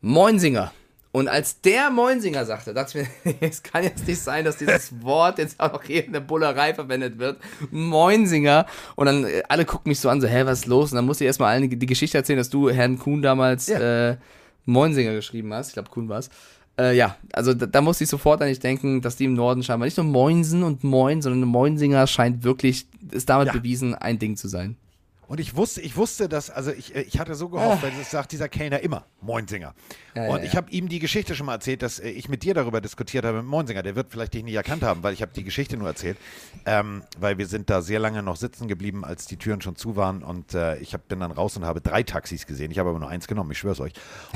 [0.00, 0.72] Moinsinger.
[1.12, 4.92] Und als der Moinsinger sagte, dachte ich mir, es kann jetzt nicht sein, dass dieses
[5.02, 7.38] Wort jetzt auch noch hier in der Bullerei verwendet wird.
[7.70, 8.66] Moinsinger.
[8.94, 10.92] Und dann äh, alle gucken mich so an, so, hä, was ist los?
[10.92, 14.16] Und dann musste ich erstmal allen die, Geschichte erzählen, dass du Herrn Kuhn damals äh,
[14.66, 15.68] Moinsinger geschrieben hast.
[15.68, 16.30] Ich glaube, Kuhn war es.
[16.78, 19.64] Äh, ja, also da, da musste ich sofort an dich denken, dass die im Norden
[19.64, 23.52] scheinbar nicht nur Moinsen und Moin, sondern Moinsinger scheint wirklich, ist damit Ja.
[23.54, 24.76] bewiesen, ein Ding zu sein.
[25.30, 28.10] Und ich wusste, ich wusste, dass, also ich, äh, ich hatte so gehofft, weil das
[28.10, 29.76] sagt dieser Kellner immer, Moinsinger.
[30.16, 30.56] Ja, und ja, ich ja.
[30.56, 33.36] habe ihm die Geschichte schon mal erzählt, dass äh, ich mit dir darüber diskutiert habe
[33.36, 33.84] mit Moinsinger.
[33.84, 36.18] Der wird vielleicht dich nicht erkannt haben, weil ich habe die Geschichte nur erzählt.
[36.66, 39.94] Ähm, weil wir sind da sehr lange noch sitzen geblieben, als die Türen schon zu
[39.94, 40.24] waren.
[40.24, 42.72] Und äh, ich hab, bin dann raus und habe drei Taxis gesehen.
[42.72, 43.92] Ich habe aber nur eins genommen, ich schwör's euch.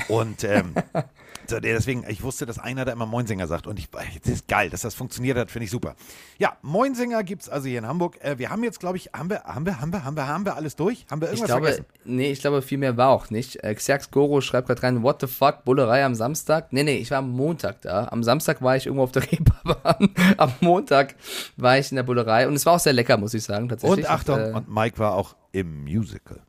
[0.07, 0.75] Und ähm,
[1.49, 3.67] so, deswegen, ich wusste, dass einer da immer Moinsinger sagt.
[3.67, 5.95] Und ich, das ist geil, dass das funktioniert hat, finde ich super.
[6.37, 8.17] Ja, Moinsinger gibt's also hier in Hamburg.
[8.21, 10.45] Äh, wir haben jetzt, glaube ich, haben wir, haben wir, haben wir, haben wir, haben
[10.45, 11.05] wir alles durch?
[11.09, 11.85] Haben wir Ich irgendwas glaube, vergessen?
[12.05, 13.63] nee, ich glaube, viel mehr war auch nicht.
[13.63, 16.71] Äh, Xerx Goro schreibt gerade rein, what the fuck, Bullerei am Samstag?
[16.71, 18.07] Nee, nee, ich war am Montag da.
[18.09, 20.09] Am Samstag war ich irgendwo auf der Reeperbahn.
[20.37, 21.15] am Montag
[21.57, 24.05] war ich in der Bullerei und es war auch sehr lecker, muss ich sagen, tatsächlich.
[24.05, 26.41] Und Achtung, äh, und Mike war auch im Musical.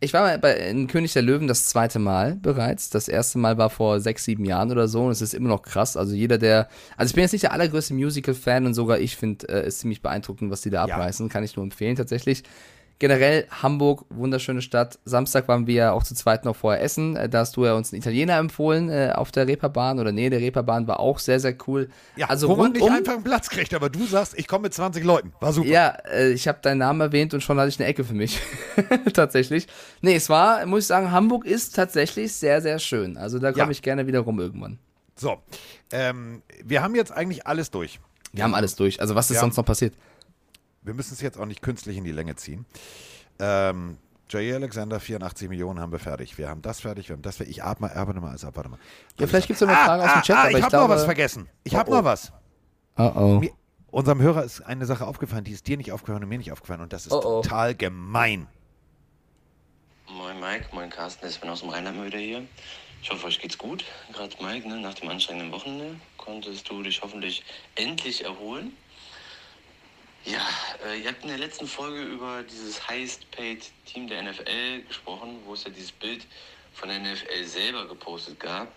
[0.00, 2.90] Ich war bei in König der Löwen das zweite Mal bereits.
[2.90, 5.62] Das erste Mal war vor sechs, sieben Jahren oder so und es ist immer noch
[5.62, 5.96] krass.
[5.96, 9.48] Also jeder, der, also ich bin jetzt nicht der allergrößte Musical-Fan und sogar ich finde
[9.48, 10.94] äh, es ziemlich beeindruckend, was die da Ja.
[10.94, 11.28] abreißen.
[11.28, 12.42] Kann ich nur empfehlen tatsächlich.
[13.00, 14.98] Generell Hamburg, wunderschöne Stadt.
[15.06, 17.16] Samstag waren wir ja auch zu zweit noch vorher essen.
[17.16, 20.28] Äh, Da hast du ja uns einen Italiener empfohlen äh, auf der Reeperbahn oder Nähe
[20.28, 21.88] der Reeperbahn, war auch sehr, sehr cool.
[22.16, 24.74] Ja, also wo man nicht einfach einen Platz kriegt, aber du sagst, ich komme mit
[24.74, 25.32] 20 Leuten.
[25.40, 25.66] War super.
[25.68, 28.38] Ja, äh, ich habe deinen Namen erwähnt und schon hatte ich eine Ecke für mich.
[29.14, 29.66] tatsächlich.
[30.02, 33.16] Nee, es war, muss ich sagen, Hamburg ist tatsächlich sehr, sehr schön.
[33.16, 33.70] Also da komme Ja.
[33.70, 34.78] ich gerne wieder rum irgendwann.
[35.16, 35.38] So,
[35.90, 37.98] ähm, wir haben jetzt eigentlich alles durch.
[38.34, 39.00] Wir haben alles durch.
[39.00, 39.40] Also was ist Ja.
[39.40, 39.94] sonst noch passiert?
[40.82, 42.64] Wir müssen es jetzt auch nicht künstlich in die Länge ziehen.
[43.38, 43.98] Ähm,
[44.30, 44.54] J.A.
[44.56, 46.38] Alexander, 84 Millionen haben wir fertig.
[46.38, 47.56] Wir haben das fertig, wir haben das fertig.
[47.56, 48.78] Ich atme, warte mal, also, warte mal.
[49.18, 50.88] Ja, vielleicht gibt's noch eine Frage aus dem Chat, ah, aber ich ich habe noch
[50.88, 51.48] was vergessen.
[51.64, 51.96] Ich habe Oh, oh.
[51.98, 52.32] noch was.
[52.96, 53.40] Oh oh.
[53.40, 53.50] Mir,
[53.90, 56.80] unserem Hörer ist eine Sache aufgefallen, die ist dir nicht aufgefallen und mir nicht aufgefallen.
[56.80, 57.42] Und das ist Oh, oh.
[57.42, 58.46] total gemein.
[60.08, 62.42] Moin Mike, moin Carsten, ich bin aus dem Rheinland mal wieder hier.
[63.02, 63.84] Ich hoffe, euch geht's gut.
[64.12, 67.42] Gerade Mike, ne, nach dem anstrengenden Wochenende konntest du dich hoffentlich
[67.74, 68.72] endlich erholen.
[70.24, 70.46] Ja,
[70.84, 75.40] äh, ihr habt in der letzten Folge über dieses highest paid Team der NFL gesprochen,
[75.46, 76.26] wo es ja dieses Bild
[76.74, 78.68] von der NFL selber gepostet gab.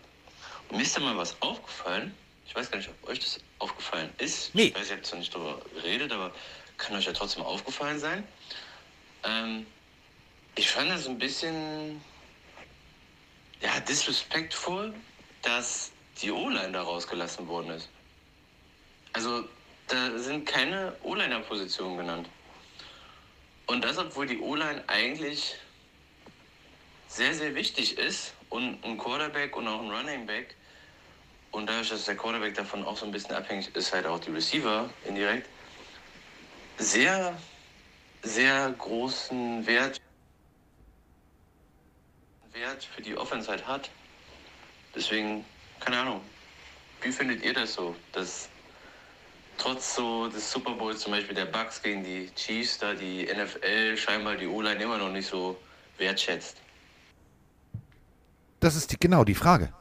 [0.69, 2.15] Und mir ist da mal was aufgefallen.
[2.47, 4.55] Ich weiß gar nicht, ob euch das aufgefallen ist.
[4.55, 4.65] Nee.
[4.65, 6.33] Ich weiß, ihr habt zwar nicht darüber geredet, aber
[6.77, 8.23] kann euch ja trotzdem aufgefallen sein.
[9.23, 9.65] Ähm,
[10.55, 12.01] ich fand das ein bisschen
[13.61, 14.93] ja, disrespectful,
[15.41, 15.91] dass
[16.21, 17.89] die O-Line da rausgelassen worden ist.
[19.13, 19.47] Also,
[19.93, 22.29] da sind keine O-Liner-Positionen genannt.
[23.67, 25.55] Und das, obwohl die O-Line eigentlich
[27.07, 30.55] sehr, sehr wichtig ist und ein Quarterback und auch ein Running Back
[31.51, 34.31] und dadurch, dass der Quarterback davon auch so ein bisschen abhängig ist, halt auch die
[34.31, 35.47] Receiver indirekt,
[36.77, 37.37] sehr,
[38.23, 40.01] sehr großen Wert,
[42.51, 43.91] Wert für die Offense halt hat.
[44.95, 45.45] Deswegen,
[45.79, 46.21] keine Ahnung.
[47.01, 48.49] Wie findet ihr das so, dass
[49.57, 53.97] trotz so des Super Bowls zum Beispiel der Bucks gegen die Chiefs da die NFL
[53.97, 55.57] scheinbar die O-Line immer noch nicht so
[55.97, 56.57] wertschätzt?
[58.59, 59.73] Das ist die, genau die Frage.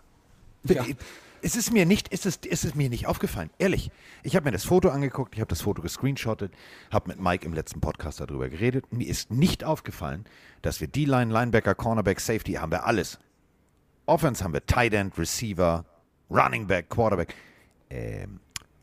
[0.64, 0.84] Ja.
[1.44, 3.90] Es ist mir nicht, es ist, es ist mir nicht aufgefallen, ehrlich.
[4.22, 6.52] Ich habe mir das Foto angeguckt, ich habe das Foto gescreenshottet,
[6.92, 8.92] habe mit Mike im letzten Podcast darüber geredet.
[8.92, 10.24] Mir ist nicht aufgefallen,
[10.62, 13.18] dass wir D-Line, Linebacker, Cornerback, Safety haben wir alles.
[14.06, 15.84] Offense haben wir Tight End, Receiver,
[16.30, 17.34] Running Back, Quarterback.
[17.90, 18.38] Ähm,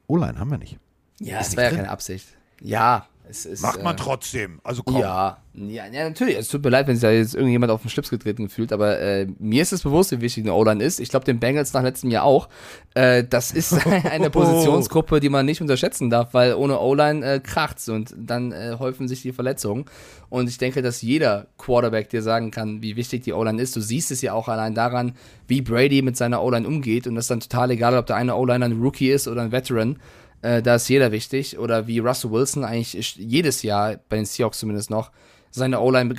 [0.09, 0.77] O-Line haben wir nicht.
[1.19, 2.27] Ja, Ist es nicht war ja keine Absicht.
[2.61, 3.61] Ja, ist.
[3.61, 4.59] Macht man äh, trotzdem.
[4.63, 4.99] Also komm.
[4.99, 6.37] Ja, ja, ja, natürlich.
[6.37, 8.99] Es tut mir leid, wenn sich da jetzt irgendjemand auf den Schlips getreten fühlt, aber
[8.99, 10.99] äh, mir ist es bewusst, wie wichtig eine O-Line ist.
[10.99, 12.49] Ich glaube, den Bengals nach letztem Jahr auch.
[12.93, 13.73] Äh, das ist
[14.05, 18.77] eine Positionsgruppe, die man nicht unterschätzen darf, weil ohne O-Line äh, kracht's und dann äh,
[18.79, 19.85] häufen sich die Verletzungen.
[20.29, 23.75] Und ich denke, dass jeder Quarterback dir sagen kann, wie wichtig die O-Line ist.
[23.75, 25.13] Du siehst es ja auch allein daran,
[25.47, 27.07] wie Brady mit seiner O-Line umgeht.
[27.07, 29.51] Und das ist dann total egal, ob der eine O-Liner ein Rookie ist oder ein
[29.51, 29.97] Veteran.
[30.41, 31.57] Äh, da ist jeder wichtig.
[31.59, 35.11] Oder wie Russell Wilson eigentlich jedes Jahr, bei den Seahawks zumindest noch,
[35.51, 36.13] seine O-Line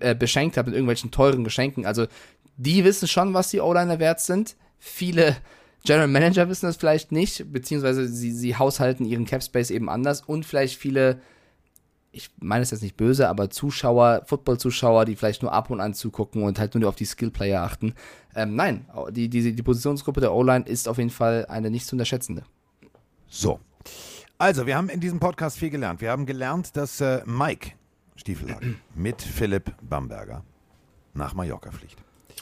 [0.00, 1.86] äh, beschenkt hat mit irgendwelchen teuren Geschenken.
[1.86, 2.06] Also
[2.56, 4.56] die wissen schon, was die O-Liner wert sind.
[4.78, 5.36] Viele
[5.84, 10.20] General Manager wissen das vielleicht nicht, beziehungsweise sie, sie haushalten ihren Cap Space eben anders
[10.20, 11.20] und vielleicht viele,
[12.12, 15.92] ich meine es jetzt nicht böse, aber Zuschauer, Football-Zuschauer, die vielleicht nur ab und an
[15.92, 17.94] zugucken und halt nur auf die Skill-Player achten.
[18.36, 21.96] Ähm, nein, die, die, die Positionsgruppe der O-Line ist auf jeden Fall eine nicht zu
[21.96, 22.44] unterschätzende.
[23.32, 23.60] So.
[24.36, 26.02] Also, wir haben in diesem Podcast viel gelernt.
[26.02, 27.72] Wir haben gelernt, dass äh, Mike
[28.14, 30.44] Stiefelhagen mit Philipp Bamberger
[31.14, 31.96] nach Mallorca fliegt.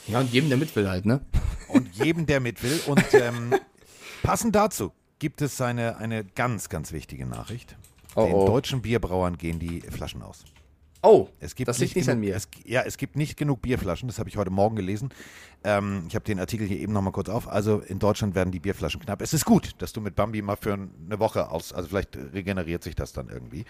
[0.07, 1.21] Ja, und jedem, der mit will halt, ne?
[1.69, 2.77] Und jedem, der mit will.
[2.87, 3.55] Und ähm,
[4.21, 7.77] passend dazu gibt es eine, eine ganz, ganz wichtige Nachricht.
[8.15, 8.45] Oh, Den oh.
[8.45, 10.43] deutschen Bierbrauern gehen die Flaschen aus.
[11.03, 12.35] Oh, Es gibt das liegt nicht genug, an mir.
[12.35, 15.09] Es, ja, es gibt nicht genug Bierflaschen, das habe ich heute Morgen gelesen.
[15.63, 17.47] Ähm, ich habe den Artikel hier eben nochmal kurz auf.
[17.47, 19.21] Also in Deutschland werden die Bierflaschen knapp.
[19.21, 22.83] Es ist gut, dass du mit Bambi mal für eine Woche aus, also vielleicht regeneriert
[22.83, 23.65] sich das dann irgendwie.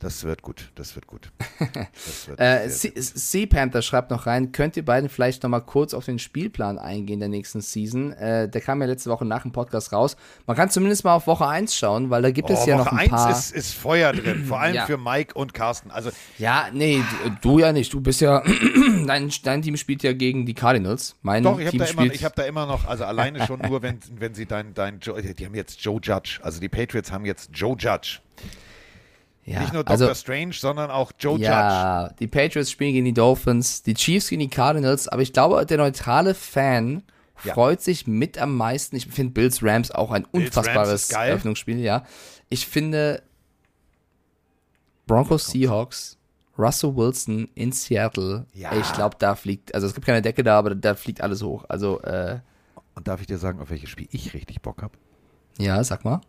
[0.00, 1.32] Das wird gut, das wird gut.
[1.58, 5.50] Das wird Äh, sehr, Sea Sea Panther schreibt noch rein, könnt ihr beiden vielleicht noch
[5.50, 8.12] mal kurz auf den Spielplan eingehen der nächsten Season?
[8.12, 10.16] Äh, der kam ja letzte Woche nach dem Podcast raus.
[10.46, 12.84] Man kann zumindest mal auf Woche 1 schauen, weil da gibt es Oh, ja Woche
[12.84, 13.30] noch ein eins paar.
[13.30, 14.86] ist, ist Feuer drin, vor allem Ja.
[14.86, 15.90] für Mike und Carsten.
[15.90, 17.92] Also ja, nee, du, du ja nicht.
[17.92, 18.42] Du bist ja,
[19.06, 21.16] dein, dein Team spielt ja gegen die Cardinals.
[21.24, 22.14] Mein doch, ich habe da, immer, spielt.
[22.14, 25.20] ich hab da immer noch, also alleine schon nur, wenn, wenn sie dein, dein Joe,
[25.22, 28.20] die haben jetzt Joe Judge, also die Patriots haben jetzt Joe Judge.
[29.46, 30.08] ja, Nicht nur Dr.
[30.08, 31.44] also, Strange, sondern auch Joe Judge.
[31.46, 35.64] ja, die Patriots spielen gegen die Dolphins, die Chiefs gegen die Cardinals, aber ich glaube,
[35.64, 37.02] der neutrale Fan
[37.42, 37.54] Ja.
[37.54, 38.94] freut sich mit am meisten.
[38.94, 41.10] Ich finde Bills Rams auch ein unfassbares.
[41.10, 42.04] Eröffnungsspiel, ja.
[42.50, 43.22] Ich finde
[45.06, 46.18] Broncos Seahawks,
[46.58, 48.46] Russell Wilson in Seattle.
[48.54, 48.72] Ja.
[48.76, 51.64] Ich glaube, da fliegt, also es gibt keine Decke da, aber da fliegt alles hoch.
[51.68, 52.40] Also, äh,
[52.94, 54.96] Und darf ich dir sagen, auf welches Spiel ich richtig Bock habe?
[55.58, 56.20] ja, sag mal.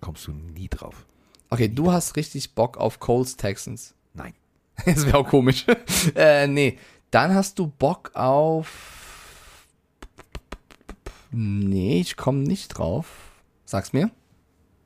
[0.00, 1.06] Kommst du nie drauf.
[1.50, 3.94] Okay, du hast richtig Bock auf Colts Texans.
[4.12, 4.34] Nein.
[4.84, 5.66] Das wäre auch komisch.
[6.16, 6.78] äh, nee.
[7.10, 9.66] Dann hast du Bock auf.
[11.30, 13.06] Nee, ich komme nicht drauf.
[13.64, 14.10] Sag's mir.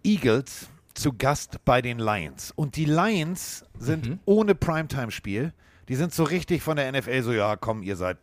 [0.04, 2.52] Eagles zu Gast bei den Lions.
[2.54, 4.18] Und die Lions sind Mhm.
[4.24, 5.52] ohne Primetime-Spiel.
[5.88, 8.18] Die sind so richtig von der NFL so, ja, komm, ihr seid,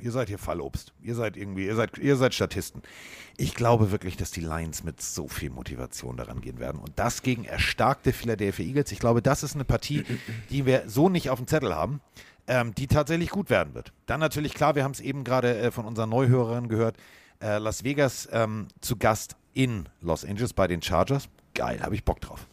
[0.00, 0.92] ihr seid hier Fallobst.
[1.02, 2.82] Ihr seid irgendwie, ihr seid, ihr seid Statisten.
[3.36, 6.80] Ich glaube wirklich, dass die Lions mit so viel Motivation daran gehen werden.
[6.80, 8.92] Und das gegen erstarkte Philadelphia Eagles.
[8.92, 10.04] Ich glaube, das ist eine Partie,
[10.50, 12.00] die wir so nicht auf dem Zettel haben,
[12.46, 13.92] ähm, die tatsächlich gut werden wird.
[14.06, 16.96] Dann natürlich klar, wir haben es eben gerade äh, von unserer Neuhörerin gehört,
[17.42, 21.28] äh, Las Vegas ähm, zu Gast in Los Angeles bei den Chargers.
[21.54, 22.46] Geil, habe ich Bock drauf.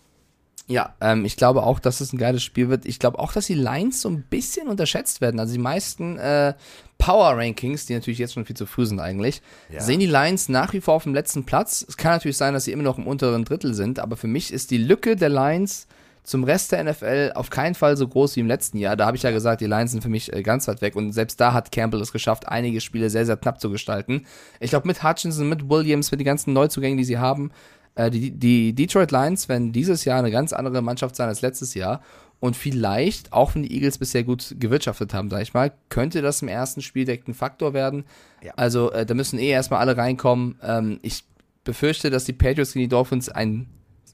[0.67, 2.85] Ja, ähm, ich glaube auch, dass es ein geiles Spiel wird.
[2.85, 5.39] Ich glaube auch, dass die Lines so ein bisschen unterschätzt werden.
[5.39, 6.53] Also die meisten äh,
[6.97, 9.81] Power Rankings, die natürlich jetzt schon viel zu früh sind eigentlich, Ja.
[9.81, 11.83] sehen die Lions nach wie vor auf dem letzten Platz.
[11.87, 14.53] Es kann natürlich sein, dass sie immer noch im unteren Drittel sind, aber für mich
[14.53, 15.87] ist die Lücke der Lions
[16.23, 18.95] zum Rest der NFL auf keinen Fall so groß wie im letzten Jahr.
[18.95, 21.11] Da habe ich ja gesagt, die Lions sind für mich äh, ganz weit weg und
[21.11, 24.25] selbst da hat Campbell es geschafft, einige Spiele sehr, sehr knapp zu gestalten.
[24.59, 27.51] Ich glaube, mit Hutchinson, mit Williams, mit den ganzen Neuzugängen, die sie haben,
[27.95, 31.73] äh, die, die Detroit Lions werden dieses Jahr eine ganz andere Mannschaft sein als letztes
[31.73, 32.01] Jahr.
[32.39, 36.41] Und vielleicht, auch wenn die Eagles bisher gut gewirtschaftet haben, sag ich mal, könnte das
[36.41, 38.03] im ersten Spiel direkt ein Faktor werden.
[38.41, 38.53] Ja.
[38.55, 40.57] Also äh, da müssen eh erstmal alle reinkommen.
[40.63, 41.23] Ähm, ich
[41.63, 43.67] befürchte, dass die Patriots gegen die Dolphins ein,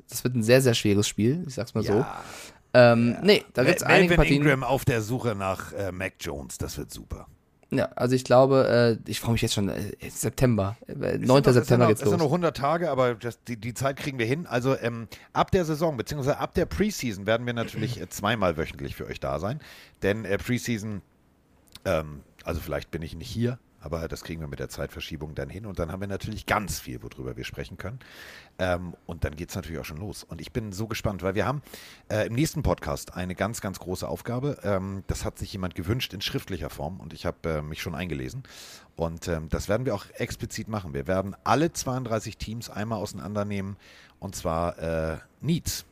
[0.09, 2.05] das wird ein sehr, sehr schweres Spiel, ich sag's mal so.
[2.73, 4.41] Ähm, Nee, da wird es Melvin einige Partien.
[4.41, 7.27] Ingram auf der Suche nach äh, Mac Jones, das wird super.
[7.69, 11.03] Ja, also ich glaube, äh, ich freue mich jetzt schon, äh, September, äh, 9.
[11.03, 12.27] Es sind noch- September noch, geht's Es sind los.
[12.27, 14.47] noch 100 Tage, aber das, die, die Zeit kriegen wir hin.
[14.47, 18.95] Also ähm, ab der Saison, beziehungsweise ab der Preseason werden wir natürlich äh, zweimal wöchentlich
[18.95, 19.59] für euch da sein.
[20.01, 21.01] Denn äh, Preseason,
[21.83, 25.49] ähm, also vielleicht bin ich nicht hier, aber das kriegen wir mit der Zeitverschiebung dann
[25.49, 25.65] hin.
[25.65, 27.99] Und dann haben wir natürlich ganz viel, worüber wir sprechen können.
[28.59, 30.23] Ähm, und dann geht es natürlich auch schon los.
[30.23, 31.61] Und ich bin so gespannt, weil wir haben
[32.09, 34.59] äh, im nächsten Podcast eine ganz, ganz große Aufgabe.
[34.63, 37.95] Ähm, das hat sich jemand gewünscht in schriftlicher Form und ich habe äh, mich schon
[37.95, 38.43] eingelesen.
[38.95, 40.93] Und ähm, das werden wir auch explizit machen.
[40.93, 43.77] Wir werden alle 32 Teams einmal auseinandernehmen
[44.19, 45.85] und zwar äh, Needs.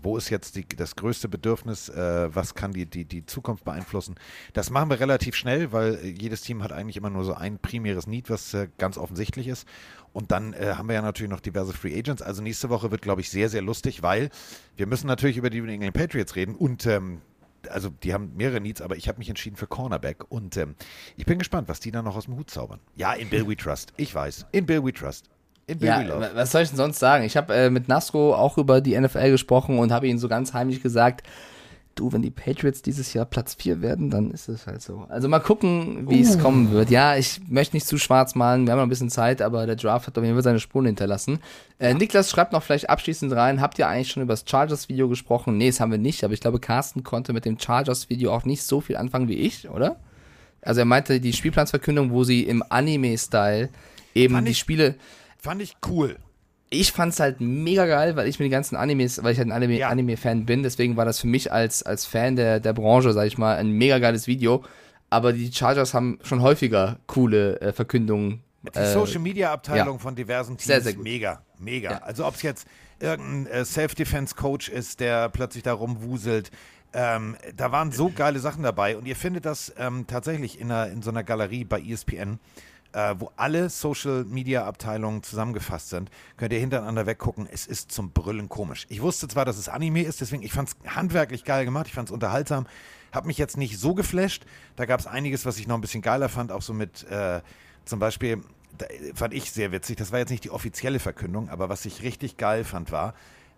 [0.00, 1.88] Wo ist jetzt die, das größte Bedürfnis?
[1.88, 4.14] Äh, was kann die, die, die Zukunft beeinflussen?
[4.52, 7.58] Das machen wir relativ schnell, weil äh, jedes Team hat eigentlich immer nur so ein
[7.58, 9.66] primäres Need, was äh, ganz offensichtlich ist.
[10.12, 12.22] Und dann äh, haben wir ja natürlich noch diverse Free Agents.
[12.22, 14.30] Also nächste Woche wird, glaube ich, sehr, sehr lustig, weil
[14.76, 17.20] wir müssen natürlich über die New England Patriots reden und ähm,
[17.68, 20.74] also die haben mehrere Needs, aber ich habe mich entschieden für Cornerback und ähm,
[21.16, 22.80] ich bin gespannt, was die da noch aus dem Hut zaubern.
[22.94, 23.92] Ja, in Bill We Trust.
[23.96, 24.46] Ich weiß.
[24.52, 25.28] In Bill We Trust.
[25.68, 26.20] In Bill Ja, Love.
[26.20, 27.22] wa- was soll ich denn sonst sagen?
[27.24, 30.52] Ich habe äh, mit Nasco auch über die NFL gesprochen und habe ihm so ganz
[30.54, 31.24] heimlich gesagt,
[31.94, 35.04] du, wenn die Patriots dieses Jahr Platz 4 werden, dann ist es halt so.
[35.08, 36.90] Also mal gucken, wie es kommen wird.
[36.90, 39.74] Ja, ich möchte nicht zu schwarz malen, wir haben noch ein bisschen Zeit, aber der
[39.76, 41.40] Draft hat auf jeden Fall seine Spuren hinterlassen.
[41.80, 45.58] Äh, Niklas schreibt noch vielleicht abschließend rein, habt ihr eigentlich schon über das Chargers-Video gesprochen?
[45.58, 48.62] Nee, das haben wir nicht, aber ich glaube, Carsten konnte mit dem Chargers-Video auch nicht
[48.62, 49.96] so viel anfangen wie ich, oder?
[50.62, 53.68] Also er meinte die Spielplansverkündung, wo sie im Anime-Style
[54.14, 54.94] eben die Spiele
[55.48, 56.16] Fand ich cool.
[56.68, 59.52] ich fand's halt mega geil, weil ich mir die ganzen Animes, weil ich halt ein
[59.52, 59.88] Anime, Ja.
[59.88, 63.38] Anime-Fan bin, deswegen war das für mich als, als Fan der, der Branche, sag ich
[63.38, 64.62] mal, ein mega geiles Video.
[65.08, 68.42] Aber die Chargers haben schon häufiger coole äh, Verkündungen.
[68.74, 70.02] Die äh, Social Media Abteilung ja.
[70.02, 71.04] von diversen Teams, Sehr, sehr gut.
[71.04, 71.92] mega, mega.
[71.92, 71.98] Ja.
[72.02, 72.66] Also ob es jetzt
[73.00, 76.50] irgendein äh, Self-Defense-Coach ist, der plötzlich da rumwuselt.
[76.92, 80.92] Ähm, da waren so geile Sachen dabei und ihr findet das ähm, tatsächlich in, einer,
[80.92, 82.38] in so einer Galerie bei ESPN,
[82.92, 86.10] äh, wo alle Social-Media-Abteilungen zusammengefasst sind.
[86.36, 87.48] Könnt ihr hintereinander weggucken.
[87.50, 88.86] Es ist zum Brüllen komisch.
[88.88, 91.94] Ich wusste zwar, dass es Anime ist, deswegen, ich fand es handwerklich geil gemacht, ich
[91.94, 92.66] fand es unterhaltsam,
[93.12, 94.44] habe mich jetzt nicht so geflasht.
[94.76, 97.40] Da gab es einiges, was ich noch ein bisschen geiler fand, auch so mit äh,
[97.84, 98.42] zum Beispiel,
[99.14, 102.36] fand ich sehr witzig, das war jetzt nicht die offizielle Verkündung, aber was ich richtig
[102.36, 103.14] geil fand, war,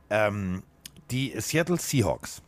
[0.09, 0.63] ähm,
[1.11, 2.43] die Seattle Seahawks.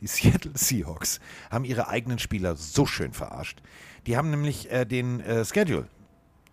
[0.00, 1.20] Die Seattle Seahawks
[1.50, 3.60] haben ihre eigenen Spieler so schön verarscht.
[4.06, 5.88] Die haben nämlich äh, den äh, Schedule,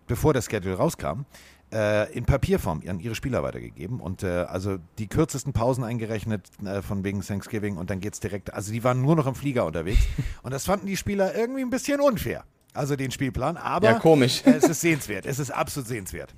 [0.06, 1.24] bevor der Schedule rauskam,
[1.72, 6.80] äh, in Papierform an ihre Spieler weitergegeben und äh, also die kürzesten Pausen eingerechnet äh,
[6.82, 10.02] von wegen Thanksgiving und dann geht's direkt, also die waren nur noch im Flieger unterwegs
[10.42, 12.44] und das fanden die Spieler irgendwie ein bisschen unfair.
[12.72, 14.42] Also den Spielplan, aber Ja, komisch.
[14.44, 16.34] äh, es ist sehenswert, es ist absolut sehenswert.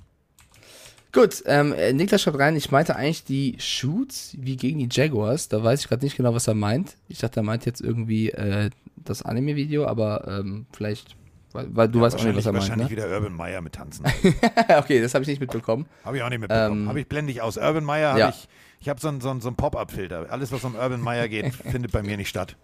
[1.11, 5.47] Gut, ähm, äh, Niklas schreibt rein, ich meinte eigentlich die Shoots wie gegen die Jaguars.
[5.49, 6.97] Da weiß ich gerade nicht genau, was er meint.
[7.07, 11.15] Ich dachte, er meint jetzt irgendwie äh, das Anime-Video, aber ähm, vielleicht,
[11.51, 12.61] weil, weil du weißt auch nicht, was er meint.
[12.63, 12.95] wahrscheinlich Ne?
[12.97, 14.05] wieder Urban Meyer mit Tanzen.
[14.77, 15.87] okay, das habe ich nicht mitbekommen.
[16.05, 16.83] Habe ich auch nicht mitbekommen.
[16.83, 17.57] Ähm, habe ich blende ich aus.
[17.57, 18.29] Urban Meyer habe ja.
[18.29, 18.47] ich.
[18.81, 20.27] Ich habe so einen so einen- so einen Pop-Up-Filter.
[20.29, 22.55] Alles, was um Urban Meyer geht, findet bei mir nicht statt.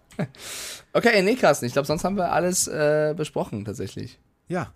[0.92, 4.18] Okay, nee, Carsten, ich glaube, sonst haben wir alles äh, besprochen tatsächlich.
[4.48, 4.72] Ja.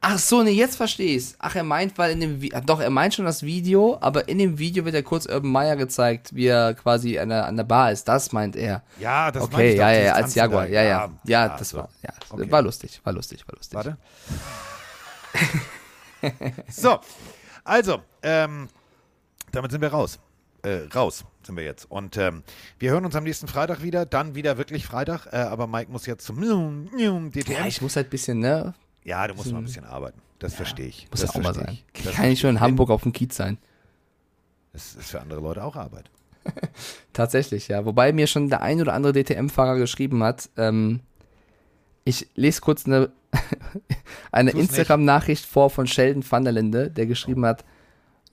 [0.00, 1.34] Ach so, nee, jetzt verstehe ich's.
[1.38, 4.38] Ach, er meint, weil in dem Vi- doch, er meint schon das Video, aber in
[4.38, 7.64] dem Video wird ja kurz Urban Meyer gezeigt, wie er quasi an der, an der
[7.64, 8.04] Bar ist.
[8.06, 8.82] Das meint er.
[9.00, 10.68] Ja, das okay, ich doch, ja, ja, dieses ja, als Jaguar.
[10.68, 11.10] Ja, ja.
[11.24, 11.78] Ja, das so.
[11.78, 12.50] war, ja, Okay.
[12.50, 13.74] war lustig, war lustig, war lustig.
[13.74, 13.96] Warte.
[16.70, 16.98] so,
[17.64, 18.68] also, ähm,
[19.52, 20.18] damit sind wir raus.
[20.62, 21.90] Äh, raus sind wir jetzt.
[21.90, 22.42] Und ähm,
[22.78, 24.04] wir hören uns am nächsten Freitag wieder.
[24.06, 25.26] Dann wieder wirklich Freitag.
[25.32, 27.30] Äh, aber Mike muss jetzt zum DTM.
[27.52, 28.74] Ja, ich muss halt ein bisschen, ne?
[29.06, 30.20] Ja, du musst mal ein bisschen arbeiten.
[30.40, 31.06] Das verstehe ich.
[31.10, 31.68] Muss das ja auch mal sein.
[31.94, 32.04] ich.
[32.04, 33.56] Das Kann ich schon in Hamburg auf dem Kiez sein.
[34.72, 36.10] Das ist für andere Leute auch Arbeit.
[37.14, 37.86] Tatsächlich, ja.
[37.86, 41.00] Wobei mir schon der ein oder andere DTM-Fahrer geschrieben hat, ähm,
[42.04, 43.10] ich lese kurz eine,
[44.32, 44.50] eine.
[44.50, 47.64] Instagram-Nachricht vor von Sheldon van der Linde, der geschrieben hat,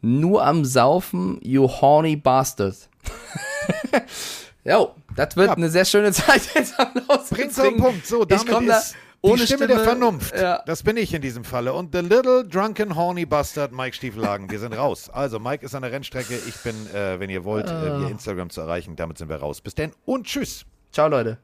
[0.02, 2.90] Nur am Saufen, you horny bastard.
[4.66, 5.54] Jo, das wird Ja.
[5.56, 7.30] eine sehr schöne Zeit jetzt am Laus.
[7.30, 8.06] Punkt.
[8.06, 8.82] So, damit komm da
[9.24, 10.36] ist die ohne Stimme, Stimme, der Vernunft.
[10.36, 10.62] ja.
[10.66, 11.74] Das bin ich in diesem Falle.
[11.74, 14.50] Und the little drunken horny bastard Mike Stiefelhagen.
[14.52, 15.10] Wir sind raus.
[15.10, 16.36] Also, Mike ist an der Rennstrecke.
[16.48, 17.84] Ich bin, äh, wenn ihr wollt, Ah.
[17.84, 18.96] äh, via Instagram zu erreichen.
[18.96, 19.62] Damit sind wir raus.
[19.62, 20.66] Bis dann und tschüss.
[20.92, 21.38] Ciao, Leute.